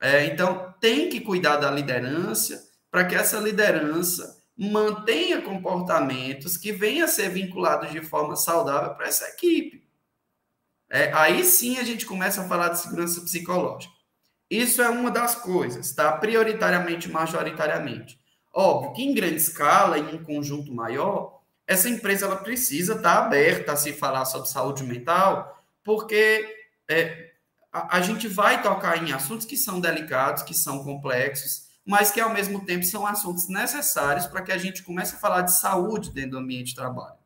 É, 0.00 0.26
então, 0.26 0.74
tem 0.80 1.08
que 1.08 1.20
cuidar 1.20 1.56
da 1.56 1.70
liderança 1.70 2.65
para 2.96 3.04
que 3.04 3.14
essa 3.14 3.38
liderança 3.38 4.42
mantenha 4.56 5.42
comportamentos 5.42 6.56
que 6.56 6.72
venham 6.72 7.04
a 7.04 7.08
ser 7.08 7.28
vinculados 7.28 7.90
de 7.90 8.00
forma 8.00 8.34
saudável 8.34 8.94
para 8.94 9.06
essa 9.06 9.28
equipe. 9.28 9.86
É, 10.88 11.12
aí 11.12 11.44
sim 11.44 11.76
a 11.76 11.84
gente 11.84 12.06
começa 12.06 12.40
a 12.40 12.48
falar 12.48 12.70
de 12.70 12.80
segurança 12.80 13.20
psicológica. 13.20 13.92
Isso 14.48 14.80
é 14.80 14.88
uma 14.88 15.10
das 15.10 15.34
coisas, 15.34 15.92
tá? 15.94 16.10
Prioritariamente, 16.10 17.10
majoritariamente. 17.10 18.18
Óbvio 18.50 18.94
que 18.94 19.02
em 19.02 19.12
grande 19.12 19.36
escala, 19.36 19.98
em 19.98 20.14
um 20.14 20.24
conjunto 20.24 20.72
maior, 20.72 21.42
essa 21.66 21.90
empresa 21.90 22.24
ela 22.24 22.36
precisa 22.36 22.94
estar 22.94 23.16
tá 23.16 23.26
aberta 23.26 23.72
a 23.72 23.76
se 23.76 23.92
falar 23.92 24.24
sobre 24.24 24.48
saúde 24.48 24.82
mental, 24.84 25.62
porque 25.84 26.48
é, 26.88 27.32
a, 27.70 27.98
a 27.98 28.00
gente 28.00 28.26
vai 28.26 28.62
tocar 28.62 29.06
em 29.06 29.12
assuntos 29.12 29.44
que 29.44 29.58
são 29.58 29.82
delicados, 29.82 30.42
que 30.42 30.54
são 30.54 30.82
complexos, 30.82 31.65
mas 31.86 32.10
que 32.10 32.20
ao 32.20 32.34
mesmo 32.34 32.64
tempo 32.64 32.84
são 32.84 33.06
assuntos 33.06 33.48
necessários 33.48 34.26
para 34.26 34.42
que 34.42 34.50
a 34.50 34.58
gente 34.58 34.82
comece 34.82 35.14
a 35.14 35.18
falar 35.18 35.42
de 35.42 35.56
saúde 35.56 36.10
dentro 36.10 36.32
do 36.32 36.38
ambiente 36.38 36.68
de 36.68 36.74
trabalho. 36.74 37.16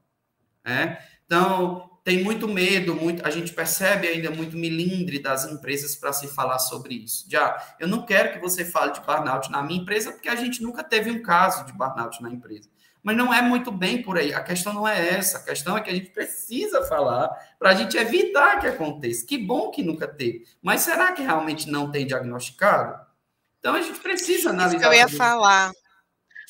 Né? 0.62 0.98
Então, 1.24 1.90
tem 2.04 2.22
muito 2.22 2.46
medo, 2.46 2.94
muito, 2.94 3.26
a 3.26 3.30
gente 3.30 3.52
percebe 3.52 4.06
ainda 4.06 4.30
muito 4.30 4.56
milindre 4.56 5.18
das 5.18 5.44
empresas 5.46 5.96
para 5.96 6.12
se 6.12 6.28
falar 6.28 6.58
sobre 6.58 6.94
isso. 6.94 7.24
Já, 7.28 7.56
eu 7.78 7.88
não 7.88 8.04
quero 8.04 8.32
que 8.32 8.38
você 8.38 8.64
fale 8.64 8.92
de 8.92 9.00
burnout 9.00 9.50
na 9.50 9.62
minha 9.62 9.80
empresa, 9.80 10.12
porque 10.12 10.28
a 10.28 10.36
gente 10.36 10.62
nunca 10.62 10.84
teve 10.84 11.10
um 11.10 11.22
caso 11.22 11.64
de 11.64 11.72
burnout 11.72 12.22
na 12.22 12.30
empresa. 12.30 12.68
Mas 13.02 13.16
não 13.16 13.32
é 13.32 13.40
muito 13.40 13.72
bem 13.72 14.02
por 14.02 14.18
aí. 14.18 14.34
A 14.34 14.42
questão 14.42 14.74
não 14.74 14.86
é 14.86 15.14
essa. 15.14 15.38
A 15.38 15.42
questão 15.42 15.76
é 15.76 15.80
que 15.80 15.88
a 15.88 15.94
gente 15.94 16.10
precisa 16.10 16.82
falar 16.82 17.30
para 17.58 17.70
a 17.70 17.74
gente 17.74 17.96
evitar 17.96 18.58
que 18.60 18.66
aconteça. 18.66 19.26
Que 19.26 19.38
bom 19.38 19.70
que 19.70 19.82
nunca 19.82 20.06
teve. 20.06 20.44
Mas 20.60 20.82
será 20.82 21.12
que 21.12 21.22
realmente 21.22 21.70
não 21.70 21.90
tem 21.90 22.06
diagnosticado? 22.06 23.09
Então 23.60 23.74
a 23.74 23.80
gente 23.80 24.00
precisa 24.00 24.50
analisar. 24.50 24.76
Isso 24.76 24.88
que 24.88 24.94
eu 24.94 24.98
ia 24.98 25.08
falar. 25.08 25.70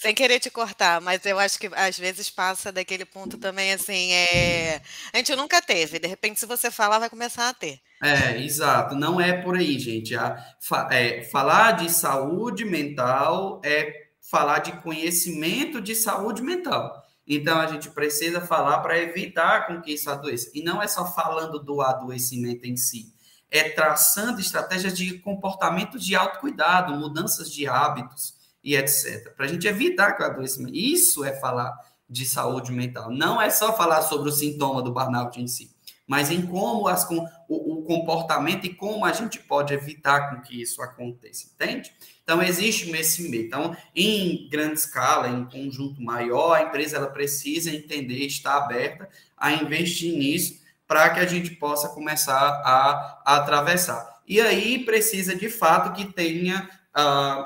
Sem 0.00 0.14
querer 0.14 0.40
te 0.40 0.48
cortar, 0.48 0.98
mas 0.98 1.26
eu 1.26 1.38
acho 1.38 1.58
que 1.58 1.68
às 1.74 1.98
vezes 1.98 2.30
passa 2.30 2.72
daquele 2.72 3.04
ponto 3.04 3.36
também 3.36 3.70
assim, 3.74 4.12
é... 4.12 4.80
a 5.12 5.18
gente 5.18 5.36
nunca 5.36 5.60
teve, 5.60 5.98
de 5.98 6.08
repente 6.08 6.40
se 6.40 6.46
você 6.46 6.70
falar 6.70 6.98
vai 6.98 7.10
começar 7.10 7.50
a 7.50 7.52
ter. 7.52 7.78
É, 8.02 8.40
exato, 8.42 8.94
não 8.94 9.20
é 9.20 9.42
por 9.42 9.58
aí, 9.58 9.78
gente. 9.78 10.16
A, 10.16 10.42
é, 10.90 11.22
falar 11.24 11.72
de 11.72 11.92
saúde 11.92 12.64
mental 12.64 13.60
é 13.62 13.92
falar 14.22 14.60
de 14.60 14.72
conhecimento 14.80 15.82
de 15.82 15.94
saúde 15.94 16.40
mental. 16.40 17.04
Então 17.26 17.60
a 17.60 17.66
gente 17.66 17.90
precisa 17.90 18.40
falar 18.40 18.78
para 18.78 18.98
evitar 18.98 19.66
com 19.66 19.82
que 19.82 19.92
isso 19.92 20.08
adoeça. 20.08 20.50
E 20.54 20.62
não 20.62 20.82
é 20.82 20.88
só 20.88 21.12
falando 21.12 21.58
do 21.58 21.82
adoecimento 21.82 22.64
em 22.64 22.76
si, 22.76 23.12
é 23.50 23.68
traçando 23.70 24.40
estratégias 24.40 24.96
de 24.96 25.18
comportamento 25.18 25.98
de 25.98 26.14
autocuidado, 26.14 26.94
mudanças 26.94 27.50
de 27.50 27.66
hábitos 27.66 28.34
e 28.62 28.76
etc. 28.76 29.34
Para 29.34 29.46
a 29.46 29.48
gente 29.48 29.66
evitar 29.66 30.12
que 30.12 30.22
o 30.22 30.26
adoecimento. 30.26 30.76
Isso 30.76 31.24
é 31.24 31.32
falar 31.32 31.76
de 32.08 32.24
saúde 32.24 32.72
mental. 32.72 33.10
Não 33.10 33.40
é 33.40 33.50
só 33.50 33.76
falar 33.76 34.02
sobre 34.02 34.28
o 34.28 34.32
sintoma 34.32 34.82
do 34.82 34.92
burnout 34.92 35.40
em 35.40 35.46
si, 35.46 35.70
mas 36.06 36.30
em 36.30 36.42
como 36.42 36.88
as, 36.88 37.08
o, 37.08 37.24
o 37.48 37.82
comportamento 37.82 38.66
e 38.66 38.74
como 38.74 39.04
a 39.04 39.12
gente 39.12 39.38
pode 39.38 39.72
evitar 39.72 40.30
com 40.30 40.42
que 40.42 40.60
isso 40.60 40.82
aconteça, 40.82 41.48
entende? 41.54 41.92
Então, 42.22 42.42
existe 42.42 42.90
esse 42.90 43.28
meio. 43.28 43.46
Então, 43.46 43.76
em 43.94 44.48
grande 44.48 44.74
escala, 44.74 45.28
em 45.28 45.44
conjunto 45.44 46.00
maior, 46.02 46.54
a 46.54 46.62
empresa 46.62 46.96
ela 46.96 47.08
precisa 47.08 47.74
entender, 47.74 48.26
estar 48.26 48.56
aberta 48.56 49.08
a 49.36 49.52
investir 49.52 50.16
nisso 50.16 50.59
para 50.90 51.08
que 51.10 51.20
a 51.20 51.24
gente 51.24 51.52
possa 51.52 51.88
começar 51.90 52.34
a, 52.34 53.22
a, 53.24 53.36
atravessar. 53.36 54.20
E 54.26 54.40
aí 54.40 54.84
precisa, 54.84 55.36
de 55.36 55.48
fato, 55.48 55.92
que 55.92 56.12
tenha 56.12 56.68
uh, 56.98 57.44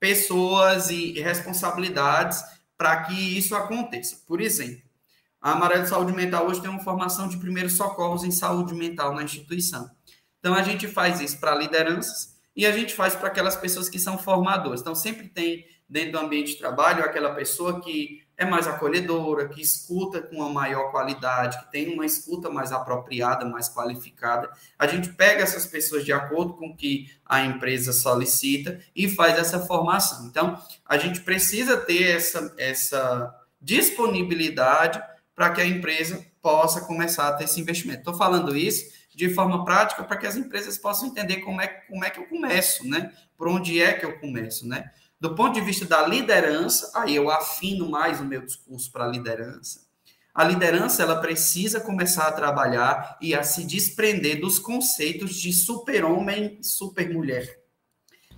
pessoas 0.00 0.88
e 0.88 1.12
responsabilidades 1.20 2.42
para 2.74 3.02
que 3.02 3.36
isso 3.36 3.54
aconteça. 3.54 4.22
Por 4.26 4.40
exemplo, 4.40 4.80
a 5.42 5.52
Amarelo 5.52 5.86
Saúde 5.86 6.14
Mental 6.14 6.46
hoje 6.46 6.62
tem 6.62 6.70
uma 6.70 6.82
formação 6.82 7.28
de 7.28 7.36
primeiros 7.36 7.74
socorros 7.74 8.24
em 8.24 8.30
saúde 8.30 8.74
mental 8.74 9.14
na 9.14 9.22
instituição. 9.22 9.90
Então, 10.38 10.54
a 10.54 10.62
gente 10.62 10.88
faz 10.88 11.20
isso 11.20 11.38
para 11.38 11.54
lideranças, 11.54 12.34
e 12.56 12.64
a 12.64 12.72
gente 12.72 12.94
faz 12.94 13.14
para 13.14 13.28
aquelas 13.28 13.56
pessoas 13.56 13.90
que 13.90 13.98
são 13.98 14.16
formadoras. 14.16 14.80
Então, 14.80 14.94
sempre 14.94 15.28
tem 15.28 15.66
dentro 15.86 16.12
do 16.12 16.18
ambiente 16.20 16.52
de 16.52 16.58
trabalho 16.58 17.04
aquela 17.04 17.34
pessoa 17.34 17.78
que 17.78 18.25
é 18.36 18.44
mais 18.44 18.66
acolhedora, 18.66 19.48
que 19.48 19.60
escuta 19.60 20.20
com 20.20 20.36
uma 20.36 20.50
maior 20.50 20.90
qualidade, 20.90 21.58
que 21.58 21.72
tem 21.72 21.94
uma 21.94 22.04
escuta 22.04 22.50
mais 22.50 22.70
apropriada, 22.70 23.46
mais 23.46 23.68
qualificada. 23.68 24.50
A 24.78 24.86
gente 24.86 25.10
pega 25.14 25.42
essas 25.42 25.66
pessoas 25.66 26.04
de 26.04 26.12
acordo 26.12 26.54
com 26.54 26.68
o 26.68 26.76
que 26.76 27.10
a 27.24 27.40
empresa 27.40 27.92
solicita 27.92 28.78
e 28.94 29.08
faz 29.08 29.38
essa 29.38 29.60
formação. 29.60 30.26
Então, 30.26 30.60
a 30.84 30.98
gente 30.98 31.20
precisa 31.20 31.78
ter 31.78 32.16
essa, 32.16 32.54
essa 32.58 33.34
disponibilidade 33.60 35.02
para 35.34 35.50
que 35.50 35.60
a 35.60 35.66
empresa 35.66 36.24
possa 36.42 36.82
começar 36.82 37.28
a 37.28 37.32
ter 37.32 37.44
esse 37.44 37.60
investimento. 37.60 38.00
Estou 38.00 38.14
falando 38.14 38.54
isso 38.54 38.94
de 39.14 39.32
forma 39.32 39.64
prática 39.64 40.04
para 40.04 40.16
que 40.18 40.26
as 40.26 40.36
empresas 40.36 40.76
possam 40.76 41.08
entender 41.08 41.38
como 41.38 41.60
é, 41.60 41.66
como 41.66 42.04
é 42.04 42.10
que 42.10 42.20
eu 42.20 42.26
começo, 42.26 42.86
né? 42.86 43.12
Por 43.36 43.48
onde 43.48 43.80
é 43.80 43.94
que 43.94 44.04
eu 44.04 44.18
começo, 44.20 44.68
né? 44.68 44.90
Do 45.18 45.34
ponto 45.34 45.54
de 45.54 45.62
vista 45.62 45.86
da 45.86 46.06
liderança, 46.06 46.92
aí 46.94 47.16
eu 47.16 47.30
afino 47.30 47.90
mais 47.90 48.20
o 48.20 48.24
meu 48.24 48.42
discurso 48.42 48.92
para 48.92 49.06
a 49.06 49.08
liderança. 49.08 49.80
A 50.34 50.44
liderança 50.44 51.02
ela 51.02 51.16
precisa 51.16 51.80
começar 51.80 52.28
a 52.28 52.32
trabalhar 52.32 53.16
e 53.22 53.34
a 53.34 53.42
se 53.42 53.64
desprender 53.64 54.38
dos 54.38 54.58
conceitos 54.58 55.36
de 55.36 55.50
super-homem 55.50 56.58
e 56.60 56.64
super-mulher. 56.64 57.58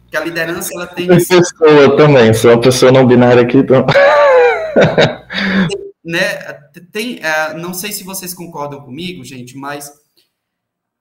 Que 0.08 0.16
a 0.16 0.24
liderança 0.24 0.70
ela 0.74 0.86
tem. 0.86 1.08
Pessoa 1.08 1.96
também, 1.96 2.32
sou 2.32 2.52
uma 2.52 2.60
pessoa 2.60 2.92
não 2.92 3.04
binária 3.04 3.42
aqui, 3.42 3.58
então. 3.58 3.84
né, 6.04 6.20
tem, 6.92 7.16
uh, 7.16 7.58
não 7.58 7.74
sei 7.74 7.90
se 7.90 8.04
vocês 8.04 8.32
concordam 8.32 8.80
comigo, 8.80 9.24
gente, 9.24 9.56
mas 9.56 9.92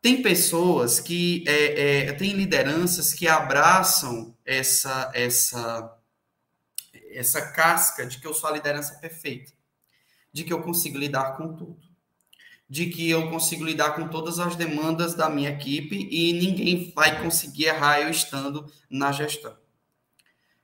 tem 0.02 0.22
pessoas 0.22 1.00
que 1.00 1.44
é, 1.48 2.08
é, 2.08 2.14
tem 2.14 2.34
lideranças 2.34 3.14
que 3.14 3.28
abraçam 3.28 4.36
essa 4.48 5.12
essa 5.14 5.94
essa 7.12 7.52
casca 7.52 8.06
de 8.06 8.20
que 8.20 8.26
eu 8.26 8.34
sou 8.34 8.50
a 8.50 8.54
liderança 8.54 8.96
perfeita, 8.96 9.52
de 10.32 10.44
que 10.44 10.54
eu 10.54 10.62
consigo 10.62 10.98
lidar 10.98 11.36
com 11.36 11.54
tudo, 11.54 11.78
de 12.70 12.88
que 12.88 13.10
eu 13.10 13.30
consigo 13.30 13.64
lidar 13.64 13.92
com 13.92 14.08
todas 14.08 14.40
as 14.40 14.56
demandas 14.56 15.14
da 15.14 15.30
minha 15.30 15.50
equipe 15.50 16.08
e 16.10 16.34
ninguém 16.34 16.92
vai 16.96 17.22
conseguir 17.22 17.66
errar 17.66 18.02
eu 18.02 18.10
estando 18.10 18.72
na 18.90 19.12
gestão. 19.12 19.56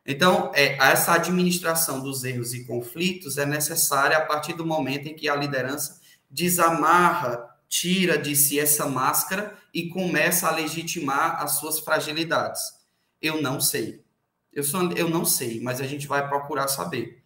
Então, 0.06 0.52
é, 0.54 0.78
essa 0.80 1.14
administração 1.14 2.02
dos 2.02 2.24
erros 2.24 2.54
e 2.54 2.66
conflitos 2.66 3.38
é 3.38 3.46
necessária 3.46 4.18
a 4.18 4.26
partir 4.26 4.54
do 4.54 4.66
momento 4.66 5.08
em 5.08 5.16
que 5.16 5.30
a 5.30 5.36
liderança 5.36 6.02
desamarra 6.30 7.50
tira 7.70 8.18
de 8.18 8.36
si 8.36 8.60
essa 8.60 8.86
máscara 8.86 9.58
e 9.74 9.88
começa 9.90 10.48
a 10.48 10.52
legitimar 10.52 11.42
as 11.42 11.54
suas 11.58 11.80
fragilidades. 11.80 12.83
Eu 13.24 13.42
não 13.42 13.62
sei. 13.62 14.02
Eu, 14.54 14.64
sou, 14.64 14.92
eu 14.92 15.10
não 15.10 15.24
sei, 15.24 15.62
mas 15.62 15.80
a 15.80 15.86
gente 15.86 16.08
vai 16.08 16.28
procurar 16.28 16.68
saber. 16.68 17.24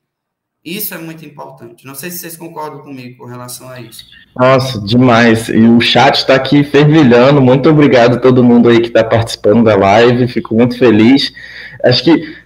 Isso 0.63 0.93
é 0.93 0.97
muito 0.97 1.25
importante. 1.25 1.85
Não 1.85 1.95
sei 1.95 2.11
se 2.11 2.19
vocês 2.19 2.35
concordam 2.37 2.79
comigo 2.79 3.17
com 3.17 3.25
relação 3.25 3.69
a 3.69 3.79
isso. 3.79 4.05
Nossa, 4.35 4.79
demais. 4.81 5.49
E 5.49 5.59
o 5.59 5.79
chat 5.79 6.15
está 6.15 6.35
aqui 6.35 6.63
fervilhando. 6.63 7.41
Muito 7.41 7.69
obrigado 7.69 8.15
a 8.17 8.19
todo 8.19 8.43
mundo 8.43 8.69
aí 8.69 8.81
que 8.81 8.87
está 8.87 9.03
participando 9.03 9.63
da 9.63 9.75
live. 9.75 10.27
Fico 10.27 10.53
muito 10.53 10.77
feliz. 10.77 11.33
Acho 11.83 12.03
que 12.03 12.36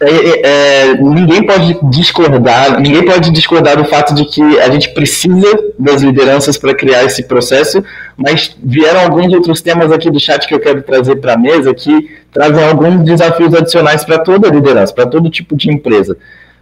é, 0.00 0.10
é, 0.10 0.40
é, 0.46 0.94
ninguém 0.94 1.46
pode 1.46 1.78
discordar, 1.90 2.80
ninguém 2.80 3.04
pode 3.04 3.30
discordar 3.30 3.76
do 3.76 3.84
fato 3.84 4.14
de 4.14 4.24
que 4.24 4.40
a 4.58 4.70
gente 4.70 4.94
precisa 4.94 5.58
das 5.78 6.00
lideranças 6.00 6.56
para 6.56 6.74
criar 6.74 7.04
esse 7.04 7.24
processo, 7.24 7.84
mas 8.16 8.56
vieram 8.62 9.00
alguns 9.00 9.30
outros 9.34 9.60
temas 9.60 9.92
aqui 9.92 10.10
do 10.10 10.18
chat 10.18 10.48
que 10.48 10.54
eu 10.54 10.60
quero 10.60 10.82
trazer 10.82 11.16
para 11.16 11.34
a 11.34 11.38
mesa 11.38 11.74
que 11.74 12.10
trazem 12.32 12.64
alguns 12.64 13.04
desafios 13.04 13.52
adicionais 13.52 14.04
para 14.04 14.18
toda 14.18 14.48
liderança, 14.48 14.94
para 14.94 15.06
todo 15.06 15.28
tipo 15.28 15.54
de 15.54 15.70
empresa. 15.70 16.16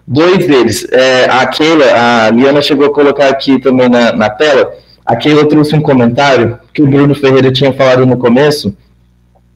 Dois 0.04 0.44
deles, 0.44 0.84
é, 0.90 1.26
a 1.30 1.46
Keila, 1.46 1.84
a 1.94 2.30
Liana 2.30 2.60
chegou 2.60 2.86
a 2.86 2.92
colocar 2.92 3.28
aqui 3.28 3.60
também 3.60 3.88
na, 3.88 4.12
na 4.12 4.30
tela, 4.30 4.74
a 5.06 5.14
Keila 5.14 5.48
trouxe 5.48 5.76
um 5.76 5.80
comentário 5.80 6.58
que 6.74 6.82
o 6.82 6.88
Bruno 6.88 7.14
Ferreira 7.14 7.52
tinha 7.52 7.72
falado 7.72 8.04
no 8.04 8.16
começo, 8.16 8.76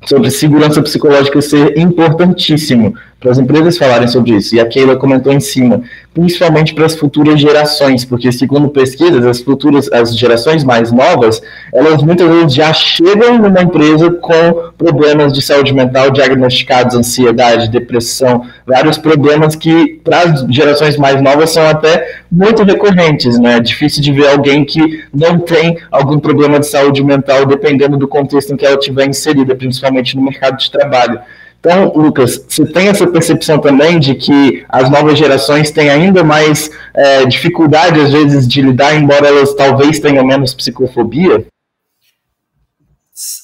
sobre 0.06 0.30
segurança 0.30 0.80
psicológica 0.80 1.42
ser 1.42 1.76
importantíssimo 1.76 2.94
para 3.20 3.32
as 3.32 3.38
empresas 3.38 3.76
falarem 3.76 4.08
sobre 4.08 4.32
isso. 4.32 4.54
E 4.54 4.60
a 4.60 4.66
Keila 4.66 4.96
comentou 4.96 5.32
em 5.32 5.40
cima, 5.40 5.82
principalmente 6.16 6.72
para 6.72 6.86
as 6.86 6.94
futuras 6.94 7.38
gerações, 7.38 8.02
porque 8.02 8.32
segundo 8.32 8.70
pesquisas, 8.70 9.26
as 9.26 9.40
futuras, 9.42 9.92
as 9.92 10.16
gerações 10.16 10.64
mais 10.64 10.90
novas, 10.90 11.42
elas 11.74 12.02
muitas 12.02 12.26
vezes 12.26 12.54
já 12.54 12.72
chegam 12.72 13.36
numa 13.36 13.60
empresa 13.60 14.10
com 14.10 14.72
problemas 14.78 15.30
de 15.30 15.42
saúde 15.42 15.74
mental 15.74 16.10
diagnosticados, 16.10 16.96
ansiedade, 16.96 17.68
depressão, 17.68 18.46
vários 18.66 18.96
problemas 18.96 19.54
que 19.54 20.00
para 20.02 20.22
as 20.22 20.46
gerações 20.48 20.96
mais 20.96 21.20
novas 21.20 21.50
são 21.50 21.68
até 21.68 22.20
muito 22.32 22.62
recorrentes, 22.62 23.38
né? 23.38 23.58
É 23.58 23.60
difícil 23.60 24.02
de 24.02 24.10
ver 24.10 24.28
alguém 24.28 24.64
que 24.64 25.04
não 25.12 25.38
tem 25.38 25.76
algum 25.90 26.18
problema 26.18 26.58
de 26.58 26.66
saúde 26.66 27.04
mental, 27.04 27.44
dependendo 27.44 27.98
do 27.98 28.08
contexto 28.08 28.54
em 28.54 28.56
que 28.56 28.64
ela 28.64 28.78
estiver 28.78 29.06
inserida, 29.06 29.54
principalmente 29.54 30.16
no 30.16 30.22
mercado 30.22 30.56
de 30.56 30.70
trabalho. 30.70 31.20
Então, 31.58 31.92
Lucas, 31.94 32.44
você 32.48 32.64
tem 32.64 32.88
essa 32.88 33.06
percepção 33.06 33.58
também 33.60 33.98
de 33.98 34.14
que 34.14 34.64
as 34.68 34.88
novas 34.90 35.18
gerações 35.18 35.70
têm 35.70 35.90
ainda 35.90 36.22
mais 36.22 36.70
é, 36.94 37.26
dificuldade, 37.26 38.00
às 38.00 38.12
vezes, 38.12 38.46
de 38.46 38.62
lidar, 38.62 38.94
embora 38.94 39.26
elas 39.26 39.54
talvez 39.54 39.98
tenham 39.98 40.24
menos 40.24 40.54
psicofobia? 40.54 41.46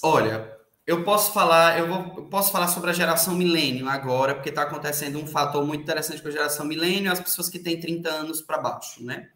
Olha, 0.03 0.53
eu 0.87 1.05
posso 1.05 1.33
falar, 1.33 1.79
eu, 1.79 1.89
vou, 1.89 2.15
eu 2.19 2.25
posso 2.25 2.53
falar 2.53 2.69
sobre 2.69 2.91
a 2.91 2.93
geração 2.93 3.35
milênio 3.35 3.89
agora, 3.89 4.35
porque 4.35 4.51
está 4.51 4.63
acontecendo 4.63 5.19
um 5.19 5.27
fator 5.27 5.65
muito 5.65 5.83
interessante 5.83 6.21
com 6.21 6.29
a 6.29 6.33
geração 6.33 6.67
milênio, 6.67 7.11
as 7.11 7.21
pessoas 7.21 7.49
que 7.49 7.59
têm 7.59 7.81
30 7.81 8.09
anos 8.09 8.41
para 8.41 8.59
baixo, 8.59 9.03
né? 9.03 9.29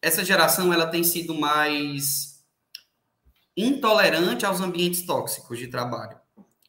Essa 0.00 0.24
geração 0.24 0.72
ela 0.72 0.86
tem 0.86 1.04
sido 1.04 1.34
mais 1.34 2.38
intolerante 3.56 4.46
aos 4.46 4.60
ambientes 4.60 5.02
tóxicos 5.02 5.58
de 5.58 5.66
trabalho. 5.66 6.17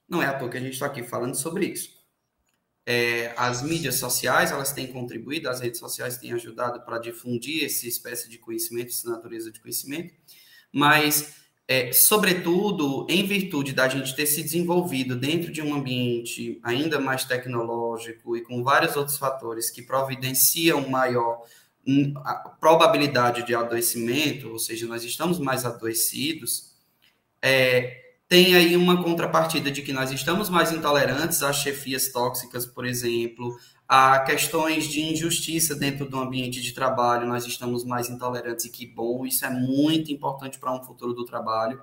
Não 0.09 0.23
é 0.23 0.25
à 0.25 0.33
toa 0.33 0.49
que 0.49 0.57
a 0.57 0.61
gente 0.61 0.73
está 0.73 0.87
aqui 0.87 1.03
falando 1.03 1.35
sobre 1.35 1.67
isso. 1.67 1.99
É, 2.85 3.33
as 3.37 3.61
mídias 3.61 3.95
sociais, 3.95 4.51
elas 4.51 4.71
têm 4.71 4.87
contribuído, 4.87 5.47
as 5.47 5.59
redes 5.59 5.79
sociais 5.79 6.17
têm 6.17 6.33
ajudado 6.33 6.81
para 6.81 6.97
difundir 6.97 7.63
essa 7.63 7.87
espécie 7.87 8.27
de 8.27 8.39
conhecimento, 8.39 8.87
essa 8.87 9.07
natureza 9.07 9.51
de 9.51 9.59
conhecimento, 9.59 10.11
mas, 10.73 11.35
é, 11.67 11.91
sobretudo, 11.91 13.05
em 13.07 13.27
virtude 13.27 13.73
da 13.73 13.87
gente 13.87 14.15
ter 14.15 14.25
se 14.25 14.41
desenvolvido 14.41 15.15
dentro 15.15 15.51
de 15.51 15.61
um 15.61 15.75
ambiente 15.75 16.59
ainda 16.63 16.99
mais 16.99 17.25
tecnológico 17.25 18.35
e 18.35 18.41
com 18.41 18.63
vários 18.63 18.95
outros 18.95 19.17
fatores 19.17 19.69
que 19.69 19.83
providenciam 19.83 20.89
maior 20.89 21.43
hum, 21.87 22.15
probabilidade 22.59 23.45
de 23.45 23.53
adoecimento, 23.53 24.49
ou 24.49 24.57
seja, 24.57 24.87
nós 24.87 25.03
estamos 25.03 25.37
mais 25.37 25.63
adoecidos, 25.63 26.73
é, 27.39 28.08
tem 28.29 28.55
aí 28.55 28.77
uma 28.77 29.03
contrapartida 29.03 29.71
de 29.71 29.81
que 29.81 29.91
nós 29.91 30.11
estamos 30.11 30.49
mais 30.49 30.71
intolerantes 30.71 31.41
às 31.41 31.55
chefias 31.57 32.09
tóxicas, 32.09 32.63
por 32.63 32.85
exemplo, 32.85 33.57
a 33.87 34.19
questões 34.19 34.87
de 34.87 35.01
injustiça 35.01 35.73
dentro 35.73 36.07
do 36.07 36.19
ambiente 36.19 36.61
de 36.61 36.71
trabalho, 36.71 37.27
nós 37.27 37.47
estamos 37.47 37.83
mais 37.83 38.07
intolerantes 38.07 38.65
e 38.65 38.69
que 38.69 38.85
bom, 38.85 39.25
isso 39.25 39.43
é 39.43 39.49
muito 39.49 40.11
importante 40.11 40.59
para 40.59 40.71
um 40.71 40.83
futuro 40.83 41.11
do 41.11 41.25
trabalho. 41.25 41.81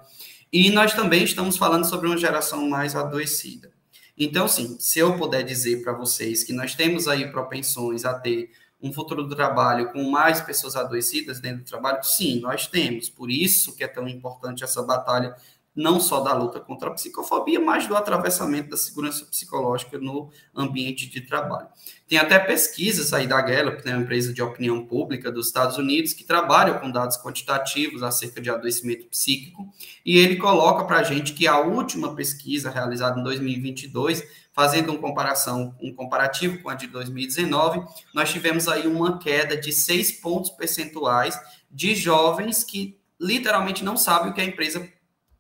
E 0.53 0.71
nós 0.71 0.95
também 0.95 1.25
estamos 1.25 1.57
falando 1.57 1.85
sobre 1.85 2.07
uma 2.07 2.17
geração 2.17 2.69
mais 2.69 2.95
adoecida. 2.95 3.73
Então, 4.17 4.47
sim, 4.47 4.77
se 4.79 5.01
eu 5.01 5.19
puder 5.19 5.43
dizer 5.43 5.83
para 5.83 5.93
vocês 5.93 6.45
que 6.45 6.53
nós 6.53 6.77
temos 6.77 7.09
aí 7.09 7.33
propensões 7.33 8.05
a 8.05 8.15
ter 8.15 8.51
um 8.81 8.93
futuro 8.93 9.25
do 9.25 9.35
trabalho 9.35 9.91
com 9.91 10.09
mais 10.11 10.41
pessoas 10.41 10.77
adoecidas 10.77 11.41
dentro 11.41 11.65
do 11.65 11.69
trabalho, 11.69 12.03
sim, 12.05 12.41
nós 12.41 12.69
temos. 12.69 13.09
Por 13.09 13.31
isso 13.31 13.75
que 13.75 13.83
é 13.83 13.89
tão 13.89 14.07
importante 14.07 14.63
essa 14.63 14.83
batalha 14.83 15.35
não 15.77 16.01
só 16.01 16.21
da 16.21 16.33
luta 16.33 16.59
contra 16.59 16.89
a 16.89 16.95
psicofobia, 16.95 17.61
mas 17.61 17.87
do 17.87 17.95
atravessamento 17.95 18.71
da 18.71 18.77
segurança 18.79 19.27
psicológica 19.27 19.99
no 19.99 20.31
ambiente 20.55 21.07
de 21.07 21.21
trabalho. 21.21 21.69
Tem 22.09 22.17
até 22.17 22.39
pesquisas 22.39 23.13
aí 23.13 23.27
da 23.27 23.41
Gallup, 23.43 23.83
que 23.83 23.89
é 23.89 23.93
uma 23.93 24.03
empresa 24.03 24.33
de 24.33 24.41
opinião 24.41 24.87
pública 24.87 25.31
dos 25.31 25.49
Estados 25.49 25.77
Unidos, 25.77 26.15
que 26.15 26.25
trabalha 26.25 26.75
com 26.75 26.91
dados 26.91 27.19
quantitativos 27.19 28.03
acerca 28.03 28.41
de 28.41 28.49
adoecimento 28.49 29.07
psíquico, 29.07 29.69
e 30.05 30.17
ele 30.17 30.37
coloca 30.37 30.85
para 30.85 31.01
a 31.01 31.03
gente 31.03 31.35
que 31.35 31.47
a 31.47 31.59
última 31.59 32.15
pesquisa 32.15 32.71
realizada 32.71 33.21
em 33.21 33.23
2022, 33.23 34.25
fazendo 34.55 34.93
um 34.93 34.97
comparação, 34.97 35.75
um 35.83 35.93
comparativo 35.93 36.63
com 36.63 36.71
a 36.71 36.75
de 36.75 36.87
2019, 36.87 37.83
nós 38.15 38.31
tivemos 38.31 38.67
aí 38.67 38.87
uma 38.87 39.19
queda 39.19 39.55
de 39.55 39.73
seis 39.73 40.11
pontos 40.11 40.51
percentuais 40.51 41.39
de 41.71 41.95
jovens 41.95 42.65
que 42.65 42.99
literalmente 43.21 43.85
não 43.85 43.97
sabem 43.97 44.31
o 44.31 44.35
que 44.35 44.41
a 44.41 44.45
empresa 44.45 44.89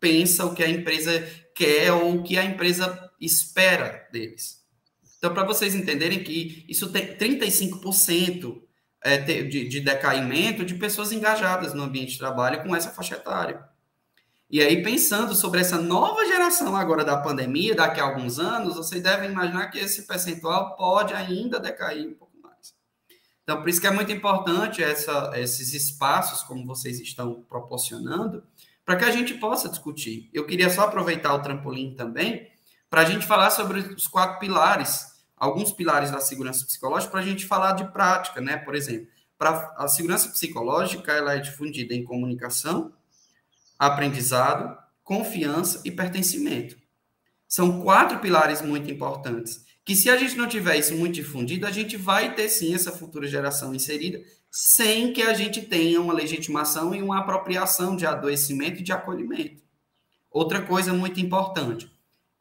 pensa, 0.06 0.44
o 0.44 0.54
que 0.54 0.62
a 0.62 0.70
empresa 0.70 1.26
quer 1.54 1.92
ou 1.92 2.16
o 2.16 2.22
que 2.22 2.38
a 2.38 2.44
empresa 2.44 3.10
espera 3.20 4.08
deles. 4.12 4.64
Então, 5.18 5.34
para 5.34 5.44
vocês 5.44 5.74
entenderem 5.74 6.22
que 6.22 6.64
isso 6.68 6.92
tem 6.92 7.16
35% 7.16 8.62
é, 9.02 9.18
de, 9.18 9.68
de 9.68 9.80
decaimento 9.80 10.64
de 10.64 10.74
pessoas 10.74 11.10
engajadas 11.10 11.74
no 11.74 11.82
ambiente 11.82 12.12
de 12.12 12.18
trabalho 12.18 12.62
com 12.62 12.76
essa 12.76 12.90
faixa 12.90 13.16
etária. 13.16 13.64
E 14.48 14.60
aí, 14.60 14.80
pensando 14.80 15.34
sobre 15.34 15.60
essa 15.60 15.80
nova 15.80 16.24
geração 16.24 16.76
agora 16.76 17.04
da 17.04 17.16
pandemia, 17.16 17.74
daqui 17.74 17.98
a 17.98 18.04
alguns 18.04 18.38
anos, 18.38 18.76
vocês 18.76 19.02
devem 19.02 19.30
imaginar 19.30 19.66
que 19.70 19.78
esse 19.78 20.06
percentual 20.06 20.76
pode 20.76 21.12
ainda 21.14 21.58
decair 21.58 22.06
um 22.06 22.14
pouco 22.14 22.36
mais. 22.40 22.74
Então, 23.42 23.58
por 23.60 23.68
isso 23.68 23.80
que 23.80 23.88
é 23.88 23.90
muito 23.90 24.12
importante 24.12 24.84
essa, 24.84 25.32
esses 25.34 25.74
espaços, 25.74 26.44
como 26.44 26.64
vocês 26.64 27.00
estão 27.00 27.42
proporcionando, 27.48 28.44
para 28.86 28.96
que 28.96 29.04
a 29.04 29.10
gente 29.10 29.34
possa 29.34 29.68
discutir. 29.68 30.30
Eu 30.32 30.46
queria 30.46 30.70
só 30.70 30.82
aproveitar 30.82 31.34
o 31.34 31.42
trampolim 31.42 31.96
também 31.96 32.48
para 32.88 33.00
a 33.00 33.04
gente 33.04 33.26
falar 33.26 33.50
sobre 33.50 33.80
os 33.80 34.06
quatro 34.06 34.38
pilares, 34.38 35.06
alguns 35.36 35.72
pilares 35.72 36.12
da 36.12 36.20
segurança 36.20 36.64
psicológica, 36.64 37.10
para 37.10 37.20
a 37.20 37.24
gente 37.24 37.44
falar 37.44 37.72
de 37.72 37.84
prática, 37.92 38.40
né? 38.40 38.56
Por 38.56 38.76
exemplo, 38.76 39.08
para 39.36 39.74
a 39.76 39.88
segurança 39.88 40.28
psicológica, 40.28 41.12
ela 41.12 41.34
é 41.34 41.40
difundida 41.40 41.92
em 41.94 42.04
comunicação, 42.04 42.92
aprendizado, 43.76 44.78
confiança 45.02 45.82
e 45.84 45.90
pertencimento. 45.90 46.76
São 47.48 47.82
quatro 47.82 48.20
pilares 48.20 48.62
muito 48.62 48.88
importantes, 48.88 49.66
que 49.84 49.96
se 49.96 50.08
a 50.08 50.16
gente 50.16 50.36
não 50.36 50.46
tiver 50.46 50.76
isso 50.76 50.94
muito 50.94 51.14
difundido, 51.14 51.66
a 51.66 51.72
gente 51.72 51.96
vai 51.96 52.34
ter 52.34 52.48
sim 52.48 52.72
essa 52.72 52.92
futura 52.92 53.26
geração 53.26 53.74
inserida 53.74 54.20
sem 54.58 55.12
que 55.12 55.20
a 55.20 55.34
gente 55.34 55.60
tenha 55.60 56.00
uma 56.00 56.14
legitimação 56.14 56.94
e 56.94 57.02
uma 57.02 57.18
apropriação 57.18 57.94
de 57.94 58.06
adoecimento 58.06 58.80
e 58.80 58.82
de 58.82 58.90
acolhimento. 58.90 59.62
Outra 60.30 60.62
coisa 60.62 60.94
muito 60.94 61.20
importante, 61.20 61.90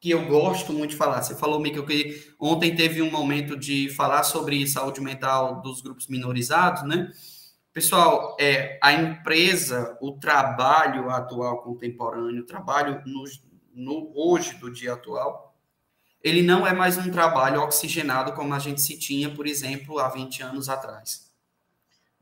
que 0.00 0.12
eu 0.12 0.26
gosto 0.26 0.72
muito 0.72 0.92
de 0.92 0.96
falar, 0.96 1.22
você 1.22 1.34
falou, 1.34 1.60
Mico, 1.60 1.84
que 1.84 2.32
ontem 2.40 2.74
teve 2.74 3.02
um 3.02 3.10
momento 3.10 3.54
de 3.54 3.90
falar 3.90 4.22
sobre 4.22 4.66
saúde 4.66 4.98
mental 4.98 5.60
dos 5.60 5.82
grupos 5.82 6.06
minorizados, 6.08 6.84
né? 6.84 7.12
Pessoal, 7.70 8.34
é, 8.40 8.78
a 8.82 8.94
empresa, 8.94 9.98
o 10.00 10.12
trabalho 10.12 11.10
atual 11.10 11.60
contemporâneo, 11.60 12.44
o 12.44 12.46
trabalho 12.46 13.02
no, 13.04 13.24
no, 13.74 14.12
hoje 14.16 14.54
do 14.54 14.70
dia 14.70 14.94
atual, 14.94 15.54
ele 16.24 16.40
não 16.40 16.66
é 16.66 16.72
mais 16.72 16.96
um 16.96 17.10
trabalho 17.10 17.60
oxigenado 17.60 18.32
como 18.32 18.54
a 18.54 18.58
gente 18.58 18.80
se 18.80 18.98
tinha, 18.98 19.28
por 19.28 19.46
exemplo, 19.46 19.98
há 19.98 20.08
20 20.08 20.42
anos 20.42 20.70
atrás 20.70 21.25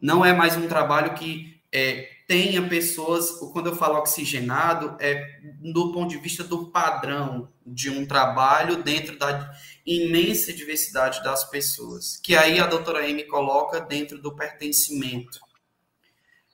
não 0.05 0.23
é 0.23 0.35
mais 0.35 0.55
um 0.55 0.69
trabalho 0.69 1.15
que 1.15 1.59
é, 1.73 2.11
tenha 2.29 2.69
pessoas, 2.69 3.31
quando 3.55 3.71
eu 3.71 3.75
falo 3.75 3.97
oxigenado, 3.97 4.99
é 5.01 5.41
do 5.63 5.93
ponto 5.93 6.11
de 6.11 6.19
vista 6.19 6.45
do 6.45 6.67
padrão 6.67 7.51
de 7.67 7.89
um 7.89 8.05
trabalho 8.05 8.83
dentro 8.83 9.19
da 9.19 9.51
imensa 9.87 10.53
diversidade 10.53 11.25
das 11.25 11.49
pessoas, 11.49 12.19
que 12.19 12.37
aí 12.37 12.61
a 12.61 12.67
doutora 12.67 13.03
Amy 13.03 13.25
coloca 13.25 13.81
dentro 13.81 14.21
do 14.21 14.37
pertencimento. 14.37 15.41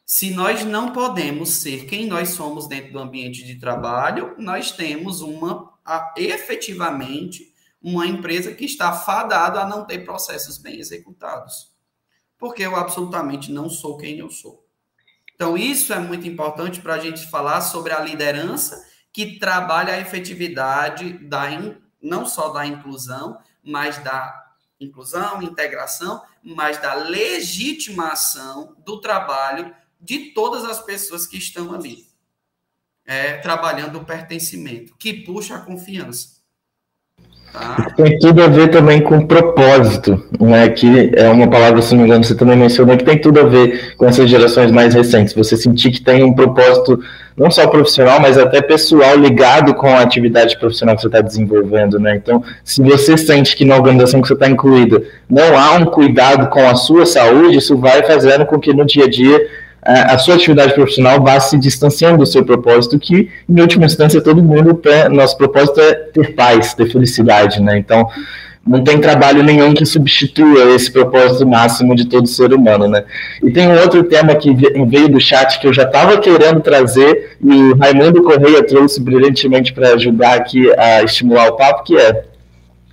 Se 0.07 0.30
nós 0.30 0.64
não 0.64 0.92
podemos 0.92 1.48
ser 1.51 1.86
quem 1.86 2.07
nós 2.07 2.28
somos 2.28 2.68
dentro 2.68 2.92
do 2.92 3.01
ambiente 3.01 3.42
de 3.42 3.57
trabalho, 3.57 4.36
nós 4.38 4.70
temos 4.70 5.22
uma, 5.22 5.76
efetivamente, 6.16 7.53
uma 7.82 8.07
empresa 8.07 8.55
que 8.55 8.64
está 8.64 8.92
fadada 8.92 9.61
a 9.61 9.68
não 9.68 9.84
ter 9.84 10.05
processos 10.05 10.57
bem 10.57 10.78
executados 10.78 11.70
porque 12.41 12.62
eu 12.62 12.74
absolutamente 12.74 13.53
não 13.53 13.68
sou 13.68 13.99
quem 13.99 14.18
eu 14.18 14.30
sou. 14.30 14.66
Então, 15.34 15.57
isso 15.57 15.93
é 15.93 15.99
muito 15.99 16.26
importante 16.26 16.80
para 16.80 16.95
a 16.95 16.99
gente 16.99 17.26
falar 17.30 17.61
sobre 17.61 17.93
a 17.93 18.01
liderança 18.01 18.84
que 19.12 19.38
trabalha 19.38 19.95
a 19.95 20.01
efetividade 20.01 21.12
da 21.28 21.51
in, 21.51 21.76
não 22.03 22.24
só 22.26 22.49
da 22.49 22.66
inclusão, 22.66 23.38
mas 23.62 23.99
da 24.03 24.55
inclusão, 24.80 25.43
integração, 25.43 26.22
mas 26.43 26.80
da 26.80 26.95
legitimação 26.95 28.74
do 28.84 29.01
trabalho 29.01 29.74
de 30.01 30.32
todas 30.32 30.64
as 30.64 30.82
pessoas 30.82 31.26
que 31.26 31.36
estão 31.36 31.74
ali, 31.74 32.07
é, 33.05 33.36
trabalhando 33.38 33.99
o 33.99 34.05
pertencimento, 34.05 34.97
que 34.97 35.12
puxa 35.24 35.57
a 35.57 35.61
confiança. 35.61 36.39
Tá. 37.53 37.88
Tem 37.96 38.18
tudo 38.18 38.42
a 38.42 38.46
ver 38.46 38.68
também 38.68 39.01
com 39.01 39.26
propósito, 39.26 40.22
né? 40.40 40.68
Que 40.68 41.11
é 41.14 41.28
uma 41.28 41.48
palavra, 41.48 41.82
se 41.82 41.92
não 41.92 42.03
me 42.03 42.07
engano, 42.07 42.22
você 42.22 42.34
também 42.34 42.57
mencionou 42.57 42.96
que 42.96 43.05
tem 43.05 43.18
tudo 43.18 43.40
a 43.40 43.44
ver 43.44 43.94
com 43.96 44.07
essas 44.07 44.30
gerações 44.30 44.70
mais 44.70 44.94
recentes. 44.94 45.34
Você 45.34 45.57
sentir 45.57 45.90
que 45.90 46.01
tem 46.01 46.22
um 46.22 46.32
propósito 46.32 47.01
não 47.36 47.51
só 47.51 47.66
profissional, 47.66 48.20
mas 48.20 48.36
até 48.36 48.61
pessoal 48.61 49.16
ligado 49.16 49.74
com 49.74 49.88
a 49.88 50.01
atividade 50.01 50.59
profissional 50.59 50.94
que 50.94 51.03
você 51.03 51.09
está 51.09 51.20
desenvolvendo, 51.20 51.98
né? 51.98 52.14
Então, 52.14 52.42
se 52.62 52.82
você 52.82 53.16
sente 53.16 53.57
que 53.57 53.64
na 53.64 53.76
organização 53.76 54.20
que 54.20 54.28
você 54.28 54.34
está 54.34 54.48
incluída 54.48 55.03
não 55.28 55.59
há 55.59 55.72
um 55.72 55.86
cuidado 55.86 56.48
com 56.51 56.68
a 56.68 56.74
sua 56.74 57.07
saúde, 57.07 57.57
isso 57.57 57.76
vai 57.76 58.03
fazendo 58.03 58.44
com 58.46 58.61
que 58.61 58.72
no 58.72 58.84
dia 58.84 59.05
a 59.05 59.09
dia 59.09 59.40
a 59.82 60.18
sua 60.18 60.34
atividade 60.34 60.74
profissional 60.74 61.22
vá 61.22 61.40
se 61.40 61.56
distanciando 61.58 62.18
do 62.18 62.26
seu 62.26 62.44
propósito, 62.44 62.98
que, 62.98 63.30
em 63.48 63.60
última 63.60 63.86
instância, 63.86 64.20
todo 64.20 64.42
mundo, 64.42 64.80
nosso 65.10 65.36
propósito 65.36 65.80
é 65.80 65.94
ter 65.94 66.34
paz, 66.34 66.74
ter 66.74 66.90
felicidade, 66.90 67.62
né? 67.62 67.78
Então, 67.78 68.06
não 68.66 68.84
tem 68.84 69.00
trabalho 69.00 69.42
nenhum 69.42 69.72
que 69.72 69.86
substitua 69.86 70.74
esse 70.74 70.92
propósito 70.92 71.46
máximo 71.46 71.96
de 71.96 72.04
todo 72.04 72.26
ser 72.26 72.52
humano, 72.52 72.86
né? 72.86 73.04
E 73.42 73.50
tem 73.50 73.66
um 73.66 73.80
outro 73.80 74.04
tema 74.04 74.34
que 74.34 74.54
veio 74.54 75.08
do 75.08 75.18
chat 75.18 75.58
que 75.58 75.66
eu 75.66 75.72
já 75.72 75.84
estava 75.84 76.18
querendo 76.18 76.60
trazer 76.60 77.38
e 77.42 77.54
o 77.54 77.76
Raimundo 77.78 78.22
Correia 78.22 78.62
trouxe 78.62 79.00
brilhantemente 79.00 79.72
para 79.72 79.94
ajudar 79.94 80.34
aqui 80.34 80.70
a 80.78 81.02
estimular 81.02 81.48
o 81.48 81.56
papo, 81.56 81.84
que 81.84 81.96
é 81.96 82.24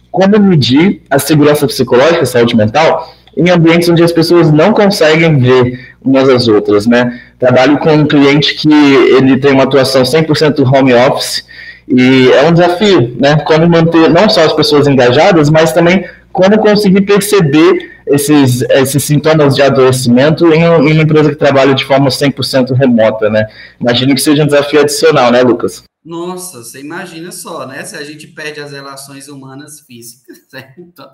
como 0.09 0.39
medir 0.39 1.01
a 1.09 1.19
segurança 1.19 1.67
psicológica, 1.67 2.23
a 2.23 2.25
saúde 2.25 2.55
mental, 2.55 3.13
em 3.37 3.49
ambientes 3.51 3.87
onde 3.87 4.03
as 4.03 4.11
pessoas 4.11 4.51
não 4.51 4.73
conseguem 4.73 5.37
ver 5.39 5.79
umas 6.03 6.27
às 6.27 6.47
outras, 6.47 6.87
né? 6.87 7.21
Trabalho 7.39 7.77
com 7.77 7.93
um 7.93 8.07
cliente 8.07 8.55
que 8.55 8.67
ele 8.67 9.37
tem 9.37 9.51
uma 9.51 9.63
atuação 9.63 10.01
100% 10.01 10.59
home 10.65 10.93
office 10.93 11.45
e 11.87 12.31
é 12.31 12.47
um 12.47 12.51
desafio, 12.51 13.15
né? 13.19 13.37
Como 13.45 13.69
manter 13.69 14.09
não 14.09 14.27
só 14.27 14.43
as 14.43 14.53
pessoas 14.53 14.87
engajadas, 14.87 15.49
mas 15.49 15.71
também 15.71 16.03
como 16.31 16.57
conseguir 16.57 17.01
perceber 17.01 17.91
esses, 18.07 18.61
esses 18.61 19.03
sintomas 19.03 19.55
de 19.55 19.61
adoecimento 19.61 20.51
em, 20.53 20.61
em 20.61 20.93
uma 20.93 21.03
empresa 21.03 21.29
que 21.29 21.35
trabalha 21.35 21.73
de 21.73 21.85
forma 21.85 22.09
100% 22.09 22.73
remota, 22.73 23.29
né? 23.29 23.45
Imagino 23.79 24.15
que 24.15 24.21
seja 24.21 24.43
um 24.43 24.47
desafio 24.47 24.81
adicional, 24.81 25.31
né, 25.31 25.41
Lucas? 25.41 25.83
Nossa, 26.07 26.63
você 26.63 26.79
imagina 26.79 27.33
só, 27.33 27.67
né? 27.67 27.83
Se 27.83 27.97
a 27.97 28.03
gente 28.03 28.27
perde 28.27 28.61
as 28.61 28.71
relações 28.71 29.27
humanas 29.27 29.81
físicas, 29.81 30.41
é 30.55 30.61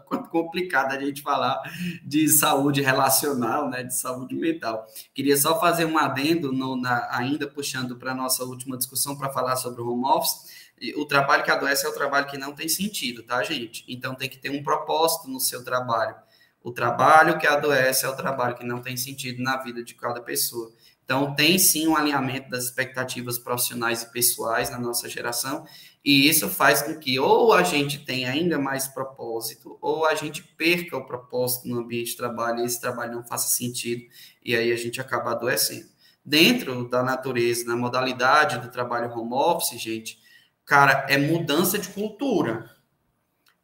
quanto 0.06 0.30
complicado 0.30 0.91
a 0.91 1.00
gente 1.00 1.24
falar 1.24 1.60
de 2.06 2.30
saúde 2.30 2.80
relacional, 2.80 3.68
né? 3.72 3.82
De 3.82 3.96
saúde 3.96 4.36
mental. 4.36 4.86
Queria 5.12 5.36
só 5.36 5.60
fazer 5.60 5.86
um 5.86 5.98
adendo, 5.98 6.52
no, 6.52 6.80
na, 6.80 7.08
ainda 7.12 7.48
puxando 7.48 7.98
para 7.98 8.12
a 8.12 8.16
nossa 8.16 8.44
última 8.44 8.78
discussão 8.78 9.18
para 9.18 9.32
falar 9.32 9.56
sobre 9.56 9.82
o 9.82 9.89
home 9.89 10.06
office 10.06 10.64
o 10.98 11.06
trabalho 11.06 11.44
que 11.44 11.52
adoece 11.52 11.86
é 11.86 11.89
o 11.89 11.94
trabalho 11.94 12.26
que 12.26 12.38
não 12.38 12.54
tem 12.54 12.68
sentido, 12.68 13.24
tá, 13.24 13.41
gente? 13.41 13.86
Então 13.88 14.14
tem 14.14 14.30
que 14.30 14.38
ter 14.38 14.50
um 14.50 14.62
propósito 14.62 15.30
no 15.30 15.39
seu 15.39 15.64
trabalho. 15.64 16.16
O 16.62 16.72
trabalho 16.72 17.38
que 17.38 17.48
adoece 17.48 18.06
é 18.06 18.10
o 18.10 18.16
trabalho 18.16 18.56
que 18.56 18.66
não 18.66 18.82
tem 18.82 18.96
sentido 18.96 19.41
na 19.41 19.58
vida 19.58 19.84
de 19.84 19.94
cada 19.94 20.22
pessoa. 20.22 20.72
Então 21.04 21.36
tem 21.36 21.60
sim 21.60 21.88
um 21.88 21.95
alinhamento 21.95 22.49
das 22.49 22.66
expectativas 22.66 23.38
profissionais 23.38 24.04
e 24.04 24.12
pessoais 24.12 24.70
na 24.70 24.80
nossa 24.80 25.10
geração, 25.10 25.66
e 26.04 26.28
isso 26.28 26.49
faz 26.49 26.82
com 26.82 26.97
que 26.97 27.20
ou 27.20 27.54
a 27.54 27.64
gente 27.64 27.99
tenha 27.99 28.32
ainda 28.32 28.58
mais 28.58 28.88
propósito, 28.88 29.78
ou 29.82 30.06
a 30.06 30.16
gente 30.16 30.41
perca 30.41 30.97
o 30.97 31.06
propósito 31.06 31.68
no 31.68 31.80
ambiente 31.80 32.12
de 32.12 32.18
trabalho 32.18 32.60
e 32.60 32.66
esse 32.66 32.80
trabalho 32.80 33.14
não 33.14 33.24
faça 33.24 33.49
sentido, 33.49 34.04
e 34.43 34.56
aí 34.56 34.72
a 34.72 34.78
gente 34.78 34.99
acaba 34.99 35.32
adoecendo. 35.32 35.91
Dentro 36.26 36.88
da 36.89 37.04
natureza, 37.04 37.66
na 37.66 37.76
modalidade 37.76 38.60
do 38.60 38.72
trabalho 38.72 39.12
home 39.12 39.34
office, 39.34 39.80
gente, 39.80 40.18
cara, 40.66 41.06
é 41.10 41.18
mudança 41.18 41.78
de 41.78 41.89
cultura. 41.89 42.72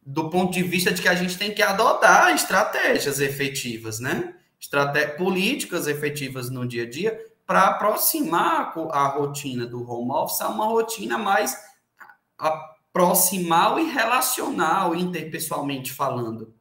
Do 0.05 0.29
ponto 0.29 0.51
de 0.51 0.63
vista 0.63 0.91
de 0.91 1.01
que 1.01 1.07
a 1.07 1.15
gente 1.15 1.37
tem 1.37 1.53
que 1.53 1.61
adotar 1.61 2.33
estratégias 2.33 3.21
efetivas, 3.21 3.99
né? 3.99 4.35
Estratégias 4.59 5.15
políticas 5.15 5.87
efetivas 5.87 6.49
no 6.49 6.67
dia 6.67 6.83
a 6.83 6.89
dia 6.89 7.28
para 7.49 7.63
aproximar 7.63 8.71
a 8.91 9.07
rotina 9.07 9.65
do 9.65 9.81
home 9.89 10.11
office 10.11 10.39
a 10.39 10.49
uma 10.49 10.67
rotina 10.67 11.17
mais 11.17 11.57
proximal 12.93 13.79
e 13.79 13.89
relacional, 13.89 14.95
interpessoalmente 14.95 15.91
falando. 15.91 16.53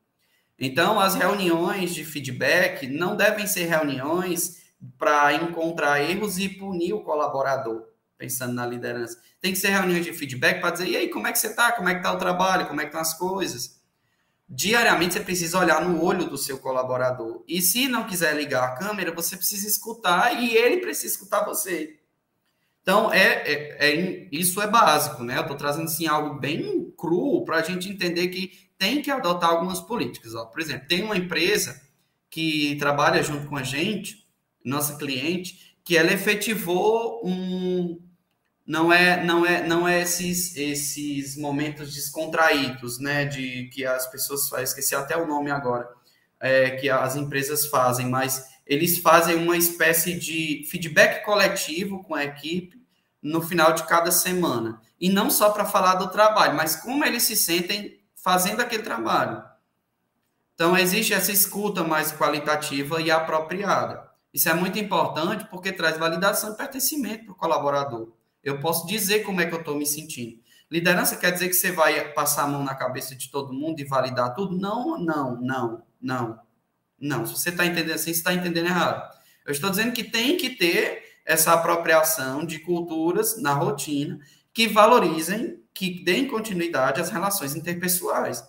Então, 0.58 0.98
as 0.98 1.14
reuniões 1.14 1.94
de 1.94 2.06
feedback 2.06 2.86
não 2.86 3.14
devem 3.14 3.46
ser 3.46 3.66
reuniões 3.66 4.62
para 4.96 5.34
encontrar 5.34 6.00
erros 6.00 6.38
e 6.38 6.48
punir 6.48 6.94
o 6.94 7.02
colaborador 7.02 7.84
pensando 8.16 8.54
na 8.54 8.64
liderança. 8.64 9.20
Tem 9.42 9.52
que 9.52 9.58
ser 9.58 9.68
reuniões 9.68 10.06
de 10.06 10.14
feedback 10.14 10.58
para 10.58 10.70
dizer, 10.70 10.88
e 10.88 10.96
aí, 10.96 11.10
como 11.10 11.26
é 11.26 11.32
que 11.32 11.38
você 11.38 11.48
está? 11.48 11.70
Como 11.70 11.90
é 11.90 11.92
que 11.92 12.00
está 12.00 12.14
o 12.14 12.18
trabalho? 12.18 12.66
Como 12.66 12.80
é 12.80 12.84
que 12.84 12.88
estão 12.88 13.02
as 13.02 13.12
coisas? 13.12 13.77
Diariamente 14.48 15.14
você 15.14 15.20
precisa 15.20 15.58
olhar 15.58 15.86
no 15.86 16.02
olho 16.02 16.24
do 16.24 16.38
seu 16.38 16.58
colaborador. 16.58 17.44
E 17.46 17.60
se 17.60 17.86
não 17.86 18.06
quiser 18.06 18.34
ligar 18.34 18.64
a 18.64 18.76
câmera, 18.76 19.12
você 19.12 19.36
precisa 19.36 19.68
escutar 19.68 20.42
e 20.42 20.56
ele 20.56 20.78
precisa 20.78 21.12
escutar 21.14 21.44
você. 21.44 21.98
Então, 22.80 23.12
é, 23.12 23.42
é, 23.44 23.90
é 23.90 24.28
isso 24.32 24.62
é 24.62 24.66
básico, 24.66 25.22
né? 25.22 25.36
Eu 25.36 25.42
estou 25.42 25.56
trazendo 25.56 25.84
assim, 25.84 26.06
algo 26.06 26.40
bem 26.40 26.90
cru 26.96 27.44
para 27.44 27.58
a 27.58 27.62
gente 27.62 27.90
entender 27.90 28.28
que 28.28 28.70
tem 28.78 29.02
que 29.02 29.10
adotar 29.10 29.50
algumas 29.50 29.80
políticas. 29.80 30.34
Ó. 30.34 30.46
Por 30.46 30.62
exemplo, 30.62 30.88
tem 30.88 31.02
uma 31.02 31.16
empresa 31.16 31.78
que 32.30 32.76
trabalha 32.76 33.22
junto 33.22 33.46
com 33.46 33.56
a 33.56 33.62
gente, 33.62 34.26
nossa 34.64 34.96
cliente, 34.96 35.76
que 35.84 35.96
ela 35.96 36.12
efetivou 36.12 37.20
um, 37.22 38.00
não 38.68 38.92
é 38.92 39.24
não 39.24 39.46
é 39.46 39.66
não 39.66 39.88
é 39.88 40.02
esses 40.02 40.54
esses 40.54 41.38
momentos 41.38 41.94
descontraídos, 41.94 42.98
né, 42.98 43.24
de 43.24 43.70
que 43.72 43.86
as 43.86 44.06
pessoas 44.06 44.46
fazem, 44.46 44.64
esqueci 44.64 44.94
até 44.94 45.16
o 45.16 45.26
nome 45.26 45.50
agora, 45.50 45.88
é, 46.38 46.72
que 46.72 46.90
as 46.90 47.16
empresas 47.16 47.66
fazem, 47.66 48.06
mas 48.10 48.46
eles 48.66 48.98
fazem 48.98 49.36
uma 49.36 49.56
espécie 49.56 50.12
de 50.18 50.66
feedback 50.70 51.24
coletivo 51.24 52.04
com 52.04 52.14
a 52.14 52.24
equipe 52.24 52.78
no 53.22 53.40
final 53.40 53.72
de 53.72 53.84
cada 53.84 54.10
semana. 54.10 54.80
E 55.00 55.08
não 55.08 55.30
só 55.30 55.50
para 55.50 55.64
falar 55.64 55.94
do 55.94 56.10
trabalho, 56.10 56.54
mas 56.54 56.76
como 56.76 57.04
eles 57.04 57.22
se 57.22 57.36
sentem 57.36 57.98
fazendo 58.14 58.60
aquele 58.60 58.82
trabalho. 58.82 59.42
Então, 60.54 60.76
existe 60.76 61.14
essa 61.14 61.32
escuta 61.32 61.82
mais 61.84 62.12
qualitativa 62.12 63.00
e 63.00 63.10
apropriada. 63.10 64.10
Isso 64.34 64.48
é 64.48 64.54
muito 64.54 64.78
importante 64.78 65.46
porque 65.50 65.72
traz 65.72 65.96
validação 65.96 66.52
e 66.52 66.56
pertencimento 66.56 67.24
para 67.24 67.32
o 67.32 67.36
colaborador. 67.36 68.17
Eu 68.48 68.60
posso 68.60 68.86
dizer 68.86 69.20
como 69.20 69.40
é 69.40 69.46
que 69.46 69.54
eu 69.54 69.58
estou 69.58 69.76
me 69.76 69.86
sentindo. 69.86 70.38
Liderança 70.70 71.16
quer 71.16 71.30
dizer 71.30 71.48
que 71.48 71.54
você 71.54 71.72
vai 71.72 72.12
passar 72.12 72.44
a 72.44 72.46
mão 72.46 72.62
na 72.62 72.74
cabeça 72.74 73.14
de 73.14 73.30
todo 73.30 73.52
mundo 73.52 73.80
e 73.80 73.84
validar 73.84 74.34
tudo? 74.34 74.56
Não, 74.56 74.98
não, 74.98 75.40
não, 75.40 75.82
não. 76.00 76.38
Não. 77.00 77.26
Se 77.26 77.32
você 77.32 77.50
está 77.50 77.64
entendendo 77.64 77.94
assim, 77.94 78.12
você 78.12 78.18
está 78.18 78.34
entendendo 78.34 78.66
errado. 78.66 79.16
Eu 79.46 79.52
estou 79.52 79.70
dizendo 79.70 79.92
que 79.92 80.04
tem 80.04 80.36
que 80.36 80.50
ter 80.50 81.02
essa 81.24 81.52
apropriação 81.52 82.44
de 82.44 82.58
culturas 82.58 83.40
na 83.40 83.52
rotina 83.52 84.18
que 84.52 84.66
valorizem, 84.66 85.62
que 85.72 86.02
deem 86.02 86.26
continuidade 86.26 87.00
às 87.00 87.10
relações 87.10 87.54
interpessoais. 87.54 88.42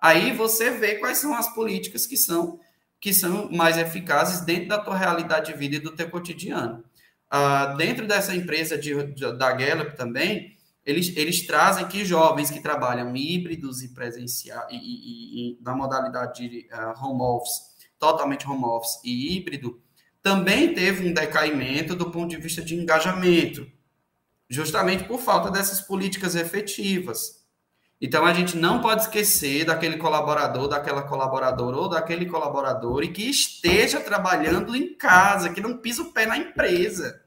Aí 0.00 0.32
você 0.32 0.70
vê 0.70 0.94
quais 0.96 1.18
são 1.18 1.34
as 1.34 1.52
políticas 1.54 2.06
que 2.06 2.16
são 2.16 2.58
que 3.00 3.14
são 3.14 3.50
mais 3.50 3.78
eficazes 3.78 4.42
dentro 4.42 4.68
da 4.68 4.78
tua 4.78 4.94
realidade 4.94 5.50
de 5.50 5.58
vida 5.58 5.76
e 5.76 5.80
do 5.80 5.92
teu 5.92 6.10
cotidiano. 6.10 6.84
Uh, 7.32 7.76
dentro 7.76 8.06
dessa 8.06 8.34
empresa 8.34 8.76
de, 8.76 9.12
de, 9.12 9.32
da 9.36 9.52
Gallup 9.52 9.96
também, 9.96 10.56
eles, 10.84 11.16
eles 11.16 11.46
trazem 11.46 11.86
que 11.86 12.04
jovens 12.04 12.50
que 12.50 12.60
trabalham 12.60 13.14
híbridos 13.14 13.82
e 13.82 13.94
presencial 13.94 14.66
e, 14.70 14.76
e, 14.76 15.52
e 15.52 15.58
na 15.62 15.74
modalidade 15.74 16.48
de 16.48 16.68
uh, 16.72 17.04
home 17.04 17.22
office, 17.22 17.70
totalmente 17.98 18.48
home 18.48 18.64
office 18.64 19.00
e 19.04 19.36
híbrido, 19.36 19.80
também 20.22 20.74
teve 20.74 21.08
um 21.08 21.12
decaimento 21.12 21.94
do 21.94 22.10
ponto 22.10 22.30
de 22.30 22.36
vista 22.36 22.62
de 22.62 22.74
engajamento, 22.74 23.66
justamente 24.48 25.04
por 25.04 25.20
falta 25.20 25.50
dessas 25.50 25.80
políticas 25.80 26.34
efetivas. 26.34 27.40
Então 28.00 28.24
a 28.24 28.32
gente 28.32 28.56
não 28.56 28.80
pode 28.80 29.02
esquecer 29.02 29.64
daquele 29.66 29.98
colaborador, 29.98 30.68
daquela 30.68 31.02
colaboradora 31.02 31.76
ou 31.76 31.88
daquele 31.88 32.24
colaborador 32.24 33.02
e 33.02 33.12
que 33.12 33.28
esteja 33.28 34.00
trabalhando 34.00 34.74
em 34.74 34.94
casa, 34.94 35.50
que 35.50 35.60
não 35.60 35.76
pisa 35.76 36.02
o 36.02 36.12
pé 36.12 36.24
na 36.24 36.38
empresa. 36.38 37.19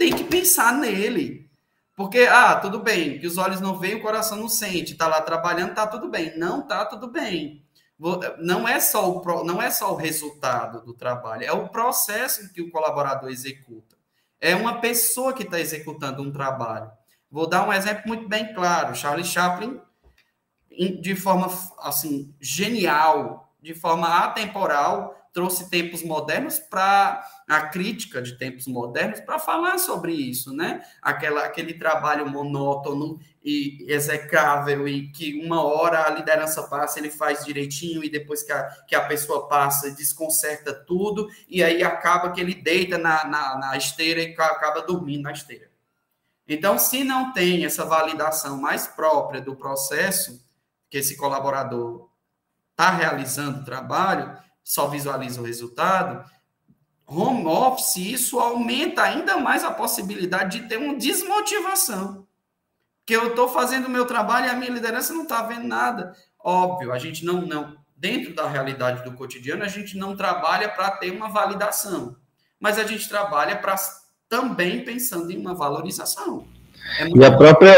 Tem 0.00 0.16
que 0.16 0.24
pensar 0.24 0.72
nele. 0.72 1.46
Porque, 1.94 2.20
ah, 2.20 2.56
tudo 2.56 2.78
bem, 2.78 3.18
que 3.18 3.26
os 3.26 3.36
olhos 3.36 3.60
não 3.60 3.78
veem, 3.78 3.96
o 3.96 4.00
coração 4.00 4.38
não 4.38 4.48
sente, 4.48 4.94
tá 4.94 5.06
lá 5.06 5.20
trabalhando, 5.20 5.74
tá 5.74 5.86
tudo 5.86 6.08
bem. 6.08 6.38
Não 6.38 6.66
tá 6.66 6.86
tudo 6.86 7.06
bem. 7.06 7.62
Não 8.38 8.66
é 8.66 8.80
só 8.80 9.12
o, 9.12 9.44
não 9.44 9.60
é 9.60 9.70
só 9.70 9.92
o 9.92 9.96
resultado 9.96 10.82
do 10.86 10.94
trabalho, 10.94 11.44
é 11.44 11.52
o 11.52 11.68
processo 11.68 12.50
que 12.50 12.62
o 12.62 12.70
colaborador 12.70 13.28
executa. 13.28 13.94
É 14.40 14.56
uma 14.56 14.80
pessoa 14.80 15.34
que 15.34 15.42
está 15.42 15.60
executando 15.60 16.22
um 16.22 16.32
trabalho. 16.32 16.90
Vou 17.30 17.46
dar 17.46 17.68
um 17.68 17.72
exemplo 17.72 18.04
muito 18.06 18.26
bem 18.26 18.54
claro. 18.54 18.94
Charlie 18.94 19.22
Chaplin 19.22 19.78
de 21.02 21.14
forma 21.14 21.46
assim 21.80 22.34
genial, 22.40 23.52
de 23.60 23.74
forma 23.74 24.08
atemporal, 24.24 25.14
trouxe 25.30 25.68
tempos 25.68 26.02
modernos 26.02 26.58
para 26.58 27.22
a 27.50 27.62
crítica 27.62 28.22
de 28.22 28.38
tempos 28.38 28.68
modernos 28.68 29.18
para 29.18 29.36
falar 29.36 29.76
sobre 29.78 30.12
isso, 30.12 30.54
né? 30.54 30.86
Aquela, 31.02 31.44
aquele 31.44 31.74
trabalho 31.74 32.30
monótono 32.30 33.18
e 33.44 33.84
execrável 33.88 34.86
e 34.86 35.08
que 35.10 35.44
uma 35.44 35.64
hora 35.64 36.06
a 36.06 36.10
liderança 36.10 36.62
passa, 36.68 37.00
ele 37.00 37.10
faz 37.10 37.44
direitinho 37.44 38.04
e 38.04 38.08
depois 38.08 38.44
que 38.44 38.52
a, 38.52 38.68
que 38.86 38.94
a 38.94 39.04
pessoa 39.04 39.48
passa, 39.48 39.90
desconcerta 39.90 40.72
tudo 40.72 41.28
e 41.48 41.60
aí 41.60 41.82
acaba 41.82 42.30
que 42.30 42.40
ele 42.40 42.54
deita 42.54 42.96
na, 42.96 43.24
na, 43.24 43.58
na 43.58 43.76
esteira 43.76 44.22
e 44.22 44.32
acaba 44.32 44.82
dormindo 44.82 45.22
na 45.22 45.32
esteira. 45.32 45.68
Então, 46.46 46.78
se 46.78 47.02
não 47.02 47.32
tem 47.32 47.64
essa 47.64 47.84
validação 47.84 48.58
mais 48.58 48.86
própria 48.86 49.40
do 49.40 49.56
processo 49.56 50.40
que 50.88 50.98
esse 50.98 51.16
colaborador 51.16 52.08
está 52.70 52.90
realizando 52.90 53.62
o 53.62 53.64
trabalho, 53.64 54.38
só 54.62 54.86
visualiza 54.86 55.40
o 55.40 55.44
resultado, 55.44 56.24
home 57.10 57.44
office, 57.46 57.96
isso 57.96 58.38
aumenta 58.38 59.02
ainda 59.02 59.36
mais 59.36 59.64
a 59.64 59.70
possibilidade 59.70 60.60
de 60.60 60.68
ter 60.68 60.76
uma 60.76 60.94
desmotivação. 60.94 62.24
Que 63.04 63.16
eu 63.16 63.28
estou 63.28 63.48
fazendo 63.48 63.86
o 63.86 63.90
meu 63.90 64.06
trabalho 64.06 64.46
e 64.46 64.50
a 64.50 64.54
minha 64.54 64.70
liderança 64.70 65.12
não 65.12 65.24
está 65.24 65.42
vendo 65.42 65.66
nada. 65.66 66.14
Óbvio, 66.38 66.92
a 66.92 66.98
gente 66.98 67.24
não, 67.24 67.42
não, 67.42 67.76
dentro 67.96 68.34
da 68.34 68.48
realidade 68.48 69.02
do 69.02 69.12
cotidiano, 69.12 69.64
a 69.64 69.68
gente 69.68 69.98
não 69.98 70.16
trabalha 70.16 70.68
para 70.68 70.92
ter 70.92 71.10
uma 71.10 71.28
validação, 71.28 72.14
mas 72.60 72.78
a 72.78 72.84
gente 72.84 73.08
trabalha 73.08 73.56
para 73.56 73.74
também 74.28 74.84
pensando 74.84 75.32
em 75.32 75.36
uma 75.36 75.54
valorização. 75.54 76.46
É 76.98 77.08
e 77.08 77.24
a 77.24 77.30
própria 77.36 77.72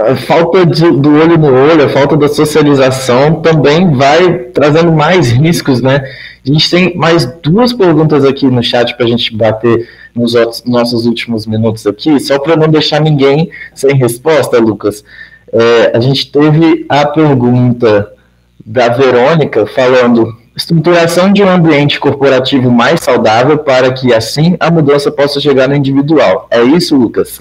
a 0.00 0.16
falta 0.16 0.64
de, 0.64 0.90
do 0.90 1.14
olho 1.14 1.36
no 1.36 1.52
olho, 1.52 1.84
a 1.84 1.88
falta 1.88 2.16
da 2.16 2.28
socialização 2.28 3.42
também 3.42 3.92
vai 3.94 4.44
trazendo 4.54 4.92
mais 4.92 5.30
riscos, 5.30 5.82
né? 5.82 6.02
A 6.48 6.52
gente 6.52 6.70
tem 6.70 6.96
mais 6.96 7.26
duas 7.42 7.74
perguntas 7.74 8.24
aqui 8.24 8.46
no 8.46 8.62
chat 8.62 8.96
para 8.96 9.04
a 9.04 9.08
gente 9.08 9.36
bater 9.36 9.86
nos 10.14 10.32
nossos 10.64 11.04
últimos 11.04 11.46
minutos 11.46 11.86
aqui, 11.86 12.18
só 12.18 12.38
para 12.38 12.56
não 12.56 12.68
deixar 12.68 13.00
ninguém 13.00 13.50
sem 13.74 13.94
resposta, 13.94 14.58
Lucas. 14.58 15.04
É, 15.52 15.96
a 15.96 16.00
gente 16.00 16.30
teve 16.30 16.86
a 16.88 17.06
pergunta 17.06 18.12
da 18.64 18.88
Verônica 18.88 19.66
falando 19.66 20.36
estruturação 20.56 21.32
de 21.32 21.42
um 21.42 21.48
ambiente 21.48 22.00
corporativo 22.00 22.70
mais 22.70 23.00
saudável 23.00 23.58
para 23.58 23.92
que 23.92 24.12
assim 24.14 24.56
a 24.58 24.70
mudança 24.70 25.10
possa 25.10 25.40
chegar 25.40 25.68
no 25.68 25.74
individual. 25.74 26.48
É 26.50 26.62
isso, 26.62 26.96
Lucas? 26.96 27.40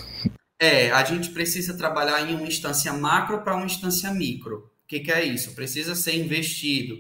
É, 0.60 0.92
a 0.92 1.04
gente 1.04 1.30
precisa 1.30 1.78
trabalhar 1.78 2.30
em 2.30 2.36
uma 2.36 2.48
instância 2.48 2.92
macro 2.92 3.40
para 3.40 3.56
uma 3.56 3.66
instância 3.66 4.12
micro. 4.12 4.58
O 4.58 4.88
que, 4.88 5.00
que 5.00 5.12
é 5.12 5.24
isso? 5.24 5.56
Precisa 5.56 5.96
ser 5.96 6.16
investido, 6.16 6.96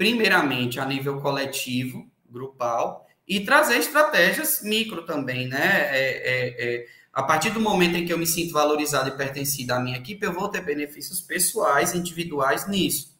primeiramente, 0.00 0.80
a 0.80 0.86
nível 0.86 1.20
coletivo, 1.20 2.10
grupal, 2.26 3.06
e 3.28 3.40
trazer 3.40 3.76
estratégias 3.76 4.62
micro 4.62 5.04
também, 5.04 5.46
né? 5.46 5.90
É, 5.90 5.98
é, 5.98 6.74
é, 6.74 6.86
a 7.12 7.22
partir 7.22 7.50
do 7.50 7.60
momento 7.60 7.96
em 7.96 8.06
que 8.06 8.12
eu 8.14 8.16
me 8.16 8.26
sinto 8.26 8.54
valorizado 8.54 9.10
e 9.10 9.16
pertencido 9.18 9.74
à 9.74 9.78
minha 9.78 9.98
equipe, 9.98 10.24
eu 10.24 10.32
vou 10.32 10.48
ter 10.48 10.62
benefícios 10.62 11.20
pessoais, 11.20 11.94
individuais 11.94 12.66
nisso. 12.66 13.14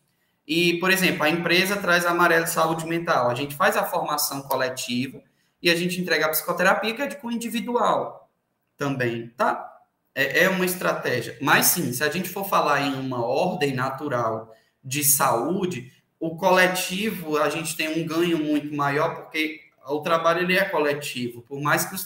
E, 0.47 0.79
por 0.79 0.91
exemplo, 0.91 1.23
a 1.23 1.29
empresa 1.29 1.77
traz 1.77 2.07
a 2.07 2.13
amarelo 2.13 2.45
de 2.45 2.51
saúde 2.51 2.87
mental. 2.87 3.29
A 3.29 3.35
gente 3.35 3.55
faz 3.55 3.77
a 3.77 3.85
formação 3.85 4.41
coletiva 4.41 5.21
e 5.61 5.69
a 5.69 5.77
gente 5.77 6.01
entrega 6.01 6.25
a 6.25 6.31
psicoterapia, 6.31 6.95
que 6.95 7.03
é 7.03 7.07
de 7.09 7.17
cunho 7.17 7.37
individual 7.37 8.31
também, 8.79 9.29
tá? 9.37 9.71
é, 10.15 10.45
é 10.45 10.49
uma 10.49 10.65
estratégia. 10.65 11.37
Mas 11.41 11.67
sim, 11.67 11.93
se 11.93 12.03
a 12.03 12.11
gente 12.11 12.29
for 12.29 12.49
falar 12.49 12.81
em 12.83 12.95
uma 12.95 13.25
ordem 13.25 13.75
natural 13.75 14.55
de 14.83 15.05
saúde, 15.05 15.93
o 16.21 16.37
coletivo 16.37 17.39
a 17.39 17.49
gente 17.49 17.75
tem 17.75 18.03
um 18.03 18.07
ganho 18.07 18.39
muito 18.39 18.73
maior 18.75 19.17
porque 19.17 19.63
o 19.89 20.01
trabalho 20.01 20.43
ele 20.43 20.57
é 20.57 20.65
coletivo, 20.67 21.41
por 21.41 21.59
mais 21.61 21.87
que 21.87 21.97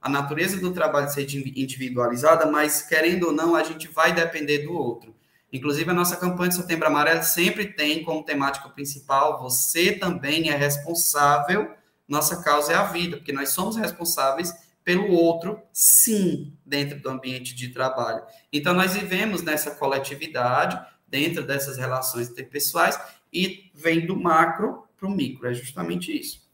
a 0.00 0.08
natureza 0.08 0.58
do 0.58 0.72
trabalho 0.72 1.10
seja 1.10 1.38
individualizada, 1.38 2.46
mas 2.46 2.82
querendo 2.82 3.26
ou 3.26 3.32
não, 3.32 3.54
a 3.54 3.62
gente 3.62 3.86
vai 3.86 4.12
depender 4.12 4.60
do 4.60 4.72
outro. 4.72 5.14
Inclusive, 5.52 5.88
a 5.90 5.94
nossa 5.94 6.16
campanha 6.16 6.48
de 6.48 6.56
Setembro 6.56 6.88
Amarelo 6.88 7.22
sempre 7.22 7.66
tem 7.66 8.02
como 8.02 8.24
temática 8.24 8.68
principal: 8.70 9.40
você 9.40 9.92
também 9.92 10.50
é 10.50 10.56
responsável, 10.56 11.72
nossa 12.08 12.42
causa 12.42 12.72
é 12.72 12.74
a 12.74 12.84
vida, 12.84 13.18
porque 13.18 13.32
nós 13.32 13.50
somos 13.50 13.76
responsáveis 13.76 14.52
pelo 14.84 15.12
outro, 15.12 15.58
sim, 15.72 16.52
dentro 16.64 17.00
do 17.00 17.08
ambiente 17.08 17.54
de 17.54 17.68
trabalho. 17.68 18.22
Então, 18.52 18.74
nós 18.74 18.94
vivemos 18.94 19.42
nessa 19.42 19.70
coletividade, 19.70 20.78
dentro 21.08 21.42
dessas 21.42 21.78
relações 21.78 22.28
interpessoais, 22.28 22.98
e 23.32 23.70
vem 23.74 24.04
do 24.04 24.14
macro 24.14 24.84
para 24.98 25.08
o 25.08 25.10
micro, 25.10 25.48
é 25.48 25.54
justamente 25.54 26.16
isso. 26.16 26.44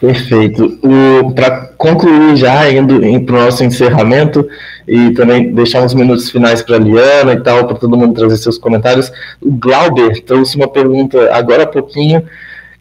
Perfeito. 0.00 0.78
Para 1.34 1.68
concluir 1.76 2.36
já, 2.36 2.70
indo 2.70 3.00
para 3.26 3.36
o 3.36 3.44
nosso 3.44 3.62
encerramento, 3.64 4.48
e 4.88 5.12
também 5.12 5.52
deixar 5.52 5.82
uns 5.82 5.92
minutos 5.94 6.30
finais 6.30 6.62
para 6.62 6.76
a 6.76 6.78
Liana 6.78 7.34
e 7.34 7.42
tal, 7.42 7.66
para 7.66 7.76
todo 7.76 7.96
mundo 7.96 8.14
trazer 8.14 8.36
seus 8.38 8.56
comentários, 8.56 9.12
o 9.40 9.50
Glauber 9.50 10.22
trouxe 10.24 10.56
uma 10.56 10.68
pergunta 10.68 11.32
agora 11.34 11.64
há 11.64 11.66
pouquinho, 11.66 12.26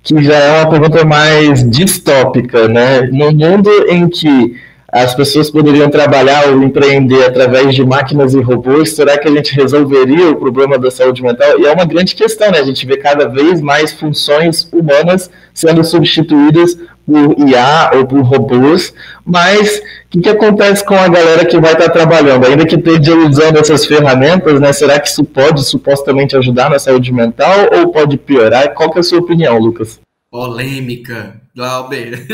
que 0.04 0.22
já 0.24 0.36
é 0.36 0.62
uma 0.62 0.70
pergunta 0.70 1.06
mais 1.06 1.70
distópica, 1.70 2.68
né? 2.68 3.02
No 3.12 3.32
mundo 3.32 3.70
em 3.89 4.08
que 4.08 4.56
as 4.91 5.14
pessoas 5.14 5.52
poderiam 5.52 5.89
trabalhar 5.89 6.50
ou 6.50 6.64
empreender 6.64 7.24
através 7.24 7.76
de 7.76 7.86
máquinas 7.86 8.34
e 8.34 8.41
robôs, 8.41 8.93
será 8.95 9.18
que 9.18 9.28
a 9.28 9.32
gente 9.32 9.54
resolveria 9.54 10.32
o 10.32 10.36
problema 10.36 10.80
da 10.80 10.89
saúde 10.89 11.22
mental? 11.22 11.60
E 11.60 11.66
é 11.68 11.72
uma 11.72 11.86
grande 11.86 12.16
questão, 12.16 12.50
né? 12.52 12.60
A 12.60 12.64
gente 12.64 12.86
vê 12.88 12.97
cada 12.97 13.28
vez 13.28 13.62
mais 13.62 13.91
funções 13.91 14.68
humanas 14.74 15.30
sendo 15.54 15.84
substituídas 15.84 16.76
por 17.06 17.36
IA 17.47 17.91
ou 17.95 18.06
por 18.08 18.22
robôs, 18.22 18.93
mas 19.24 19.82
o 20.10 20.12
que, 20.12 20.22
que, 20.22 20.30
acontece 20.30 20.84
com 20.84 20.95
a 20.95 21.07
galera 21.07 21.45
que 21.45 21.60
vai 21.60 21.74
estar 21.74 21.89
trabalhando? 21.89 22.47
Ainda 22.47 22.66
que 22.66 22.74
esteja 22.74 23.16
usando 23.16 23.57
essas 23.57 23.86
ferramentas, 23.86 24.60
né? 24.60 24.74
Será 24.74 24.99
que 24.99 25.07
isso 25.07 25.24
pode 25.24 25.64
supostamente 25.64 26.36
ajudar 26.36 26.68
na 26.68 26.80
saúde 26.80 27.14
mental 27.14 27.70
ou 27.72 27.91
pode 27.91 28.18
piorar? 28.18 28.74
Qual 28.74 28.89
que 28.89 28.97
é 28.97 29.01
a 29.01 29.03
sua 29.03 29.20
opinião, 29.20 29.60
Lucas? 29.60 30.01
Polêmica, 30.32 31.39
Glauber. 31.55 32.26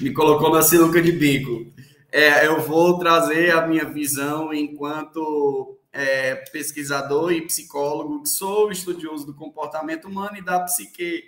Me 0.00 0.12
colocou 0.12 0.52
na 0.52 0.62
sinuca 0.62 1.02
de 1.02 1.10
bico. 1.10 1.66
É, 2.12 2.46
eu 2.46 2.60
vou 2.60 2.96
trazer 2.98 3.50
a 3.50 3.66
minha 3.66 3.86
visão 3.86 4.54
enquanto 4.54 5.76
é, 5.92 6.36
pesquisador 6.52 7.32
e 7.32 7.46
psicólogo 7.46 8.22
que 8.22 8.28
sou, 8.28 8.70
estudioso 8.70 9.26
do 9.26 9.34
comportamento 9.34 10.06
humano 10.06 10.36
e 10.36 10.44
da 10.44 10.60
psique 10.60 11.24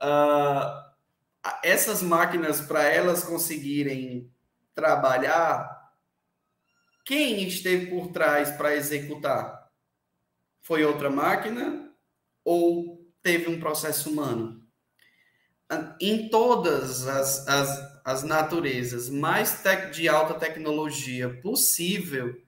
uh, 0.00 0.89
essas 1.62 2.02
máquinas, 2.02 2.60
para 2.60 2.84
elas 2.84 3.24
conseguirem 3.24 4.30
trabalhar, 4.74 5.80
quem 7.04 7.46
esteve 7.46 7.86
por 7.86 8.12
trás 8.12 8.50
para 8.52 8.76
executar? 8.76 9.68
Foi 10.60 10.84
outra 10.84 11.10
máquina 11.10 11.92
ou 12.44 13.04
teve 13.22 13.48
um 13.48 13.58
processo 13.58 14.10
humano? 14.10 14.60
Em 16.00 16.28
todas 16.28 17.06
as, 17.06 17.46
as, 17.48 18.02
as 18.04 18.22
naturezas 18.22 19.08
mais 19.08 19.62
de 19.92 20.08
alta 20.08 20.34
tecnologia 20.34 21.40
possível, 21.40 22.40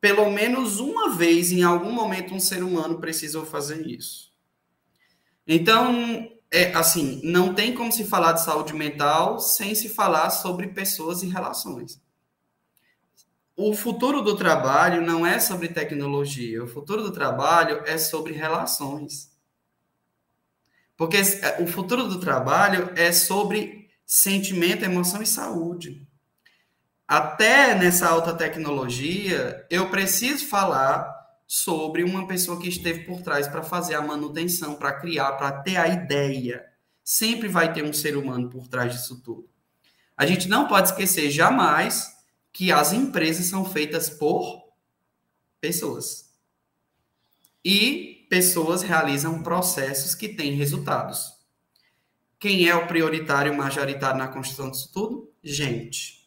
pelo 0.00 0.30
menos 0.30 0.80
uma 0.80 1.14
vez, 1.14 1.52
em 1.52 1.62
algum 1.62 1.92
momento, 1.92 2.34
um 2.34 2.40
ser 2.40 2.62
humano 2.62 3.00
precisou 3.00 3.46
fazer 3.46 3.86
isso. 3.86 4.32
Então, 5.46 6.31
é 6.52 6.70
assim, 6.74 7.18
não 7.24 7.54
tem 7.54 7.74
como 7.74 7.90
se 7.90 8.04
falar 8.04 8.32
de 8.32 8.44
saúde 8.44 8.74
mental 8.74 9.40
sem 9.40 9.74
se 9.74 9.88
falar 9.88 10.28
sobre 10.28 10.68
pessoas 10.68 11.22
e 11.22 11.26
relações. 11.26 11.98
O 13.56 13.74
futuro 13.74 14.20
do 14.20 14.36
trabalho 14.36 15.00
não 15.00 15.26
é 15.26 15.38
sobre 15.40 15.68
tecnologia, 15.68 16.62
o 16.62 16.68
futuro 16.68 17.02
do 17.02 17.10
trabalho 17.10 17.82
é 17.86 17.96
sobre 17.96 18.34
relações. 18.34 19.32
Porque 20.94 21.16
é, 21.16 21.62
o 21.62 21.66
futuro 21.66 22.06
do 22.06 22.20
trabalho 22.20 22.92
é 22.96 23.10
sobre 23.12 23.88
sentimento, 24.06 24.84
emoção 24.84 25.22
e 25.22 25.26
saúde. 25.26 26.06
Até 27.08 27.74
nessa 27.74 28.08
alta 28.08 28.34
tecnologia, 28.34 29.66
eu 29.70 29.88
preciso 29.90 30.46
falar 30.48 31.21
sobre 31.54 32.02
uma 32.02 32.26
pessoa 32.26 32.58
que 32.58 32.66
esteve 32.66 33.00
por 33.00 33.20
trás 33.20 33.46
para 33.46 33.62
fazer 33.62 33.94
a 33.94 34.00
manutenção, 34.00 34.74
para 34.74 34.98
criar, 34.98 35.32
para 35.32 35.52
ter 35.60 35.76
a 35.76 35.86
ideia. 35.86 36.64
Sempre 37.04 37.46
vai 37.46 37.70
ter 37.74 37.84
um 37.84 37.92
ser 37.92 38.16
humano 38.16 38.48
por 38.48 38.66
trás 38.68 38.94
disso 38.94 39.20
tudo. 39.20 39.46
A 40.16 40.24
gente 40.24 40.48
não 40.48 40.66
pode 40.66 40.88
esquecer 40.88 41.30
jamais 41.30 42.10
que 42.54 42.72
as 42.72 42.94
empresas 42.94 43.44
são 43.44 43.66
feitas 43.66 44.08
por 44.08 44.72
pessoas. 45.60 46.32
E 47.62 48.26
pessoas 48.30 48.80
realizam 48.80 49.42
processos 49.42 50.14
que 50.14 50.30
têm 50.30 50.52
resultados. 50.54 51.34
Quem 52.38 52.66
é 52.66 52.74
o 52.74 52.86
prioritário 52.86 53.54
majoritário 53.54 54.16
na 54.16 54.28
construção 54.28 54.70
disso 54.70 54.90
tudo? 54.90 55.30
Gente. 55.44 56.26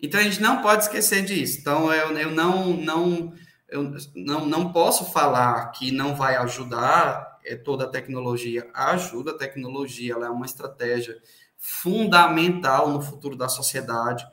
Então 0.00 0.18
a 0.18 0.24
gente 0.24 0.42
não 0.42 0.60
pode 0.60 0.82
esquecer 0.82 1.24
disso. 1.24 1.60
Então 1.60 1.94
eu, 1.94 2.18
eu 2.18 2.32
não, 2.32 2.76
não 2.76 3.32
eu 3.70 3.94
não, 4.14 4.46
não 4.46 4.72
posso 4.72 5.12
falar 5.12 5.70
que 5.70 5.92
não 5.92 6.14
vai 6.14 6.36
ajudar 6.36 7.38
é, 7.44 7.56
toda 7.56 7.84
a 7.84 7.88
tecnologia. 7.88 8.68
Ajuda 8.74 9.30
a 9.30 9.38
tecnologia, 9.38 10.14
ela 10.14 10.26
é 10.26 10.30
uma 10.30 10.46
estratégia 10.46 11.20
fundamental 11.56 12.90
no 12.90 13.00
futuro 13.00 13.36
da 13.36 13.48
sociedade, 13.48 14.26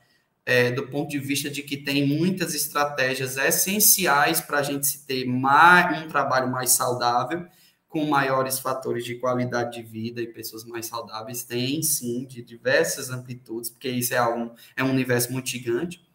é, 0.45 0.71
do 0.71 0.87
ponto 0.87 1.09
de 1.09 1.19
vista 1.19 1.49
de 1.49 1.61
que 1.61 1.75
tem 1.75 2.07
muitas 2.07 2.55
estratégias 2.55 3.37
essenciais 3.37 4.39
para 4.39 4.59
a 4.59 4.63
gente 4.63 4.87
se 4.87 5.05
ter 5.05 5.25
mais, 5.25 6.03
um 6.03 6.07
trabalho 6.07 6.49
mais 6.49 6.71
saudável, 6.71 7.45
com 7.89 8.05
maiores 8.05 8.59
fatores 8.59 9.03
de 9.03 9.15
qualidade 9.15 9.77
de 9.77 9.83
vida 9.83 10.21
e 10.21 10.27
pessoas 10.27 10.63
mais 10.63 10.85
saudáveis, 10.85 11.43
tem 11.43 11.81
sim, 11.81 12.25
de 12.25 12.41
diversas 12.41 13.09
amplitudes, 13.09 13.69
porque 13.69 13.89
isso 13.89 14.13
é, 14.13 14.35
um, 14.35 14.51
é 14.75 14.83
um 14.83 14.89
universo 14.89 15.31
muito 15.31 15.49
gigante, 15.49 16.06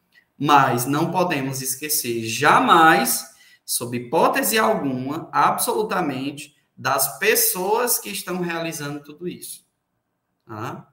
mas 0.45 0.87
não 0.87 1.13
podemos 1.13 1.63
esquecer 1.63 2.25
jamais, 2.25 3.25
sob 3.65 3.97
hipótese 3.97 4.59
alguma, 4.59 5.31
absolutamente, 5.31 6.57
das 6.77 7.17
pessoas 7.21 8.01
que 8.01 8.11
estão 8.11 8.41
realizando 8.41 8.99
tudo 9.05 9.29
isso. 9.29 9.65
Tá? 10.45 10.89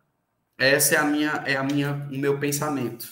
Essa 0.55 0.93
é 0.93 0.97
a 0.99 1.03
minha, 1.03 1.31
é 1.47 1.55
a 1.55 1.63
minha, 1.63 2.07
o 2.11 2.17
meu 2.19 2.39
pensamento. 2.39 3.11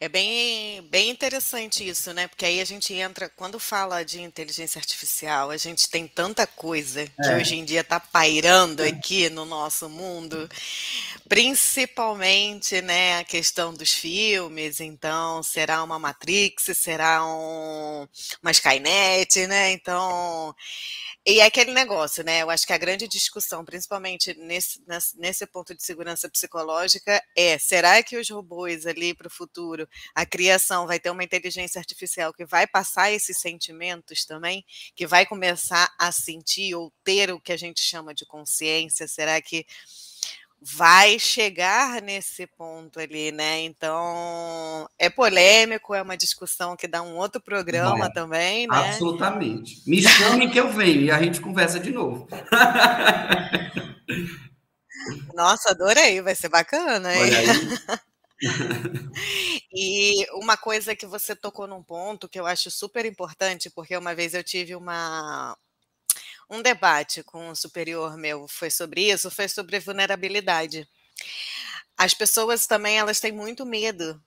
É 0.00 0.08
bem, 0.08 0.82
bem 0.90 1.08
interessante 1.08 1.88
isso, 1.88 2.12
né? 2.12 2.26
Porque 2.26 2.44
aí 2.44 2.60
a 2.60 2.64
gente 2.66 2.92
entra, 2.92 3.28
quando 3.28 3.58
fala 3.58 4.04
de 4.04 4.20
inteligência 4.20 4.78
artificial, 4.78 5.50
a 5.50 5.56
gente 5.56 5.88
tem 5.88 6.06
tanta 6.06 6.46
coisa 6.46 7.06
que 7.06 7.26
é. 7.26 7.36
hoje 7.36 7.56
em 7.56 7.64
dia 7.64 7.80
está 7.80 7.98
pairando 7.98 8.82
aqui 8.82 9.30
no 9.30 9.44
nosso 9.44 9.88
mundo, 9.88 10.48
principalmente, 11.28 12.80
né, 12.82 13.18
a 13.18 13.24
questão 13.24 13.72
dos 13.72 13.92
filmes. 13.92 14.80
Então, 14.80 15.42
será 15.42 15.82
uma 15.82 15.98
Matrix, 15.98 16.64
será 16.76 17.24
um, 17.24 18.06
uma 18.42 18.50
Skynet, 18.50 19.46
né? 19.46 19.72
Então, 19.72 20.54
e 21.26 21.40
é 21.40 21.46
aquele 21.46 21.72
negócio, 21.72 22.22
né? 22.22 22.42
Eu 22.42 22.50
acho 22.50 22.66
que 22.66 22.72
a 22.74 22.78
grande 22.78 23.08
discussão, 23.08 23.64
principalmente 23.64 24.34
nesse, 24.38 24.82
nesse 25.16 25.46
ponto 25.46 25.74
de 25.74 25.82
segurança 25.82 26.28
psicológica, 26.28 27.22
é: 27.34 27.58
será 27.58 28.02
que 28.02 28.16
os 28.18 28.28
robôs 28.28 28.86
ali 28.86 29.14
para 29.14 29.26
o 29.28 29.30
futuro, 29.30 29.88
a 30.14 30.26
criação 30.26 30.86
vai 30.86 31.00
ter 31.00 31.08
uma 31.10 31.24
inteligência 31.24 31.78
artificial 31.78 32.32
que 32.34 32.44
vai 32.44 32.66
passar 32.66 33.10
esses 33.10 33.38
sentimentos 33.40 34.26
também, 34.26 34.64
que 34.94 35.06
vai 35.06 35.24
começar 35.24 35.90
a 35.98 36.12
sentir 36.12 36.74
ou 36.74 36.92
ter 37.02 37.30
o 37.32 37.40
que 37.40 37.52
a 37.52 37.56
gente 37.56 37.80
chama 37.80 38.14
de 38.14 38.26
consciência? 38.26 39.08
Será 39.08 39.40
que 39.40 39.64
vai 40.66 41.18
chegar 41.18 42.00
nesse 42.00 42.46
ponto 42.46 42.98
ali, 42.98 43.30
né? 43.30 43.60
Então, 43.60 44.88
é 44.98 45.10
polêmico, 45.10 45.94
é 45.94 46.00
uma 46.00 46.16
discussão 46.16 46.74
que 46.74 46.88
dá 46.88 47.02
um 47.02 47.16
outro 47.16 47.38
programa 47.38 48.06
vai. 48.06 48.12
também, 48.12 48.66
né? 48.66 48.88
Absolutamente. 48.88 49.82
Me 49.86 50.00
chame 50.00 50.50
que 50.50 50.58
eu 50.58 50.72
venho 50.72 51.02
e 51.02 51.10
a 51.10 51.22
gente 51.22 51.38
conversa 51.40 51.78
de 51.78 51.92
novo. 51.92 52.26
Nossa, 55.34 55.72
adorei, 55.72 56.22
vai 56.22 56.34
ser 56.34 56.48
bacana, 56.48 57.14
hein? 57.14 57.20
Olha 57.20 57.38
aí. 57.38 57.46
e 59.72 60.26
uma 60.32 60.56
coisa 60.56 60.96
que 60.96 61.06
você 61.06 61.36
tocou 61.36 61.66
num 61.66 61.82
ponto 61.82 62.26
que 62.28 62.40
eu 62.40 62.46
acho 62.46 62.70
super 62.70 63.04
importante, 63.04 63.68
porque 63.68 63.94
uma 63.96 64.14
vez 64.14 64.32
eu 64.32 64.42
tive 64.42 64.74
uma, 64.74 65.54
um 66.50 66.62
debate 66.62 67.22
com 67.22 67.50
um 67.50 67.54
superior 67.54 68.16
meu 68.16 68.46
foi 68.48 68.70
sobre 68.70 69.10
isso, 69.10 69.30
foi 69.30 69.48
sobre 69.48 69.80
vulnerabilidade. 69.80 70.88
As 71.96 72.14
pessoas 72.14 72.66
também 72.66 72.98
elas 72.98 73.20
têm 73.20 73.32
muito 73.32 73.64
medo 73.64 74.20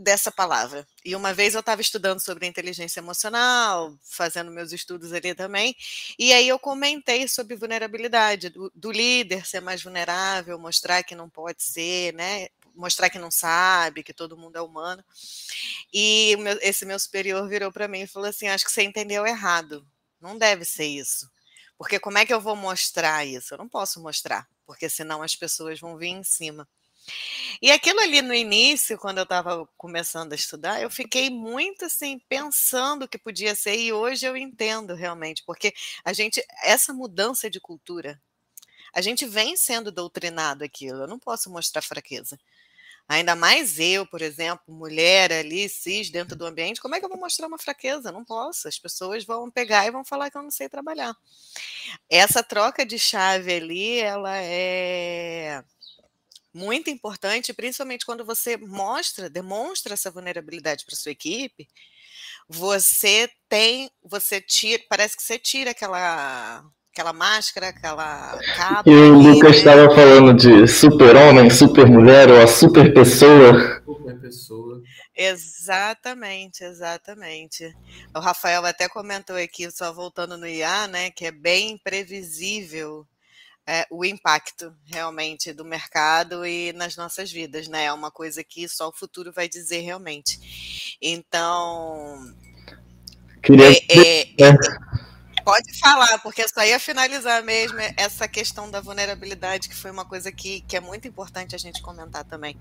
dessa 0.00 0.32
palavra. 0.32 0.86
E 1.04 1.14
uma 1.14 1.34
vez 1.34 1.54
eu 1.54 1.60
estava 1.60 1.80
estudando 1.80 2.20
sobre 2.20 2.46
inteligência 2.46 3.00
emocional, 3.00 3.94
fazendo 4.02 4.50
meus 4.50 4.72
estudos 4.72 5.12
ali 5.12 5.34
também, 5.34 5.76
e 6.18 6.32
aí 6.32 6.48
eu 6.48 6.58
comentei 6.58 7.28
sobre 7.28 7.56
vulnerabilidade, 7.56 8.48
do, 8.48 8.72
do 8.74 8.90
líder 8.90 9.46
ser 9.46 9.60
mais 9.60 9.82
vulnerável, 9.82 10.58
mostrar 10.58 11.02
que 11.02 11.14
não 11.14 11.28
pode 11.28 11.62
ser, 11.62 12.14
né? 12.14 12.48
Mostrar 12.74 13.10
que 13.10 13.18
não 13.18 13.30
sabe, 13.30 14.02
que 14.02 14.14
todo 14.14 14.38
mundo 14.38 14.56
é 14.56 14.62
humano. 14.62 15.04
E 15.92 16.36
meu, 16.38 16.58
esse 16.62 16.86
meu 16.86 16.98
superior 16.98 17.46
virou 17.48 17.72
para 17.72 17.88
mim 17.88 18.02
e 18.02 18.06
falou 18.06 18.28
assim: 18.28 18.48
Acho 18.48 18.64
que 18.64 18.72
você 18.72 18.82
entendeu 18.82 19.26
errado. 19.26 19.86
Não 20.20 20.38
deve 20.38 20.64
ser 20.64 20.86
isso. 20.86 21.28
Porque 21.80 21.98
como 21.98 22.18
é 22.18 22.26
que 22.26 22.34
eu 22.34 22.42
vou 22.42 22.54
mostrar 22.54 23.24
isso? 23.24 23.54
Eu 23.54 23.58
não 23.58 23.66
posso 23.66 24.02
mostrar, 24.02 24.46
porque 24.66 24.86
senão 24.90 25.22
as 25.22 25.34
pessoas 25.34 25.80
vão 25.80 25.96
vir 25.96 26.08
em 26.08 26.22
cima. 26.22 26.68
E 27.62 27.70
aquilo 27.70 28.00
ali 28.00 28.20
no 28.20 28.34
início, 28.34 28.98
quando 28.98 29.16
eu 29.16 29.22
estava 29.22 29.66
começando 29.78 30.34
a 30.34 30.36
estudar, 30.36 30.82
eu 30.82 30.90
fiquei 30.90 31.30
muito 31.30 31.86
assim 31.86 32.18
pensando 32.28 33.08
que 33.08 33.16
podia 33.16 33.54
ser 33.54 33.76
e 33.78 33.94
hoje 33.94 34.26
eu 34.26 34.36
entendo 34.36 34.94
realmente, 34.94 35.42
porque 35.46 35.72
a 36.04 36.12
gente 36.12 36.44
essa 36.62 36.92
mudança 36.92 37.48
de 37.48 37.58
cultura, 37.58 38.20
a 38.92 39.00
gente 39.00 39.24
vem 39.24 39.56
sendo 39.56 39.90
doutrinado 39.90 40.62
aquilo. 40.62 41.04
Eu 41.04 41.08
não 41.08 41.18
posso 41.18 41.48
mostrar 41.48 41.80
fraqueza. 41.80 42.38
Ainda 43.10 43.34
mais 43.34 43.80
eu, 43.80 44.06
por 44.06 44.22
exemplo, 44.22 44.72
mulher 44.72 45.32
ali, 45.32 45.68
cis, 45.68 46.10
dentro 46.10 46.36
do 46.36 46.46
ambiente, 46.46 46.80
como 46.80 46.94
é 46.94 47.00
que 47.00 47.04
eu 47.04 47.08
vou 47.08 47.18
mostrar 47.18 47.48
uma 47.48 47.58
fraqueza? 47.58 48.12
Não 48.12 48.24
posso. 48.24 48.68
As 48.68 48.78
pessoas 48.78 49.24
vão 49.24 49.50
pegar 49.50 49.84
e 49.84 49.90
vão 49.90 50.04
falar 50.04 50.30
que 50.30 50.38
eu 50.38 50.42
não 50.44 50.50
sei 50.52 50.68
trabalhar. 50.68 51.12
Essa 52.08 52.40
troca 52.40 52.86
de 52.86 53.00
chave 53.00 53.52
ali, 53.52 53.98
ela 53.98 54.36
é 54.36 55.64
muito 56.54 56.88
importante, 56.88 57.52
principalmente 57.52 58.06
quando 58.06 58.24
você 58.24 58.56
mostra, 58.56 59.28
demonstra 59.28 59.94
essa 59.94 60.10
vulnerabilidade 60.10 60.84
para 60.84 60.94
sua 60.94 61.10
equipe, 61.10 61.68
você 62.48 63.28
tem, 63.48 63.90
você 64.02 64.40
tira, 64.40 64.82
parece 64.88 65.16
que 65.16 65.22
você 65.24 65.38
tira 65.38 65.72
aquela 65.72 66.64
aquela 66.92 67.12
máscara, 67.12 67.68
aquela 67.68 68.38
capa. 68.56 68.90
E 68.90 68.94
o 68.94 69.18
Lucas 69.18 69.56
estava 69.56 69.88
né? 69.88 69.94
falando 69.94 70.34
de 70.34 70.66
super-homem, 70.66 71.48
super-mulher 71.50 72.30
ou 72.30 72.42
a 72.42 72.46
super-pessoa. 72.46 73.82
Super-pessoa. 73.84 74.82
Exatamente, 75.16 76.64
exatamente. 76.64 77.74
O 78.14 78.20
Rafael 78.20 78.64
até 78.64 78.88
comentou 78.88 79.36
aqui, 79.36 79.70
só 79.70 79.92
voltando 79.92 80.36
no 80.36 80.46
IA, 80.46 80.88
né, 80.88 81.10
que 81.10 81.26
é 81.26 81.30
bem 81.30 81.78
previsível 81.78 83.06
é, 83.66 83.86
o 83.90 84.04
impacto 84.04 84.74
realmente 84.86 85.52
do 85.52 85.64
mercado 85.64 86.44
e 86.46 86.72
nas 86.72 86.96
nossas 86.96 87.30
vidas, 87.30 87.68
né? 87.68 87.84
É 87.84 87.92
uma 87.92 88.10
coisa 88.10 88.42
que 88.42 88.68
só 88.68 88.88
o 88.88 88.92
futuro 88.92 89.32
vai 89.32 89.48
dizer 89.48 89.80
realmente. 89.80 90.96
Então. 91.00 92.34
Queria... 93.42 93.70
É, 93.70 93.74
é, 93.90 94.48
é 94.48 94.56
Pode 95.44 95.78
falar, 95.78 96.18
porque 96.22 96.42
eu 96.42 96.48
só 96.48 96.64
ia 96.64 96.78
finalizar 96.78 97.42
mesmo 97.42 97.78
essa 97.96 98.28
questão 98.28 98.70
da 98.70 98.80
vulnerabilidade, 98.80 99.68
que 99.68 99.74
foi 99.74 99.90
uma 99.90 100.04
coisa 100.04 100.30
que, 100.30 100.62
que 100.66 100.76
é 100.76 100.80
muito 100.80 101.08
importante 101.08 101.54
a 101.54 101.58
gente 101.58 101.82
comentar 101.82 102.24
também. 102.24 102.56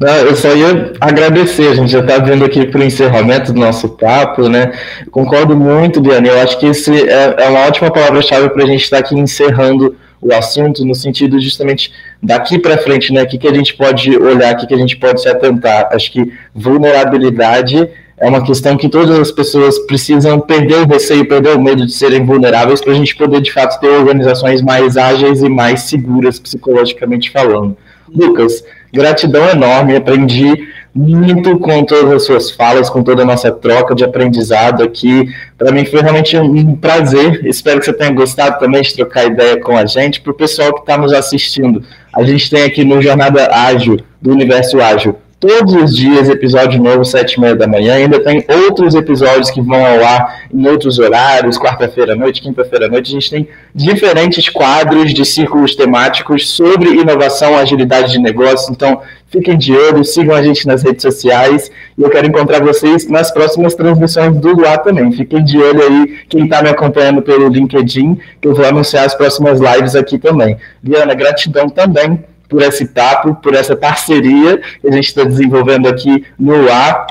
Eu 0.00 0.34
só 0.36 0.54
ia 0.54 0.92
agradecer, 1.00 1.68
a 1.68 1.74
gente 1.74 1.92
já 1.92 2.00
está 2.00 2.18
vendo 2.18 2.44
aqui 2.44 2.66
para 2.66 2.80
o 2.80 2.84
encerramento 2.84 3.52
do 3.52 3.60
nosso 3.60 3.88
papo, 3.90 4.48
né? 4.48 4.72
concordo 5.10 5.56
muito, 5.56 6.00
Diana, 6.00 6.28
eu 6.28 6.40
acho 6.40 6.58
que 6.58 6.66
esse 6.66 7.08
é, 7.08 7.34
é 7.38 7.48
uma 7.48 7.60
ótima 7.66 7.92
palavra-chave 7.92 8.50
para 8.50 8.64
a 8.64 8.66
gente 8.66 8.82
estar 8.82 9.00
tá 9.00 9.06
aqui 9.06 9.14
encerrando 9.14 9.96
o 10.20 10.34
assunto, 10.34 10.84
no 10.84 10.94
sentido 10.94 11.40
justamente 11.40 11.92
daqui 12.22 12.58
para 12.58 12.76
frente, 12.78 13.12
né? 13.12 13.22
O 13.22 13.26
que, 13.26 13.38
que 13.38 13.48
a 13.48 13.54
gente 13.54 13.74
pode 13.74 14.14
olhar, 14.16 14.54
o 14.54 14.58
que, 14.58 14.66
que 14.66 14.74
a 14.74 14.78
gente 14.78 14.96
pode 14.96 15.22
se 15.22 15.28
atentar. 15.28 15.88
Acho 15.92 16.12
que 16.12 16.32
vulnerabilidade 16.54 17.88
é 18.20 18.28
uma 18.28 18.42
questão 18.42 18.76
que 18.76 18.88
todas 18.88 19.18
as 19.18 19.32
pessoas 19.32 19.78
precisam 19.78 20.38
perder 20.38 20.82
o 20.82 20.86
receio, 20.86 21.26
perder 21.26 21.56
o 21.56 21.62
medo 21.62 21.86
de 21.86 21.92
serem 21.92 22.24
vulneráveis 22.24 22.80
para 22.80 22.92
a 22.92 22.96
gente 22.96 23.16
poder, 23.16 23.40
de 23.40 23.50
fato, 23.50 23.80
ter 23.80 23.88
organizações 23.88 24.60
mais 24.60 24.98
ágeis 24.98 25.42
e 25.42 25.48
mais 25.48 25.82
seguras 25.82 26.38
psicologicamente 26.38 27.30
falando. 27.30 27.76
Lucas, 28.14 28.62
gratidão 28.92 29.48
enorme, 29.48 29.96
aprendi 29.96 30.68
muito 30.94 31.58
com 31.60 31.84
todas 31.84 32.12
as 32.12 32.24
suas 32.24 32.50
falas, 32.50 32.90
com 32.90 33.02
toda 33.02 33.22
a 33.22 33.24
nossa 33.24 33.50
troca 33.50 33.94
de 33.94 34.04
aprendizado 34.04 34.82
aqui. 34.82 35.26
Para 35.56 35.72
mim 35.72 35.86
foi 35.86 36.02
realmente 36.02 36.36
um 36.36 36.76
prazer. 36.76 37.46
Espero 37.46 37.78
que 37.78 37.86
você 37.86 37.92
tenha 37.92 38.10
gostado 38.10 38.58
também 38.58 38.82
de 38.82 38.94
trocar 38.94 39.24
ideia 39.24 39.58
com 39.60 39.76
a 39.76 39.86
gente. 39.86 40.20
Para 40.20 40.32
o 40.32 40.36
pessoal 40.36 40.74
que 40.74 40.80
está 40.80 40.98
nos 40.98 41.12
assistindo, 41.12 41.82
a 42.12 42.22
gente 42.24 42.50
tem 42.50 42.64
aqui 42.64 42.84
no 42.84 43.00
Jornada 43.00 43.48
Ágil, 43.50 44.00
do 44.20 44.32
Universo 44.32 44.80
Ágil, 44.80 45.16
todos 45.40 45.72
os 45.74 45.96
dias 45.96 46.28
episódio 46.28 46.80
novo, 46.80 47.02
sete 47.02 47.32
e 47.32 47.40
meia 47.40 47.56
da 47.56 47.66
manhã. 47.66 47.94
Ainda 47.94 48.22
tem 48.22 48.44
outros 48.66 48.94
episódios 48.94 49.50
que 49.50 49.62
vão 49.62 49.84
ao 49.84 50.04
ar 50.04 50.42
em 50.52 50.68
outros 50.68 50.98
horários, 50.98 51.58
quarta-feira 51.58 52.12
à 52.12 52.16
noite, 52.16 52.42
quinta-feira 52.42 52.86
à 52.86 52.88
noite. 52.90 53.10
A 53.10 53.14
gente 53.14 53.30
tem 53.30 53.48
diferentes 53.74 54.50
quadros 54.50 55.14
de 55.14 55.24
círculos 55.24 55.74
temáticos 55.74 56.50
sobre 56.50 56.90
inovação, 56.90 57.56
agilidade 57.56 58.12
de 58.12 58.18
negócio. 58.18 58.70
Então, 58.70 59.00
fiquem 59.28 59.56
de 59.56 59.74
olho, 59.74 60.04
sigam 60.04 60.36
a 60.36 60.42
gente 60.42 60.66
nas 60.66 60.82
redes 60.82 61.00
sociais. 61.00 61.70
E 61.96 62.02
eu 62.02 62.10
quero 62.10 62.26
encontrar 62.26 62.62
vocês 62.62 63.08
nas 63.08 63.30
próximas 63.30 63.74
transmissões 63.74 64.36
do 64.36 64.52
Luar 64.52 64.82
também. 64.82 65.10
Fiquem 65.10 65.42
de 65.42 65.56
olho 65.56 65.82
aí, 65.82 66.18
quem 66.28 66.44
está 66.44 66.62
me 66.62 66.68
acompanhando 66.68 67.22
pelo 67.22 67.48
LinkedIn, 67.48 68.18
que 68.42 68.46
eu 68.46 68.54
vou 68.54 68.66
anunciar 68.66 69.06
as 69.06 69.14
próximas 69.14 69.58
lives 69.58 69.96
aqui 69.96 70.18
também. 70.18 70.58
Liana, 70.84 71.14
gratidão 71.14 71.70
também 71.70 72.28
por 72.50 72.60
esse 72.60 72.88
papo, 72.88 73.36
por 73.36 73.54
essa 73.54 73.76
parceria 73.76 74.58
que 74.58 74.88
a 74.88 74.90
gente 74.90 75.06
está 75.06 75.22
desenvolvendo 75.22 75.88
aqui 75.88 76.26
no 76.36 76.70
ar. 76.70 77.06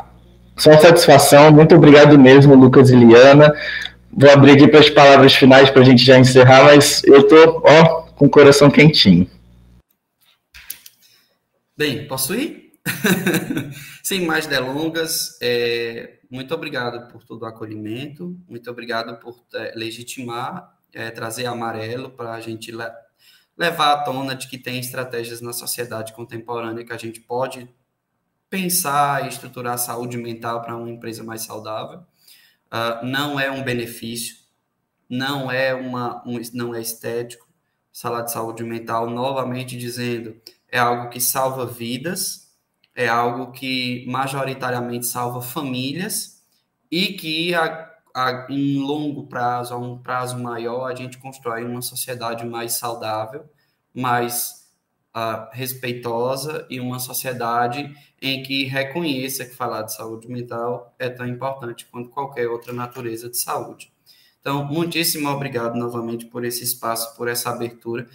Só 0.57 0.77
satisfação, 0.77 1.51
muito 1.51 1.73
obrigado 1.73 2.19
mesmo, 2.19 2.53
Lucas 2.53 2.89
e 2.89 2.95
Liana. 2.95 3.53
Vou 4.11 4.29
abrir 4.29 4.51
aqui 4.51 4.67
para 4.67 4.81
as 4.81 4.89
palavras 4.89 5.33
finais 5.33 5.69
para 5.69 5.81
a 5.81 5.85
gente 5.85 6.03
já 6.03 6.19
encerrar, 6.19 6.65
mas 6.65 7.01
eu 7.05 7.21
estou, 7.21 7.63
ó, 7.65 8.01
com 8.15 8.25
o 8.25 8.29
coração 8.29 8.69
quentinho. 8.69 9.25
Bem, 11.77 12.05
posso 12.05 12.35
ir? 12.35 12.73
Sem 14.03 14.25
mais 14.25 14.45
delongas, 14.45 15.37
é, 15.41 16.15
muito 16.29 16.53
obrigado 16.53 17.09
por 17.09 17.23
todo 17.23 17.43
o 17.43 17.45
acolhimento, 17.45 18.37
muito 18.49 18.69
obrigado 18.69 19.17
por 19.19 19.39
é, 19.53 19.71
legitimar, 19.75 20.75
é, 20.93 21.09
trazer 21.11 21.45
amarelo 21.45 22.09
para 22.09 22.33
a 22.33 22.41
gente 22.41 22.71
levar 23.59 23.91
à 23.91 23.97
tona 23.97 24.33
de 24.33 24.47
que 24.47 24.57
tem 24.57 24.79
estratégias 24.79 25.41
na 25.41 25.51
sociedade 25.51 26.13
contemporânea 26.13 26.85
que 26.85 26.93
a 26.93 26.97
gente 26.97 27.19
pode 27.19 27.69
pensar 28.49 29.25
e 29.25 29.27
estruturar 29.27 29.73
a 29.73 29.77
saúde 29.77 30.17
mental 30.17 30.61
para 30.61 30.77
uma 30.77 30.89
empresa 30.89 31.25
mais 31.25 31.41
saudável. 31.41 31.99
Uh, 32.71 33.05
não 33.05 33.37
é 33.37 33.51
um 33.51 33.61
benefício, 33.61 34.37
não 35.09 35.51
é 35.51 35.73
uma 35.73 36.23
um, 36.25 36.39
não 36.53 36.73
é 36.73 36.79
estético. 36.79 37.49
Sala 37.91 38.21
de 38.21 38.31
saúde 38.31 38.63
mental, 38.63 39.09
novamente 39.09 39.77
dizendo, 39.77 40.39
é 40.69 40.79
algo 40.79 41.09
que 41.09 41.19
salva 41.19 41.65
vidas, 41.65 42.55
é 42.95 43.09
algo 43.09 43.51
que 43.51 44.05
majoritariamente 44.07 45.05
salva 45.05 45.41
famílias 45.41 46.41
e 46.89 47.13
que 47.13 47.53
a, 47.53 47.88
a, 48.15 48.47
em 48.49 48.79
longo 48.79 49.27
prazo, 49.27 49.73
a 49.73 49.77
um 49.77 49.97
prazo 49.97 50.37
maior, 50.37 50.91
a 50.91 50.95
gente 50.95 51.17
constrói 51.17 51.63
uma 51.63 51.81
sociedade 51.81 52.45
mais 52.45 52.73
saudável, 52.73 53.45
mais 53.93 54.67
uh, 55.15 55.47
respeitosa 55.51 56.65
e 56.69 56.79
uma 56.79 56.99
sociedade 56.99 57.93
em 58.21 58.43
que 58.43 58.65
reconheça 58.65 59.45
que 59.45 59.55
falar 59.55 59.83
de 59.83 59.93
saúde 59.93 60.27
mental 60.27 60.93
é 60.99 61.09
tão 61.09 61.27
importante 61.27 61.85
quanto 61.85 62.09
qualquer 62.09 62.47
outra 62.47 62.73
natureza 62.73 63.29
de 63.29 63.37
saúde. 63.37 63.91
Então, 64.41 64.63
muitíssimo 64.65 65.29
obrigado 65.29 65.75
novamente 65.75 66.25
por 66.25 66.45
esse 66.45 66.63
espaço, 66.63 67.15
por 67.15 67.27
essa 67.27 67.49
abertura 67.49 68.07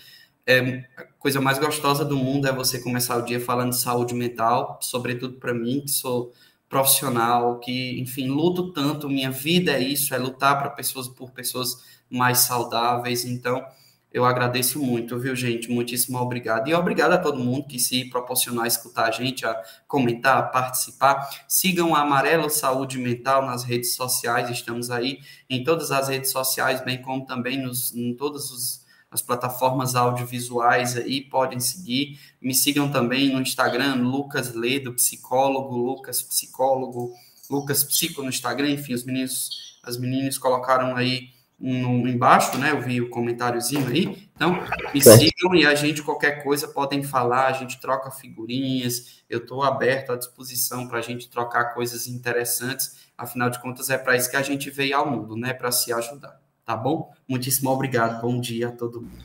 é, 0.47 0.85
a 0.97 1.05
coisa 1.19 1.41
mais 1.41 1.59
gostosa 1.59 2.05
do 2.05 2.17
mundo 2.17 2.47
é 2.47 2.53
você 2.53 2.79
começar 2.79 3.17
o 3.17 3.23
dia 3.23 3.41
falando 3.41 3.71
de 3.71 3.81
saúde 3.81 4.15
mental, 4.15 4.79
sobretudo 4.83 5.39
para 5.39 5.55
mim, 5.55 5.81
que 5.81 5.91
sou 5.91 6.33
profissional, 6.75 7.61
que, 7.61 8.01
enfim, 8.01 8.27
luto 8.27 8.73
tanto, 8.73 9.09
minha 9.09 9.31
vida 9.31 9.71
é 9.71 9.81
isso, 9.81 10.13
é 10.13 10.19
lutar 10.19 10.59
para 10.59 10.71
pessoas 10.71 11.07
por 11.07 11.31
pessoas 11.31 11.85
mais 12.11 12.39
saudáveis. 12.39 13.25
Então, 13.25 13.65
eu 14.13 14.25
agradeço 14.25 14.83
muito, 14.83 15.17
viu, 15.17 15.37
gente? 15.37 15.71
Muitíssimo 15.71 16.19
obrigado. 16.19 16.67
E 16.67 16.75
obrigado 16.75 17.13
a 17.13 17.19
todo 17.19 17.39
mundo 17.39 17.69
que 17.69 17.79
se 17.79 18.07
proporcionar 18.11 18.65
a 18.65 18.67
escutar 18.67 19.07
a 19.07 19.11
gente, 19.13 19.47
a 19.47 19.55
comentar, 19.87 20.37
a 20.37 20.43
participar. 20.43 21.29
Sigam 21.47 21.95
a 21.95 22.01
Amarelo 22.01 22.51
Saúde 22.51 22.99
Mental 22.99 23.47
nas 23.47 23.63
redes 23.63 23.95
sociais, 23.95 24.51
estamos 24.51 24.91
aí 24.91 25.21
em 25.49 25.63
todas 25.63 25.93
as 25.93 26.09
redes 26.09 26.33
sociais, 26.33 26.85
bem 26.85 27.01
como 27.01 27.25
também 27.25 27.57
nos, 27.57 27.95
em 27.95 28.17
todos 28.17 28.51
os 28.51 28.84
as 29.15 29.23
plataformas 29.23 29.95
audiovisuais 29.95 30.97
aí, 30.97 31.21
podem 31.21 31.61
seguir. 31.61 32.19
Me 32.43 32.53
sigam 32.53 32.91
também 32.91 33.33
no 33.33 33.41
Instagram, 33.41 33.95
Lucas 33.95 34.53
Ledo, 34.53 34.93
psicólogo, 34.93 35.77
Lucas 35.77 36.21
Psicólogo, 36.21 37.15
Lucas 37.49 37.85
Psico 37.85 38.23
no 38.23 38.29
Instagram, 38.29 38.71
enfim, 38.71 38.93
os 38.93 39.05
meninos, 39.05 39.79
as 39.85 39.97
meninas 39.97 40.37
colocaram 40.37 40.97
aí 40.97 41.29
no, 41.61 42.09
embaixo, 42.09 42.59
né? 42.59 42.73
Eu 42.73 42.83
vi 42.83 43.01
o 43.01 43.09
comentáriozinho 43.09 43.87
aí. 43.87 44.29
Então, 44.35 44.59
me 44.93 45.01
sigam 45.01 45.55
e 45.55 45.65
a 45.65 45.77
gente, 45.77 46.03
qualquer 46.03 46.43
coisa, 46.43 46.67
podem 46.67 47.01
falar, 47.05 47.47
a 47.47 47.53
gente 47.53 47.81
troca 47.81 48.11
figurinhas, 48.11 49.23
eu 49.31 49.39
estou 49.39 49.63
aberto 49.63 50.11
à 50.11 50.17
disposição 50.17 50.89
para 50.89 50.99
a 50.99 51.03
gente 51.03 51.31
trocar 51.31 51.73
coisas 51.73 52.09
interessantes, 52.09 52.97
afinal 53.17 53.49
de 53.49 53.63
contas, 53.63 53.91
é 53.91 53.97
para 53.97 54.17
isso 54.17 54.29
que 54.29 54.37
a 54.37 54.43
gente 54.43 54.71
veio 54.71 54.97
ao 54.97 55.09
mundo, 55.09 55.37
né? 55.37 55.55
Para 55.55 55.71
se 55.71 55.93
ajudar 55.93 56.44
tá 56.65 56.77
bom? 56.77 57.13
Muitíssimo 57.29 57.71
obrigado. 57.71 58.21
Bom 58.21 58.41
dia 58.41 58.69
a 58.69 58.73
todo 58.73 59.01
mundo. 59.01 59.25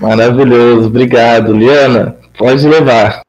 Maravilhoso, 0.00 0.88
obrigado. 0.88 1.52
Liana, 1.52 2.18
pode 2.36 2.66
levar. 2.66 3.22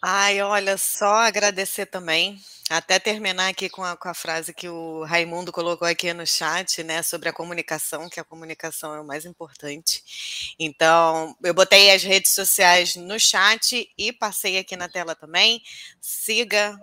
Ai, 0.00 0.42
olha, 0.42 0.76
só 0.76 1.14
agradecer 1.14 1.86
também. 1.86 2.38
Até 2.70 2.98
terminar 2.98 3.48
aqui 3.48 3.68
com 3.68 3.84
a, 3.84 3.96
com 3.96 4.08
a 4.08 4.14
frase 4.14 4.54
que 4.54 4.68
o 4.68 5.04
Raimundo 5.04 5.52
colocou 5.52 5.86
aqui 5.86 6.12
no 6.14 6.26
chat, 6.26 6.82
né, 6.82 7.02
sobre 7.02 7.28
a 7.28 7.32
comunicação, 7.32 8.08
que 8.08 8.18
a 8.18 8.24
comunicação 8.24 8.94
é 8.94 9.00
o 9.00 9.06
mais 9.06 9.26
importante. 9.26 10.54
Então, 10.58 11.36
eu 11.42 11.52
botei 11.52 11.90
as 11.90 12.02
redes 12.02 12.32
sociais 12.32 12.96
no 12.96 13.18
chat 13.20 13.90
e 13.96 14.12
passei 14.12 14.58
aqui 14.58 14.76
na 14.76 14.88
tela 14.88 15.14
também. 15.14 15.62
Siga 16.00 16.78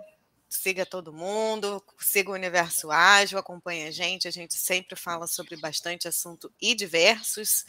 siga 0.52 0.84
todo 0.84 1.12
mundo, 1.12 1.82
siga 1.98 2.30
o 2.30 2.34
Universo 2.34 2.90
Ágil, 2.90 3.38
acompanhe 3.38 3.86
a 3.86 3.90
gente, 3.90 4.28
a 4.28 4.30
gente 4.30 4.54
sempre 4.54 4.96
fala 4.96 5.26
sobre 5.26 5.56
bastante 5.56 6.06
assunto 6.06 6.52
e 6.60 6.74
diversos, 6.74 7.64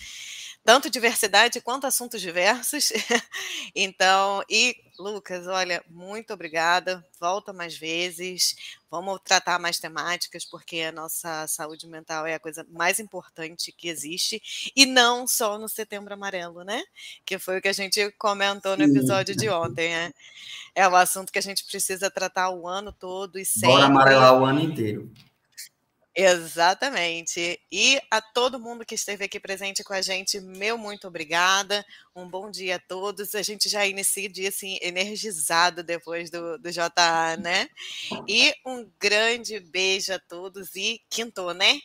tanto 0.63 0.89
diversidade 0.89 1.61
quanto 1.61 1.85
assuntos 1.85 2.21
diversos. 2.21 2.91
então, 3.75 4.43
e 4.49 4.75
Lucas, 4.97 5.47
olha, 5.47 5.83
muito 5.89 6.33
obrigada, 6.33 7.03
volta 7.19 7.51
mais 7.51 7.75
vezes, 7.75 8.55
vamos 8.89 9.19
tratar 9.23 9.59
mais 9.59 9.79
temáticas, 9.79 10.45
porque 10.45 10.81
a 10.81 10.91
nossa 10.91 11.47
saúde 11.47 11.87
mental 11.87 12.27
é 12.27 12.35
a 12.35 12.39
coisa 12.39 12.65
mais 12.71 12.99
importante 12.99 13.71
que 13.71 13.89
existe, 13.89 14.41
e 14.75 14.85
não 14.85 15.27
só 15.27 15.57
no 15.57 15.67
Setembro 15.67 16.13
Amarelo, 16.13 16.63
né? 16.63 16.83
Que 17.25 17.39
foi 17.39 17.57
o 17.57 17.61
que 17.61 17.67
a 17.67 17.73
gente 17.73 18.11
comentou 18.19 18.77
no 18.77 18.83
episódio 18.83 19.35
de 19.35 19.49
ontem, 19.49 19.89
né? 19.89 20.13
é 20.75 20.87
um 20.87 20.95
assunto 20.95 21.31
que 21.31 21.39
a 21.39 21.41
gente 21.41 21.65
precisa 21.65 22.09
tratar 22.09 22.49
o 22.49 22.67
ano 22.67 22.91
todo 22.91 23.37
e 23.37 23.45
sempre. 23.45 23.69
Bora 23.69 23.85
amarelar 23.85 24.39
o 24.39 24.45
ano 24.45 24.61
inteiro. 24.61 25.11
Exatamente. 26.15 27.59
E 27.71 27.99
a 28.11 28.21
todo 28.21 28.59
mundo 28.59 28.85
que 28.85 28.93
esteve 28.93 29.25
aqui 29.25 29.39
presente 29.39 29.83
com 29.83 29.93
a 29.93 30.01
gente, 30.01 30.39
meu 30.39 30.77
muito 30.77 31.07
obrigada. 31.07 31.83
Um 32.15 32.29
bom 32.29 32.51
dia 32.51 32.75
a 32.75 32.79
todos. 32.79 33.33
A 33.33 33.41
gente 33.41 33.67
já 33.67 33.85
inicia 33.85 34.29
o 34.29 34.31
dia 34.31 34.49
assim, 34.49 34.77
energizado 34.81 35.81
depois 35.83 36.29
do, 36.29 36.59
do 36.59 36.71
JA, 36.71 37.37
né? 37.39 37.67
E 38.27 38.53
um 38.65 38.87
grande 38.99 39.59
beijo 39.59 40.13
a 40.13 40.19
todos 40.19 40.75
e 40.75 41.01
quinto, 41.09 41.51
né? 41.53 41.79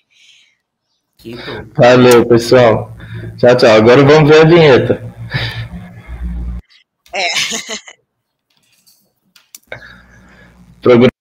Quinto. 1.16 1.70
Valeu, 1.74 2.26
pessoal. 2.26 2.94
Tchau, 3.38 3.56
tchau. 3.56 3.70
Agora 3.70 4.04
vamos 4.04 4.28
ver 4.28 4.42
a 4.42 4.44
vinheta. 4.44 5.02
É. 7.14 7.28
programa 10.88 11.17